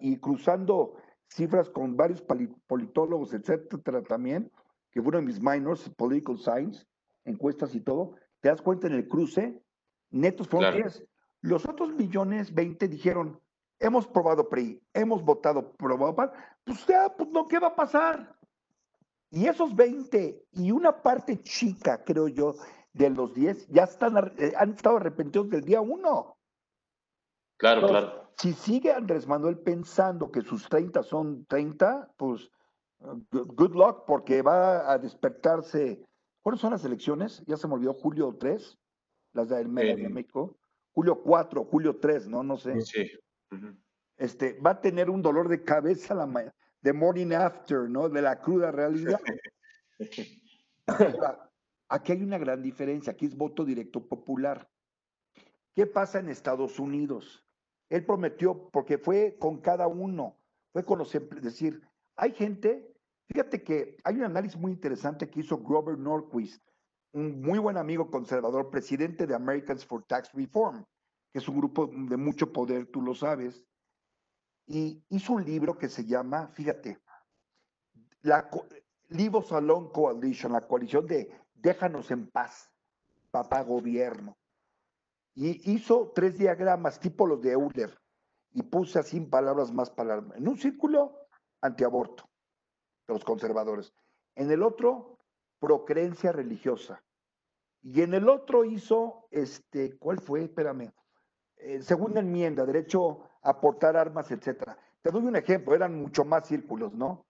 [0.00, 0.96] y, cruzando
[1.28, 2.22] cifras con varios
[2.66, 4.50] politólogos, etcétera, también,
[4.90, 6.84] que fueron mis minors, political science,
[7.24, 9.60] encuestas y todo, te das cuenta en el cruce,
[10.10, 11.04] netos fueron 10.
[11.42, 13.40] Los otros millones, 20, dijeron,
[13.78, 16.32] hemos probado PRI, hemos votado probado
[16.64, 18.36] pues ya, pues no, ¿qué va a pasar?
[19.30, 22.54] Y esos 20 y una parte chica, creo yo,
[22.92, 26.36] de los 10, ya están, eh, han estado arrepentidos del día 1.
[27.58, 28.30] Claro, claro.
[28.36, 32.50] Si sigue Andrés Manuel pensando que sus 30 son 30, pues
[32.98, 36.02] good luck, porque va a despertarse.
[36.42, 37.42] ¿Cuáles son las elecciones?
[37.46, 38.78] Ya se me olvidó, julio 3,
[39.36, 40.56] las de México.
[40.92, 42.42] Julio 4, julio 3, ¿no?
[42.42, 42.80] No sé.
[42.80, 43.06] Sí
[44.16, 48.08] este, va a tener un dolor de cabeza la de morning after, ¿no?
[48.08, 49.20] De la cruda realidad.
[51.88, 54.68] aquí hay una gran diferencia, aquí es voto directo popular.
[55.74, 57.44] ¿Qué pasa en Estados Unidos?
[57.90, 60.38] Él prometió, porque fue con cada uno,
[60.72, 61.82] fue con los, es decir,
[62.16, 62.94] hay gente,
[63.28, 66.65] fíjate que hay un análisis muy interesante que hizo Grover Norquist,
[67.16, 70.84] un muy buen amigo conservador, presidente de Americans for Tax Reform
[71.32, 73.64] es un grupo de mucho poder, tú lo sabes,
[74.66, 76.98] y hizo un libro que se llama, fíjate,
[78.20, 78.50] la
[79.08, 82.70] Livo Salón Coalition, la coalición de Déjanos en paz,
[83.30, 84.36] papá gobierno.
[85.34, 87.98] Y hizo tres diagramas tipo los de Euler
[88.52, 90.36] y puse así palabras más palabras.
[90.36, 91.28] En un círculo,
[91.62, 92.28] antiaborto,
[93.06, 93.94] de los conservadores.
[94.34, 95.18] En el otro,
[95.58, 97.02] procreencia religiosa.
[97.88, 100.42] Y en el otro hizo, este, ¿cuál fue?
[100.42, 100.92] Espérame
[101.58, 104.76] eh, segunda enmienda, derecho a portar armas, etcétera.
[105.02, 107.26] Te doy un ejemplo, eran mucho más círculos, ¿no?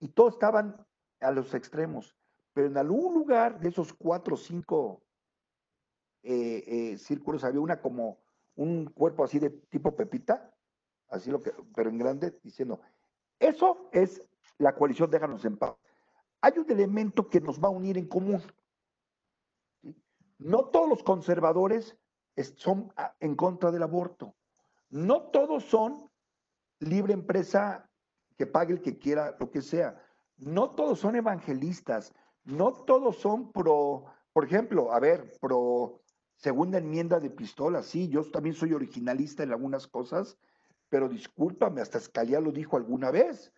[0.00, 0.84] Y todos estaban
[1.20, 2.16] a los extremos,
[2.52, 5.04] pero en algún lugar de esos cuatro o cinco
[6.24, 8.18] eh, eh, círculos había una como
[8.56, 10.52] un cuerpo así de tipo Pepita,
[11.08, 12.80] así lo que, pero en grande, diciendo,
[13.38, 14.28] eso es
[14.58, 15.76] la coalición Déjanos en paz.
[16.40, 18.42] Hay un elemento que nos va a unir en común.
[20.44, 21.96] No todos los conservadores
[22.56, 24.34] son en contra del aborto.
[24.90, 26.10] No todos son
[26.80, 27.88] libre empresa
[28.36, 30.02] que pague el que quiera, lo que sea.
[30.36, 32.12] No todos son evangelistas.
[32.44, 36.02] No todos son pro, por ejemplo, a ver, pro
[36.36, 37.82] segunda enmienda de pistola.
[37.82, 40.36] Sí, yo también soy originalista en algunas cosas,
[40.88, 43.52] pero discúlpame, hasta Scalia lo dijo alguna vez.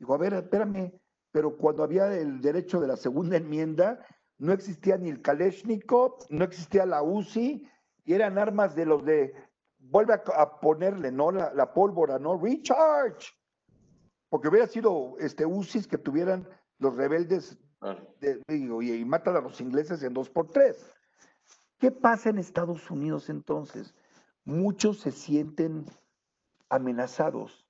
[0.00, 0.92] Digo, a ver, espérame,
[1.30, 4.04] pero cuando había el derecho de la segunda enmienda,
[4.38, 7.68] no existía ni el Kaleshnikov, no existía la UCI,
[8.04, 9.34] y eran armas de los de,
[9.78, 11.30] vuelve a, ponerle, ¿no?
[11.30, 12.38] La, pólvora, ¿no?
[12.38, 13.32] Recharge.
[14.28, 16.48] Porque hubiera sido este UCIs que tuvieran
[16.78, 17.56] los rebeldes
[18.20, 20.84] de, y, matan a los ingleses en dos por tres.
[21.78, 23.94] ¿Qué pasa en Estados Unidos entonces?
[24.44, 25.86] Muchos se sienten
[26.68, 27.66] amenazados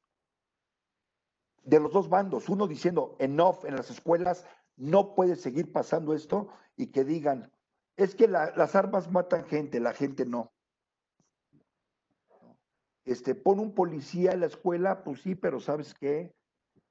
[1.65, 4.47] de los dos bandos, uno diciendo enough en las escuelas,
[4.77, 7.51] no puede seguir pasando esto, y que digan,
[7.97, 10.53] es que las armas matan gente, la gente no.
[13.05, 16.35] Este, pon un policía en la escuela, pues sí, pero ¿sabes qué?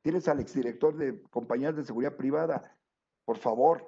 [0.01, 2.77] Tienes al exdirector de compañías de seguridad privada.
[3.25, 3.87] Por favor,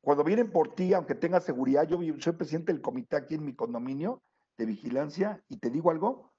[0.00, 3.54] cuando vienen por ti, aunque tengas seguridad, yo soy presidente del comité aquí en mi
[3.54, 4.22] condominio
[4.56, 6.30] de vigilancia y te digo algo,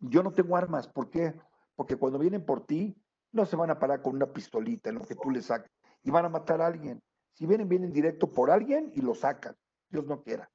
[0.00, 0.88] yo no tengo armas.
[0.88, 1.34] ¿Por qué?
[1.76, 2.96] Porque cuando vienen por ti,
[3.30, 5.70] no se van a parar con una pistolita en lo que tú le sacas
[6.02, 7.02] y van a matar a alguien.
[7.32, 9.56] Si vienen, vienen directo por alguien y lo sacan.
[9.88, 10.50] Dios no quiera.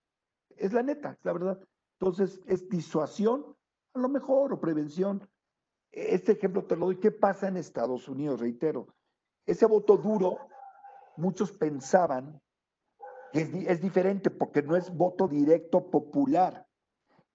[0.55, 1.59] Es la neta, la verdad.
[1.99, 3.55] Entonces, es disuasión,
[3.93, 5.27] a lo mejor, o prevención.
[5.91, 6.97] Este ejemplo te lo doy.
[6.97, 8.39] ¿Qué pasa en Estados Unidos?
[8.39, 8.87] Reitero,
[9.45, 10.37] ese voto duro,
[11.15, 12.39] muchos pensaban
[13.31, 16.67] que es, es diferente porque no es voto directo popular.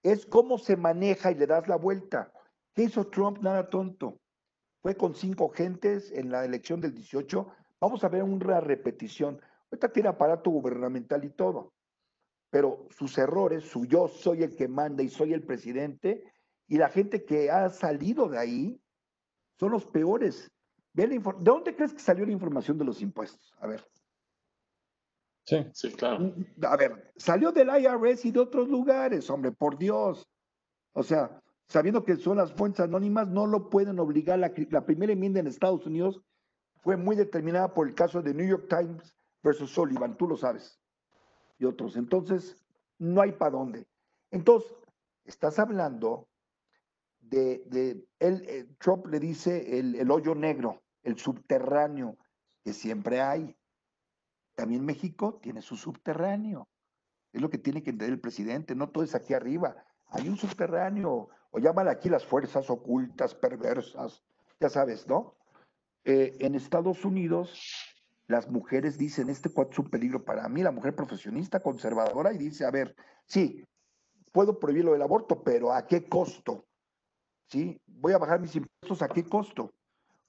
[0.01, 2.31] Es cómo se maneja y le das la vuelta.
[2.73, 3.39] ¿Qué hizo Trump?
[3.39, 4.19] Nada tonto.
[4.81, 7.47] Fue con cinco gentes en la elección del 18.
[7.83, 9.41] Vamos a ver una repetición.
[9.69, 11.73] Ahorita tiene aparato gubernamental y todo
[12.53, 16.23] pero sus errores, su yo soy el que manda y soy el presidente,
[16.67, 18.81] y la gente que ha salido de ahí
[19.59, 20.51] son los peores.
[20.93, 23.51] ¿De dónde crees que salió la información de los impuestos?
[23.57, 23.83] A ver.
[25.47, 26.19] Sí, sí, claro.
[26.19, 30.29] Mm, a ver, salió del IRS y de otros lugares, hombre, por Dios.
[30.91, 34.37] O sea, sabiendo que son las fuentes anónimas, no lo pueden obligar.
[34.37, 36.21] La, la primera enmienda en Estados Unidos
[36.83, 40.79] fue muy determinada por el caso de New York Times versus Sullivan, tú lo sabes
[41.57, 41.95] y otros.
[41.95, 42.57] Entonces,
[42.99, 43.87] no hay para dónde.
[44.31, 44.71] Entonces,
[45.23, 46.27] estás hablando
[47.21, 52.17] de, de él, eh, Trump le dice el, el, hoyo negro, el subterráneo,
[52.63, 53.55] que siempre hay.
[54.55, 56.67] También México tiene su subterráneo.
[57.31, 59.75] Es lo que tiene que entender el presidente, no todo es aquí arriba.
[60.07, 64.21] Hay un subterráneo, o llaman aquí las fuerzas ocultas, perversas,
[64.59, 65.37] ya sabes, ¿no?
[66.05, 67.93] Eh, en Estados Unidos
[68.27, 72.37] las mujeres dicen, este cuadro es un peligro para mí, la mujer profesionista, conservadora, y
[72.37, 73.63] dice, a ver, sí,
[74.31, 76.65] puedo prohibir lo del aborto, pero ¿a qué costo?
[77.49, 77.79] ¿Sí?
[77.85, 79.73] Voy a bajar mis impuestos, ¿a qué costo?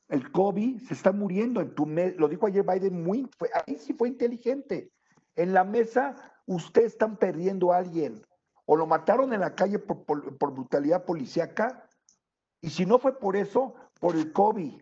[0.08, 3.28] El COVID se está muriendo en tu lo dijo ayer Biden muy,
[3.66, 4.90] ahí sí fue inteligente.
[5.34, 6.14] En la mesa,
[6.46, 8.22] ustedes están perdiendo a alguien,
[8.66, 11.88] o lo mataron en la calle por, por brutalidad policíaca,
[12.60, 14.80] y si no fue por eso, por el COVID.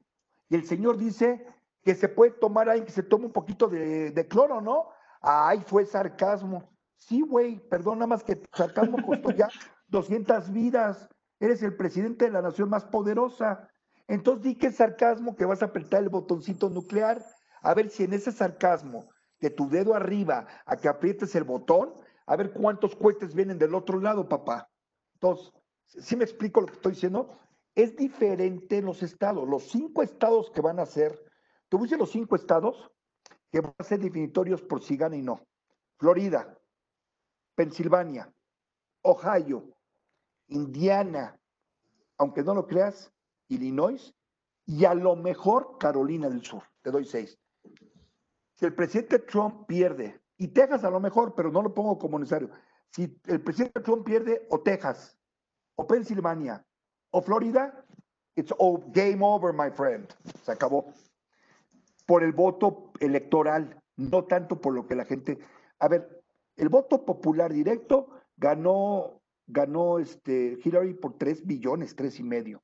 [0.52, 1.46] Y el Señor dice,
[1.82, 4.90] que se puede tomar ahí, que se tome un poquito de, cloro, ¿no?
[5.22, 6.68] Ay, fue sarcasmo.
[6.94, 9.48] Sí, güey, perdón, nada más que sarcasmo costó ya
[9.88, 11.08] 200 vidas.
[11.40, 13.66] Eres el presidente de la nación más poderosa.
[14.08, 17.24] Entonces di que es sarcasmo que vas a apretar el botoncito nuclear.
[17.62, 19.08] A ver si en ese sarcasmo,
[19.40, 21.94] de tu dedo arriba a que aprietes el botón,
[22.26, 24.68] a ver cuántos cohetes vienen del otro lado, papá.
[25.14, 25.50] Entonces,
[25.86, 27.38] ¿sí me explico lo que estoy diciendo?
[27.74, 29.48] Es diferente en los estados.
[29.48, 31.32] Los cinco estados que van a ser
[31.72, 32.92] Tuviste los cinco estados
[33.50, 35.40] que van a ser definitorios por si gana y no.
[35.96, 36.54] Florida,
[37.54, 38.30] Pensilvania,
[39.00, 39.74] Ohio,
[40.48, 41.40] Indiana,
[42.18, 43.10] aunque no lo creas,
[43.48, 44.14] Illinois
[44.66, 46.62] y a lo mejor Carolina del Sur.
[46.82, 47.40] Te doy seis.
[48.52, 52.18] Si el presidente Trump pierde, y Texas a lo mejor, pero no lo pongo como
[52.18, 52.50] necesario,
[52.90, 55.18] si el presidente Trump pierde o Texas,
[55.76, 56.62] o Pensilvania,
[57.12, 57.84] o Florida,
[58.36, 60.08] it's all game over, my friend.
[60.42, 60.92] Se acabó
[62.06, 65.38] por el voto electoral, no tanto por lo que la gente.
[65.78, 66.22] A ver,
[66.56, 72.62] el voto popular directo ganó, ganó este Hillary por 3 billones, 3 y medio.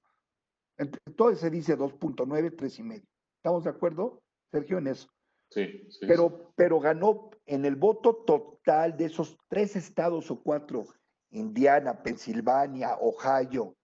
[0.77, 3.09] Entonces se dice 2.9, 3 y medio.
[3.37, 5.09] ¿Estamos de acuerdo, Sergio, en eso?
[5.51, 10.85] Sí, sí, pero, pero ganó en el voto total de esos tres estados o cuatro,
[11.31, 13.75] Indiana, Pensilvania, Ohio,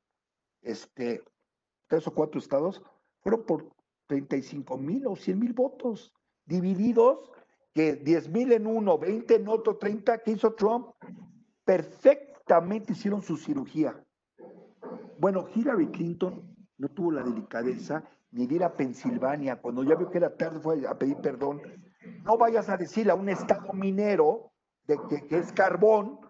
[0.65, 1.23] este,
[1.87, 2.83] tres o cuatro estados,
[3.21, 3.75] fueron por
[4.07, 6.13] 35 mil o 100 mil votos
[6.45, 7.31] divididos,
[7.73, 10.89] que 10 mil en uno, 20 en otro, 30 que hizo Trump,
[11.65, 13.99] perfectamente hicieron su cirugía.
[15.19, 20.11] Bueno, Hillary Clinton no tuvo la delicadeza ni de ir a Pensilvania, cuando ya vio
[20.11, 21.63] que era tarde fue a pedir perdón.
[22.25, 24.53] No vayas a decirle a un estado minero
[24.87, 26.21] de que, que es carbón,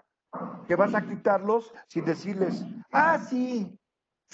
[0.66, 3.78] que vas a quitarlos sin decirles, ah, sí,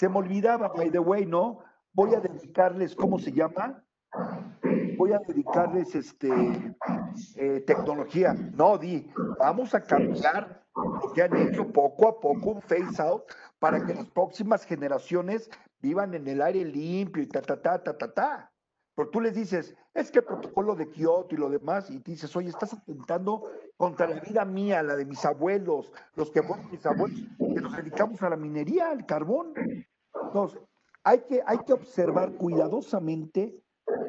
[0.01, 1.59] se me olvidaba, by the way, ¿no?
[1.93, 3.85] voy a dedicarles, ¿cómo se llama?
[4.97, 6.27] Voy a dedicarles este
[7.35, 8.33] eh, tecnología.
[8.33, 9.07] No, di,
[9.37, 13.25] vamos a cambiar lo que han hecho poco a poco, un face out,
[13.59, 15.51] para que las próximas generaciones
[15.83, 18.51] vivan en el aire limpio y ta, ta, ta, ta, ta, ta.
[18.95, 22.35] Pero tú les dices, es que el protocolo de Kioto y lo demás, y dices,
[22.35, 23.43] oye, estás atentando
[23.77, 27.75] contra la vida mía, la de mis abuelos, los que fueron mis abuelos, que nos
[27.75, 29.53] dedicamos a la minería, al carbón.
[30.31, 30.61] Entonces,
[31.03, 33.53] hay que, hay que observar cuidadosamente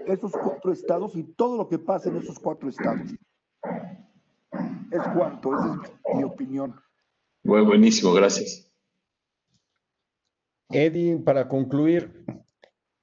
[0.07, 3.11] esos cuatro estados y todo lo que pasa en esos cuatro estados.
[4.93, 6.81] Es cuanto, esa es mi opinión.
[7.43, 8.71] Muy buenísimo, gracias.
[10.69, 12.25] Eddie, para concluir,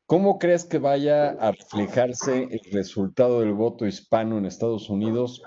[0.06, 5.44] ¿cómo crees que vaya a reflejarse el resultado del voto hispano en Estados Unidos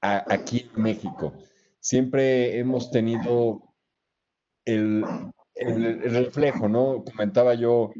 [0.00, 1.34] aquí en México?
[1.80, 3.74] Siempre hemos tenido
[4.64, 5.04] el
[5.54, 7.04] el, reflejo, ¿no?
[7.04, 7.92] Comentaba yo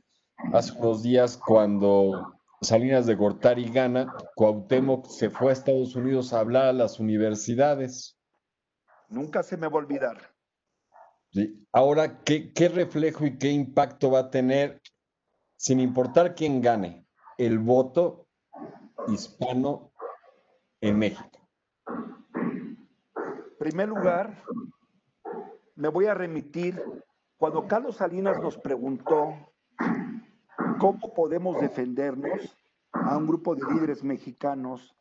[0.53, 6.41] hace unos días cuando Salinas de Gortari gana, Cuauhtémoc se fue a Estados Unidos a
[6.41, 8.19] hablar a las universidades.
[9.09, 10.35] Nunca se me va a olvidar.
[11.33, 11.67] Sí.
[11.73, 14.81] Ahora, ¿qué, ¿qué reflejo y qué impacto va a tener,
[15.57, 17.07] sin importar quién gane,
[17.39, 18.29] el voto
[19.09, 19.93] hispano
[20.81, 21.39] en México?
[21.87, 24.43] En primer lugar,
[25.77, 26.83] me voy a remitir
[27.43, 29.35] cuando Carlos Salinas nos preguntó
[30.79, 32.57] cómo podemos defendernos
[32.93, 34.95] a un grupo de líderes mexicanos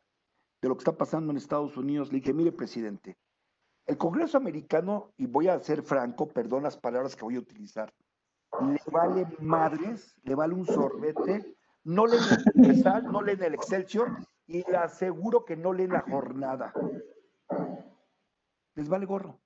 [0.60, 3.16] de lo que está pasando en Estados Unidos, le dije, mire, presidente,
[3.86, 7.94] el Congreso americano, y voy a ser franco, perdón las palabras que voy a utilizar,
[8.60, 12.24] le vale madres, le vale un sorbete, no leen
[12.56, 14.16] el no leen el Excelsior,
[14.48, 16.72] y le aseguro que no leen la jornada.
[18.74, 19.38] Les vale gorro.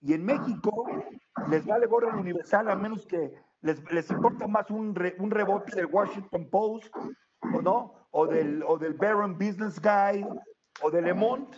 [0.00, 0.84] Y en México
[1.50, 5.86] les vale gorro el Universal, a menos que les, importa más un, un, rebote del
[5.86, 6.94] Washington Post,
[7.54, 8.08] ¿o no?
[8.10, 10.28] O del, o del Barron Business Guide,
[10.82, 11.56] o de Le Monde.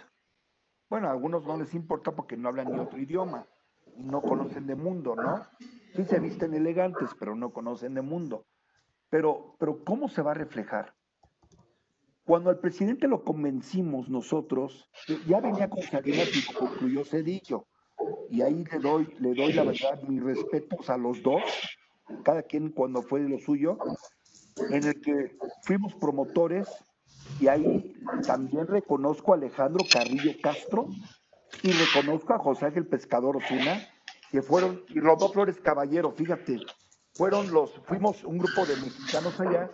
[0.88, 3.46] Bueno, a algunos no les importa porque no hablan ni otro idioma,
[3.96, 5.42] no conocen de mundo, ¿no?
[5.94, 8.46] Sí se visten elegantes, pero no conocen de mundo.
[9.08, 10.94] Pero, pero ¿cómo se va a reflejar?
[12.24, 14.88] Cuando al presidente lo convencimos nosotros,
[15.26, 17.66] ya venía con Salinas y concluyó Cedillo
[18.30, 21.42] y ahí le doy, le doy la verdad, mis respetos a los dos,
[22.24, 23.78] cada quien cuando fue lo suyo,
[24.70, 26.68] en el que fuimos promotores
[27.38, 27.94] y ahí
[28.26, 30.88] también reconozco a Alejandro Carrillo Castro
[31.62, 33.80] y reconozco a José Ángel Pescador Osuna,
[34.30, 36.58] que fueron, y Rodolfo Flores Caballero, fíjate,
[37.14, 39.70] fueron los, fuimos un grupo de mexicanos allá,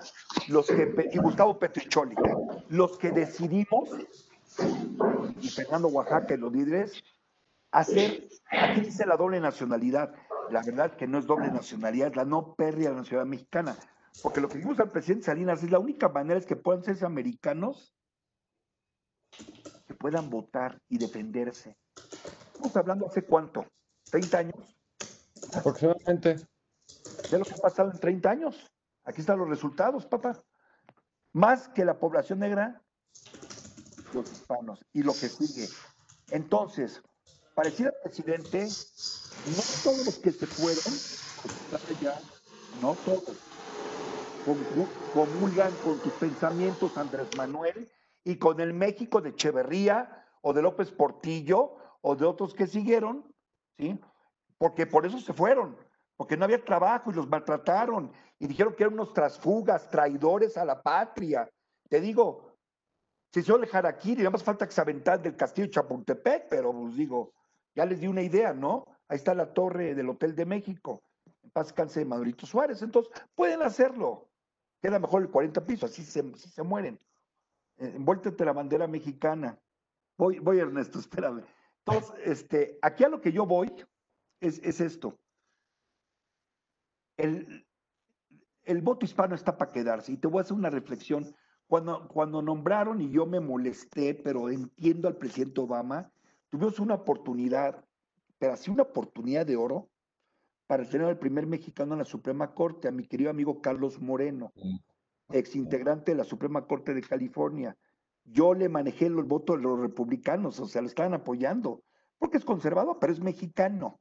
[0.49, 2.17] los que, y Gustavo Petricholi,
[2.69, 3.91] los que decidimos,
[5.41, 7.03] y Fernando Oaxaca y los líderes,
[7.81, 10.15] hacer, aquí dice la doble nacionalidad,
[10.51, 13.77] la verdad que no es doble nacionalidad, la no pérdida de la nacionalidad mexicana,
[14.23, 17.05] porque lo que vimos al presidente Salinas es la única manera es que puedan ser
[17.05, 17.93] americanos
[19.86, 21.77] que puedan votar y defenderse.
[22.55, 23.66] Estamos hablando hace cuánto,
[24.11, 24.77] 30 años.
[25.55, 26.36] Aproximadamente.
[27.31, 28.73] De lo que ha pasado en 30 años.
[29.05, 30.43] Aquí están los resultados, papá.
[31.32, 32.82] Más que la población negra,
[34.15, 34.85] los hispanos.
[34.93, 35.69] Y lo que sigue.
[36.31, 37.03] Entonces,
[37.57, 38.69] pareciera presidente,
[39.47, 40.93] no todos los que se fueron,
[42.03, 42.20] ya,
[42.83, 43.35] no todos,
[45.15, 47.91] comulgan con tus pensamientos, Andrés Manuel,
[48.24, 53.24] y con el México de Echeverría o de López Portillo o de otros que siguieron,
[53.78, 53.99] ¿sí?
[54.59, 55.78] Porque por eso se fueron,
[56.19, 60.65] porque no había trabajo y los maltrataron y dijeron que eran unos trasfugas, traidores a
[60.66, 61.49] la patria.
[61.89, 62.59] Te digo,
[63.33, 66.73] si se el Jaraquiri, nada más falta que se aventar del castillo de Chapultepec, pero
[66.73, 67.33] pues digo,
[67.77, 68.86] ya les di una idea, ¿no?
[69.07, 71.03] Ahí está la torre del Hotel de México.
[71.44, 72.82] En paz canse de Madurito Suárez.
[72.82, 74.28] Entonces, pueden hacerlo.
[74.81, 76.98] Queda mejor el 40 pisos, así se, se mueren.
[77.77, 79.59] Eh, envuélvete la bandera mexicana.
[80.16, 81.44] Voy, voy, Ernesto, espérame.
[81.85, 83.70] Entonces, este, aquí a lo que yo voy
[84.40, 85.19] es, es esto.
[87.19, 87.66] El,
[88.65, 90.12] el, voto hispano está para quedarse.
[90.12, 91.35] Y te voy a hacer una reflexión.
[91.66, 96.12] Cuando, cuando nombraron y yo me molesté, pero entiendo al presidente Obama,
[96.57, 97.85] tuvimos una oportunidad,
[98.39, 99.91] pero así una oportunidad de oro,
[100.66, 104.53] para tener al primer mexicano en la Suprema Corte, a mi querido amigo Carlos Moreno,
[105.31, 107.77] ex integrante de la Suprema Corte de California.
[108.24, 111.83] Yo le manejé los votos de los republicanos, o sea, lo estaban apoyando,
[112.19, 114.01] porque es conservador, pero es mexicano.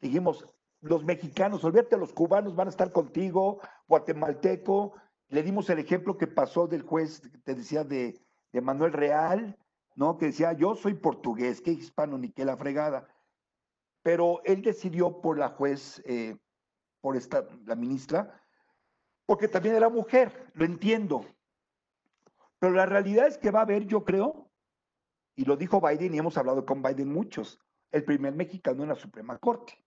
[0.00, 0.46] Dijimos,
[0.80, 4.94] los mexicanos, olvídate, los cubanos van a estar contigo, guatemalteco.
[5.28, 8.20] Le dimos el ejemplo que pasó del juez, te decía, de,
[8.52, 9.56] de Manuel Real,
[10.00, 10.16] ¿no?
[10.16, 13.06] Que decía, yo soy portugués, que hispano, ni que la fregada.
[14.02, 16.38] Pero él decidió por la juez, eh,
[17.02, 18.42] por esta, la ministra,
[19.26, 21.26] porque también era mujer, lo entiendo.
[22.58, 24.50] Pero la realidad es que va a haber, yo creo,
[25.36, 27.60] y lo dijo Biden, y hemos hablado con Biden muchos,
[27.90, 29.84] el primer mexicano en la Suprema Corte,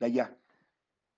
[0.00, 0.36] de allá.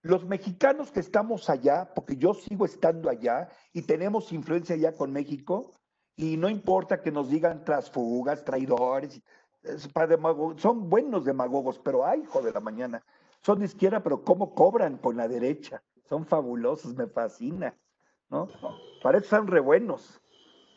[0.02, 5.12] Los mexicanos que estamos allá, porque yo sigo estando allá y tenemos influencia allá con
[5.12, 5.81] México,
[6.22, 9.20] y no importa que nos digan trasfugas, traidores,
[10.56, 13.04] son buenos demagogos, pero ay, hijo de la mañana,
[13.40, 15.82] son de izquierda, pero ¿cómo cobran con la derecha?
[16.08, 17.74] Son fabulosos, me fascina,
[18.30, 18.48] ¿no?
[19.02, 20.20] Para eso son re buenos,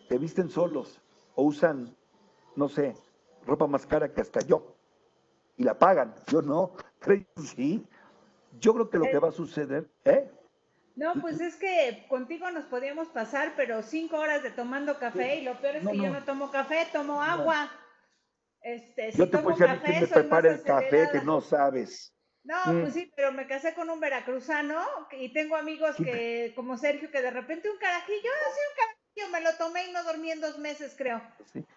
[0.09, 0.99] que visten solos
[1.35, 1.95] o usan,
[2.55, 2.95] no sé,
[3.45, 4.75] ropa más cara que hasta yo,
[5.57, 7.23] y la pagan, yo no, creo
[7.55, 7.85] sí.
[8.59, 10.31] Yo creo que lo que va a suceder, ¿eh?
[10.95, 15.43] No, pues es que contigo nos podíamos pasar, pero cinco horas de tomando café y
[15.43, 17.69] lo peor es que yo no tomo café, tomo agua.
[18.61, 22.13] Este, yo te puedo decir que me prepara el café que no sabes.
[22.43, 22.81] No, mm.
[22.81, 24.79] pues sí, pero me casé con un veracruzano
[25.19, 29.41] y tengo amigos que, como Sergio, que de repente un carajillo, así un carajillo, me
[29.41, 31.21] lo tomé y no dormí en dos meses, creo.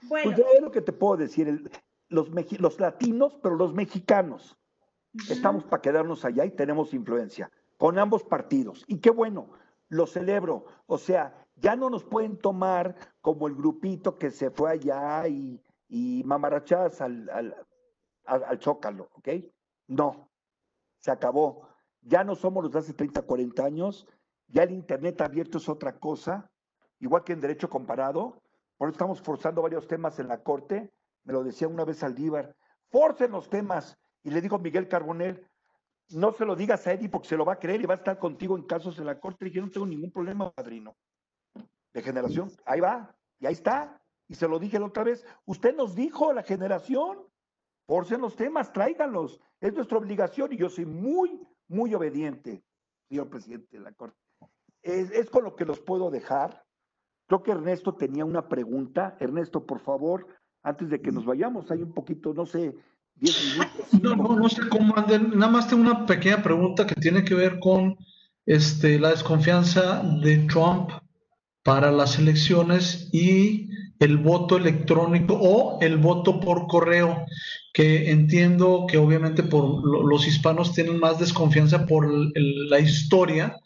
[0.03, 0.33] Bueno.
[0.37, 1.69] Pues es lo que te puedo decir,
[2.09, 4.57] los, los latinos, pero los mexicanos,
[5.29, 8.85] estamos para quedarnos allá y tenemos influencia con ambos partidos.
[8.87, 9.51] Y qué bueno,
[9.89, 10.67] lo celebro.
[10.87, 15.63] O sea, ya no nos pueden tomar como el grupito que se fue allá y,
[15.89, 17.57] y mamarachas al, al,
[18.27, 19.29] al, al Chócalo, ¿ok?
[19.87, 20.29] No,
[20.99, 21.69] se acabó.
[22.03, 24.07] Ya no somos los de hace 30, 40 años,
[24.49, 26.51] ya el Internet abierto es otra cosa,
[27.01, 28.43] igual que en derecho comparado.
[28.77, 30.93] Por eso estamos forzando varios temas en la Corte.
[31.25, 32.57] Me lo decía una vez Aldívar,
[32.91, 33.99] forcen los temas.
[34.23, 35.48] Y le dijo Miguel Carbonel,
[36.11, 37.99] no se lo digas a Eddie porque se lo va a creer y va a
[37.99, 39.45] estar contigo en casos en la Corte.
[39.45, 40.97] Le dije, no tengo ningún problema, padrino.
[41.93, 44.01] De generación, ahí va, y ahí está.
[44.29, 47.27] Y se lo dije la otra vez, usted nos dijo, la generación,
[47.87, 49.41] forcen los temas, tráiganlos.
[49.61, 52.63] Es nuestra obligación y yo soy muy, muy obediente,
[53.09, 54.19] señor presidente de la Corte.
[54.83, 56.65] Es, con lo que los puedo dejar.
[57.27, 59.17] Creo que Ernesto tenía una pregunta.
[59.19, 60.27] Ernesto, por favor,
[60.63, 62.75] antes de que nos vayamos, hay un poquito, no sé,
[63.21, 64.03] 10 minutos.
[64.03, 65.31] No, no, no sé cómo anden.
[65.39, 67.97] Nada más tengo una pequeña pregunta que tiene que ver con
[68.47, 70.91] este, la desconfianza de Trump
[71.63, 73.69] para las elecciones y
[73.99, 77.27] el voto electrónico o el voto por correo,
[77.75, 83.57] que entiendo que obviamente por los hispanos tienen más desconfianza por la historia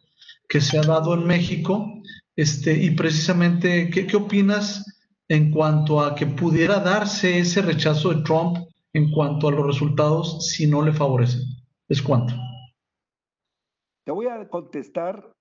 [0.49, 1.87] que se ha dado en México,
[2.35, 4.85] este, y precisamente, ¿qué, ¿qué opinas
[5.29, 8.59] en cuanto a que pudiera darse ese rechazo de Trump
[8.93, 11.43] en cuanto a los resultados si no le favorecen?
[11.89, 12.35] ¿Es cuánto?
[14.05, 15.32] Te voy a contestar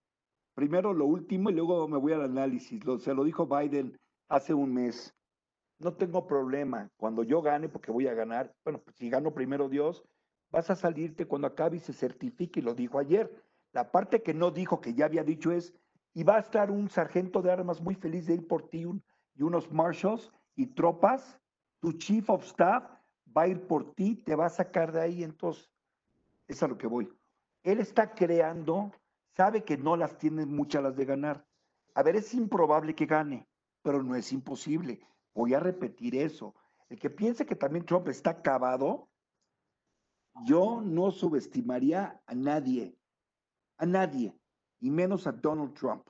[0.54, 2.84] primero lo último y luego me voy al análisis.
[2.86, 3.98] Lo, se lo dijo Biden
[4.30, 5.14] hace un mes.
[5.80, 6.90] No tengo problema.
[6.98, 10.04] Cuando yo gane, porque voy a ganar, bueno, pues si gano primero Dios,
[10.52, 13.44] vas a salirte cuando acabe y se certifique, y lo dijo ayer.
[13.74, 15.74] La parte que no dijo, que ya había dicho es,
[16.14, 18.86] y va a estar un sargento de armas muy feliz de ir por ti
[19.36, 21.40] y unos marshals y tropas,
[21.80, 22.84] tu chief of staff
[23.36, 25.70] va a ir por ti, te va a sacar de ahí, entonces,
[26.48, 27.12] es a lo que voy.
[27.64, 28.92] Él está creando,
[29.36, 31.46] sabe que no las tiene muchas las de ganar.
[31.94, 33.48] A ver, es improbable que gane,
[33.82, 35.00] pero no es imposible.
[35.34, 36.56] Voy a repetir eso.
[36.90, 39.10] El que piense que también Trump está acabado,
[40.46, 42.98] yo no subestimaría a nadie,
[43.78, 44.36] a nadie,
[44.80, 46.08] y menos a Donald Trump.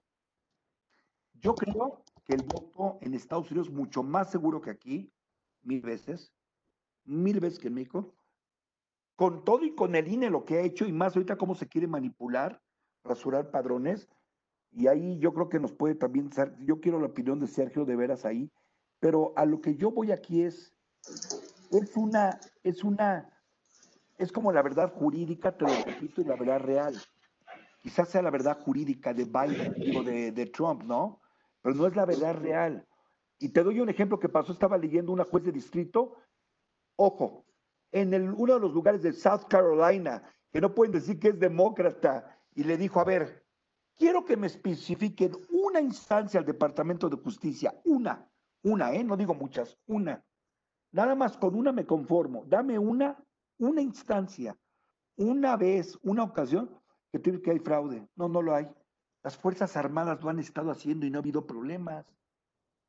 [1.33, 5.11] Yo creo que el voto en Estados Unidos es mucho más seguro que aquí,
[5.63, 6.33] mil veces,
[7.05, 8.13] mil veces que en México,
[9.15, 11.67] con todo y con el INE lo que ha hecho, y más ahorita cómo se
[11.67, 12.61] quiere manipular,
[13.03, 14.09] rasurar padrones,
[14.71, 16.29] y ahí yo creo que nos puede también
[16.61, 18.49] yo quiero la opinión de Sergio de veras ahí,
[18.99, 20.73] pero a lo que yo voy aquí es,
[21.71, 23.29] es una, es una,
[24.17, 26.95] es como la verdad jurídica, te lo repito, y la verdad real.
[27.81, 31.19] Quizás sea la verdad jurídica de Biden, digo, de, de Trump, ¿no?
[31.61, 32.87] Pero no es la verdad real.
[33.39, 36.15] Y te doy un ejemplo que pasó, estaba leyendo una juez de distrito,
[37.01, 37.45] ojo,
[37.91, 42.37] en uno de los lugares de South Carolina, que no pueden decir que es demócrata,
[42.53, 43.45] y le dijo, a ver,
[43.95, 48.29] quiero que me especifiquen una instancia al Departamento de Justicia, una,
[48.63, 49.03] una, ¿eh?
[49.03, 50.23] No digo muchas, una.
[50.91, 52.43] Nada más con una me conformo.
[52.45, 53.17] Dame una,
[53.57, 54.57] una instancia,
[55.15, 56.69] una vez, una ocasión
[57.11, 58.07] que tiene que hay fraude.
[58.15, 58.69] No, no lo hay.
[59.23, 62.05] Las Fuerzas Armadas lo han estado haciendo y no ha habido problemas.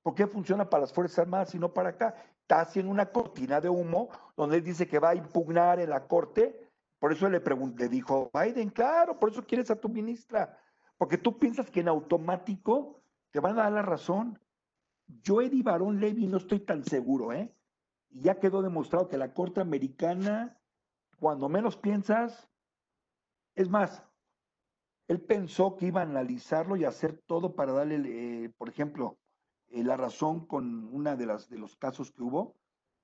[0.03, 2.15] ¿Por qué funciona para las Fuerzas Armadas y no para acá?
[2.43, 6.07] Está haciendo una cortina de humo donde él dice que va a impugnar en la
[6.07, 6.69] corte.
[6.99, 10.59] Por eso le pregunté, dijo Biden, claro, por eso quieres a tu ministra.
[10.99, 14.39] Porque tú piensas que en automático te van a dar la razón.
[15.07, 17.55] Yo, Eddie Barón Levy, no estoy tan seguro, ¿eh?
[18.11, 20.59] Ya quedó demostrado que la Corte Americana,
[21.19, 22.49] cuando menos piensas,
[23.55, 24.05] es más,
[25.09, 29.19] él pensó que iba a analizarlo y hacer todo para darle, eh, por ejemplo,
[29.73, 32.57] eh, la razón con una de las de los casos que hubo,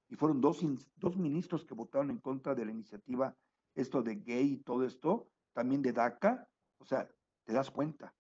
[0.09, 0.65] y fueron dos,
[0.97, 3.36] dos ministros que votaron en contra de la iniciativa,
[3.74, 7.09] esto de gay y todo esto, también de DACA, o sea,
[7.45, 8.15] te das cuenta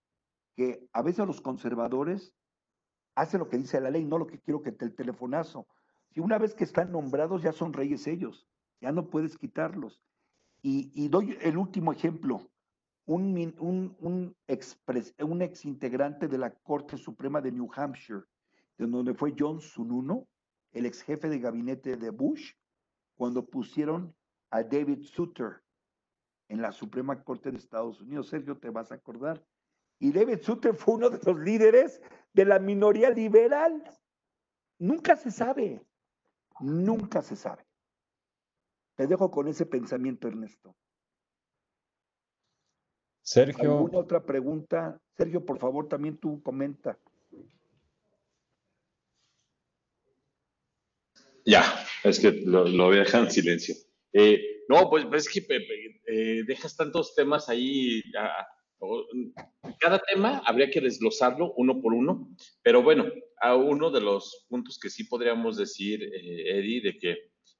[0.56, 2.34] que a veces los conservadores
[3.14, 5.66] hacen lo que dice la ley, no lo que quiero que te el telefonazo.
[6.10, 8.46] Si una vez que están nombrados ya son reyes ellos,
[8.80, 10.00] ya no puedes quitarlos.
[10.60, 12.50] Y, doy el último ejemplo.
[13.06, 18.24] Un, un, un, un ex integrante de la Corte Suprema de New Hampshire,
[18.78, 20.26] de donde fue John Sununu,
[20.72, 22.52] el ex jefe de gabinete de Bush,
[23.16, 24.14] cuando pusieron
[24.50, 25.62] a David Souter
[26.48, 28.28] en la Suprema Corte de Estados Unidos.
[28.28, 29.44] Sergio, te vas a acordar.
[29.98, 32.00] Y David Souter fue uno de los líderes
[32.32, 33.82] de la minoría liberal.
[34.78, 35.84] Nunca se sabe.
[36.60, 37.66] Nunca se sabe.
[38.94, 40.74] Te dejo con ese pensamiento, Ernesto.
[43.22, 43.78] Sergio.
[43.78, 45.00] ¿Alguna otra pregunta?
[45.16, 46.98] Sergio, por favor, también tú comenta.
[51.48, 51.64] Ya,
[52.04, 53.74] es que lo, voy a dejar en silencio.
[54.12, 55.46] Eh, no, pues, pues, es que
[56.06, 58.02] eh, dejas tantos temas ahí.
[59.80, 62.28] cada tema habría que desglosarlo uno por uno,
[62.62, 63.06] pero bueno,
[63.40, 67.16] a uno de los puntos que sí podríamos decir, eh, Eddie, de que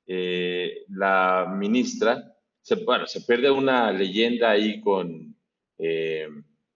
[0.06, 5.34] eh, la ministra, se, bueno, se pierde una leyenda ahí con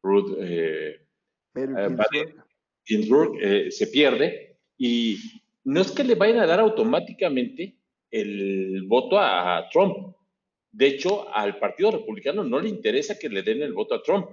[0.03, 0.39] Ruth
[3.69, 7.77] se pierde y no es que le vayan a dar automáticamente
[8.11, 10.15] el voto a Trump.
[10.71, 14.27] De hecho, al Partido Republicano no le interesa que le den el voto a Trump.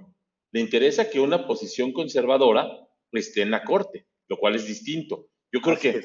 [0.52, 2.66] Le interesa que una posición conservadora
[3.12, 5.28] esté en la corte, lo cual es distinto.
[5.52, 6.04] Yo creo que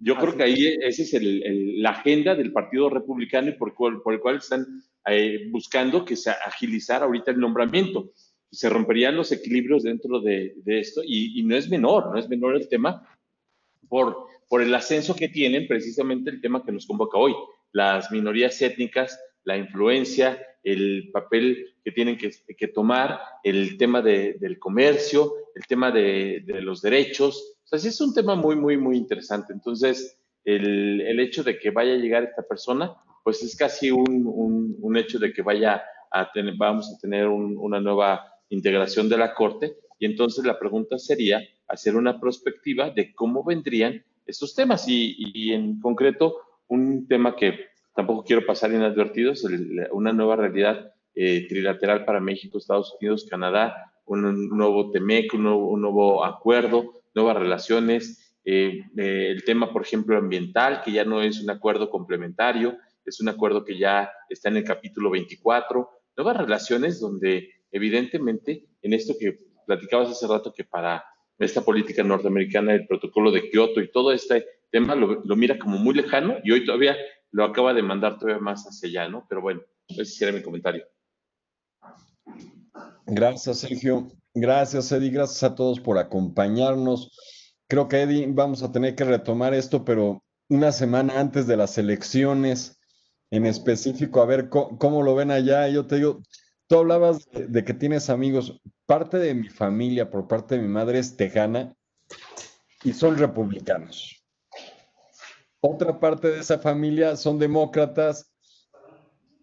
[0.00, 4.20] yo creo que ahí esa es la agenda del Partido Republicano y por, por el
[4.20, 4.64] cual están
[5.06, 8.12] eh, buscando que se agilizar ahorita el nombramiento.
[8.50, 12.54] Se romperían los equilibrios dentro de, esto y, y, no es menor, no es menor
[12.54, 13.08] el tema
[13.88, 17.34] por por el ascenso que tienen precisamente el tema que nos convoca hoy,
[17.72, 25.32] las minorías étnicas, la influencia, el papel que tienen que, tomar, el tema del comercio,
[25.54, 27.58] el tema de, los derechos.
[27.64, 29.52] O sea, sí es un tema muy, muy, muy interesante.
[29.52, 32.94] Entonces, el, hecho de que vaya a llegar esta persona,
[33.24, 38.24] pues es casi un, hecho de que vaya a tener, vamos a tener una nueva
[38.48, 39.76] integración de la Corte.
[39.98, 44.84] Y entonces la pregunta sería hacer una perspectiva de cómo vendrían estos temas.
[44.86, 46.36] Y, en concreto
[46.68, 49.44] un tema que tampoco quiero pasar inadvertido es
[49.90, 55.42] una nueva realidad eh, trilateral para México, Estados Unidos, Canadá, un, nuevo TEMEC, un
[55.80, 61.42] nuevo, acuerdo, nuevas relaciones, eh, eh, el tema, por ejemplo, ambiental, que ya no es
[61.42, 67.00] un acuerdo complementario, es un acuerdo que ya está en el capítulo 24, nuevas relaciones
[67.00, 71.04] donde evidentemente en esto que platicabas hace rato que para
[71.38, 75.94] esta política norteamericana, el protocolo de Kioto y todo este tema lo, mira como muy
[75.94, 76.96] lejano y hoy todavía
[77.30, 79.26] lo acaba de mandar todavía más hacia allá, ¿no?
[79.28, 80.84] Pero bueno, ese sería mi comentario.
[83.06, 84.08] Gracias, Sergio.
[84.34, 85.10] Gracias, Eddie.
[85.10, 87.10] Gracias a todos por acompañarnos.
[87.68, 91.76] Creo que, Eddie, vamos a tener que retomar esto, pero una semana antes de las
[91.78, 92.78] elecciones,
[93.30, 95.68] en específico, a ver cómo, lo ven allá.
[95.68, 96.22] Yo te digo,
[96.68, 100.98] tú hablabas de que tienes amigos parte de mi familia, por parte de mi madre,
[100.98, 101.74] es tejana
[102.84, 104.24] y son republicanos.
[105.60, 108.32] Otra parte de esa familia son demócratas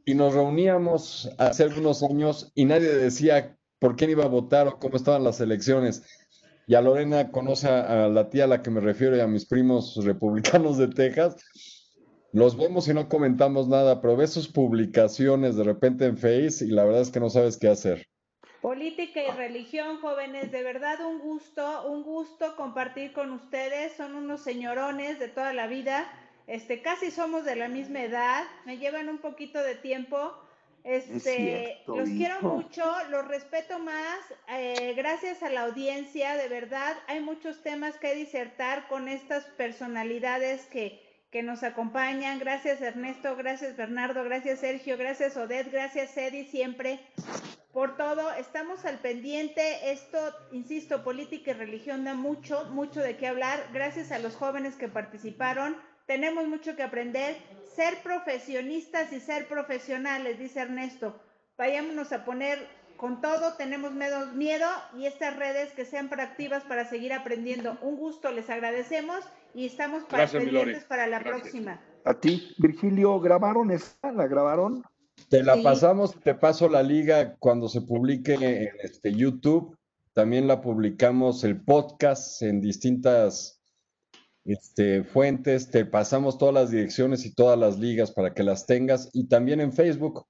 [0.05, 4.79] y nos reuníamos hace algunos años y nadie decía por quién iba a votar o
[4.79, 6.03] cómo estaban las elecciones.
[6.67, 9.45] Y a Lorena conoce a la tía a la que me refiero y a mis
[9.45, 11.35] primos republicanos de Texas.
[12.35, 16.67] Los vemos y no comentamos nada, pero ves sus publicaciones de repente en Face y
[16.67, 18.09] la verdad es que no sabes qué hacer.
[18.61, 23.93] Política y religión, jóvenes, de verdad un gusto, un gusto compartir con ustedes.
[23.93, 26.11] Son unos señorones de toda la vida.
[26.45, 30.33] Este, casi somos de la misma edad, me llevan un poquito de tiempo.
[30.83, 34.19] Este, los quiero mucho, los respeto más.
[34.49, 40.65] Eh, gracias a la audiencia, de verdad, hay muchos temas que disertar con estas personalidades
[40.65, 42.39] que, que nos acompañan.
[42.39, 46.99] Gracias Ernesto, gracias Bernardo, gracias Sergio, gracias Odette, gracias Eddie siempre
[47.75, 48.31] por todo.
[48.35, 49.91] Estamos al pendiente.
[49.91, 50.17] Esto,
[50.53, 53.67] insisto, política y religión da mucho, mucho de qué hablar.
[53.73, 55.75] Gracias a los jóvenes que participaron.
[56.07, 57.35] Tenemos mucho que aprender.
[57.75, 61.19] Ser profesionistas y ser profesionales, dice Ernesto.
[61.57, 62.65] Vayámonos a poner
[62.95, 67.77] con todo, tenemos menos miedo y estas redes que sean proactivas para seguir aprendiendo.
[67.81, 69.25] Un gusto, les agradecemos
[69.55, 71.79] y estamos para pendientes para la próxima.
[72.03, 74.11] A ti, Virgilio, ¿grabaron esta?
[74.11, 74.83] ¿La grabaron?
[75.29, 79.77] Te la pasamos, te paso la liga cuando se publique en este YouTube.
[80.13, 83.61] También la publicamos el podcast en distintas
[84.43, 85.71] este, fuentes.
[85.71, 89.61] Te pasamos todas las direcciones y todas las ligas para que las tengas y también
[89.61, 90.25] en Facebook.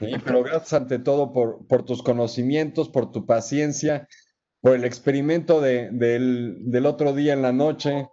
[0.00, 4.08] Sí, pero gracias ante todo por, por, tus conocimientos, por tu paciencia,
[4.60, 8.08] por el experimento de, del, del otro día en la noche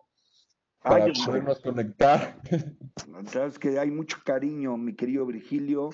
[0.82, 2.42] para podernos conectar.
[3.28, 5.90] Sabes que hay mucho cariño, mi querido Virgilio,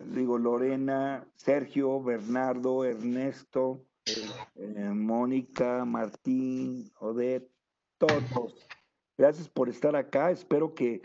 [0.00, 7.50] digo Lorena, Sergio, Bernardo, Ernesto, eh, Mónica, Martín, Odette,
[7.98, 8.68] todos.
[9.16, 10.30] Gracias por estar acá.
[10.30, 11.02] Espero que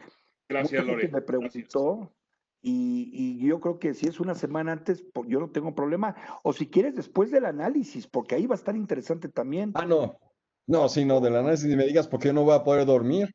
[0.50, 1.12] Gracias, Lorena.
[1.14, 2.12] me preguntó.
[2.62, 6.16] Y, y, yo creo que si es una semana antes, yo no tengo problema.
[6.44, 9.72] O si quieres después del análisis, porque ahí va a estar interesante también.
[9.76, 10.20] Ah, no,
[10.68, 13.34] no, si no, del análisis ni me digas porque yo no voy a poder dormir.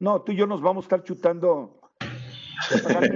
[0.00, 1.80] No, tú y yo nos vamos a estar chutando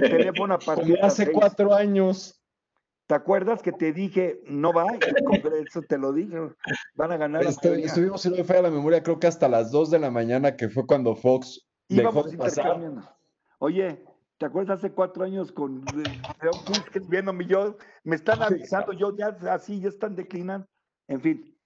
[0.09, 2.41] teléfono a partir Como hace cuatro años.
[3.07, 4.85] ¿Te acuerdas que te dije, no va?
[5.25, 6.37] Congreso te lo dije,
[6.95, 7.43] van a ganar.
[7.43, 10.09] Estoy, estuvimos, si no me falla la memoria, creo que hasta las 2 de la
[10.09, 12.81] mañana, que fue cuando Fox dejó de pasar.
[13.59, 14.03] Oye,
[14.37, 15.83] ¿te acuerdas hace cuatro años con
[17.09, 17.77] viéndome yo?
[18.03, 20.67] Me están avisando, yo ya así, ya están declinando.
[21.07, 21.57] En fin.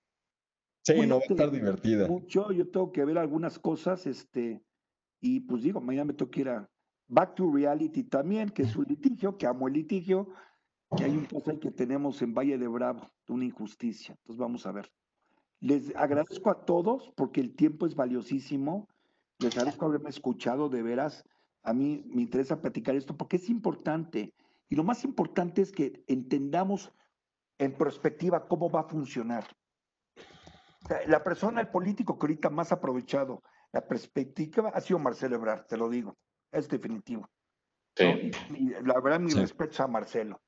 [0.84, 2.08] Sí, no va a estar divertida.
[2.08, 4.64] Mucho, yo tengo que ver algunas cosas, este,
[5.22, 6.70] y pues digo, mañana me toca ir a
[7.08, 10.30] Back to Reality también, que es un litigio, que amo el litigio,
[10.96, 14.16] que hay un caso que tenemos en Valle de Bravo, una injusticia.
[14.20, 14.91] Entonces vamos a ver.
[15.60, 18.88] Les agradezco a todos porque el tiempo es valiosísimo.
[19.40, 21.26] Les agradezco haberme escuchado de veras.
[21.70, 24.34] A mí me interesa platicar esto porque es importante.
[24.70, 26.91] Y lo más importante es que entendamos
[27.60, 29.46] en perspectiva cómo va a funcionar.
[31.06, 35.78] la persona, el político que ahorita más aprovechado la perspectiva ha sido Marcelo Ebrard, te
[35.78, 36.18] lo digo.
[36.52, 37.30] Es definitivo.
[37.96, 38.32] Sí.
[38.56, 40.41] Y, la verdad, mi respeto a Marcelo.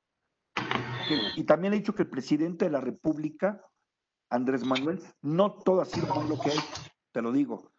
[1.36, 3.64] y también he dicho que el presidente de la República,
[4.28, 6.58] Andrés Manuel, no todo ha sido lo que hay,
[7.12, 7.71] te lo digo.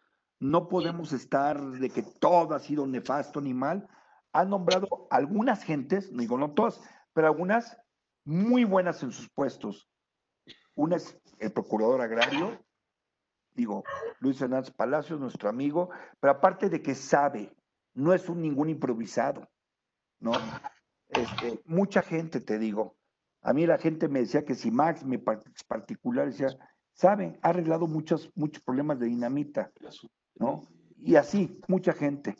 [0.44, 3.88] No podemos estar de que todo ha sido nefasto ni mal.
[4.34, 6.82] Ha nombrado algunas gentes, no digo no todas,
[7.14, 7.78] pero algunas
[8.26, 9.88] muy buenas en sus puestos.
[10.74, 12.62] Una es el procurador agrario,
[13.54, 13.84] digo,
[14.20, 15.88] Luis Hernández Palacios, nuestro amigo,
[16.20, 17.50] pero aparte de que sabe,
[17.94, 19.48] no es un ningún improvisado,
[20.20, 20.32] ¿no?
[21.08, 22.98] Este, mucha gente, te digo,
[23.40, 26.48] a mí la gente me decía que si Max, mi particular, decía,
[26.92, 29.72] sabe, ha arreglado muchos, muchos problemas de dinamita,
[30.36, 30.68] ¿no?
[30.98, 32.36] Y así, mucha gente.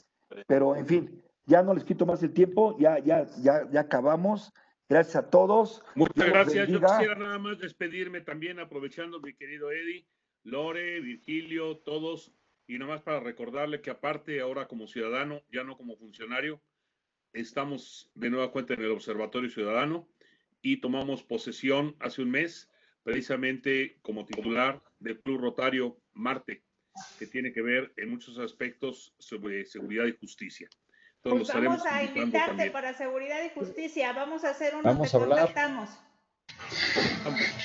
[0.47, 4.53] Pero, en fin, ya no les quito más el tiempo, ya, ya, ya, ya acabamos.
[4.89, 5.83] Gracias a todos.
[5.95, 6.69] Muchas gracias.
[6.69, 10.07] Yo quisiera nada más despedirme también, aprovechando, mi querido Eddie,
[10.43, 12.33] Lore, Virgilio, todos,
[12.67, 16.61] y nomás para recordarle que aparte ahora como ciudadano, ya no como funcionario,
[17.33, 20.09] estamos de nueva cuenta en el Observatorio Ciudadano
[20.63, 22.71] y tomamos posesión hace un mes
[23.03, 26.64] precisamente como titular del Club Rotario Marte,
[27.19, 30.69] que tiene que ver en muchos aspectos sobre seguridad y justicia.
[31.23, 34.13] Entonces, pues vamos a invitarte para seguridad y justicia.
[34.13, 35.53] Vamos a hacer un vamos a hablar.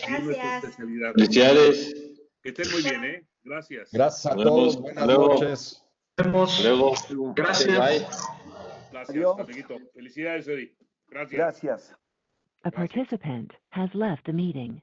[0.07, 0.75] Gracias.
[1.15, 1.93] Felicidades.
[2.41, 3.27] Que estén muy bien, ¿eh?
[3.43, 3.91] Gracias.
[3.91, 4.79] Gracias a todos.
[4.79, 5.85] Buenas noches.
[6.17, 7.09] Nos vemos.
[7.11, 7.33] Luego.
[7.35, 8.29] Gracias.
[8.91, 9.79] Gracias, amiguito.
[9.93, 10.75] Felicidades, Eddie.
[11.07, 11.37] Gracias.
[11.37, 11.95] Gracias.
[12.63, 14.81] A participant has left the meeting.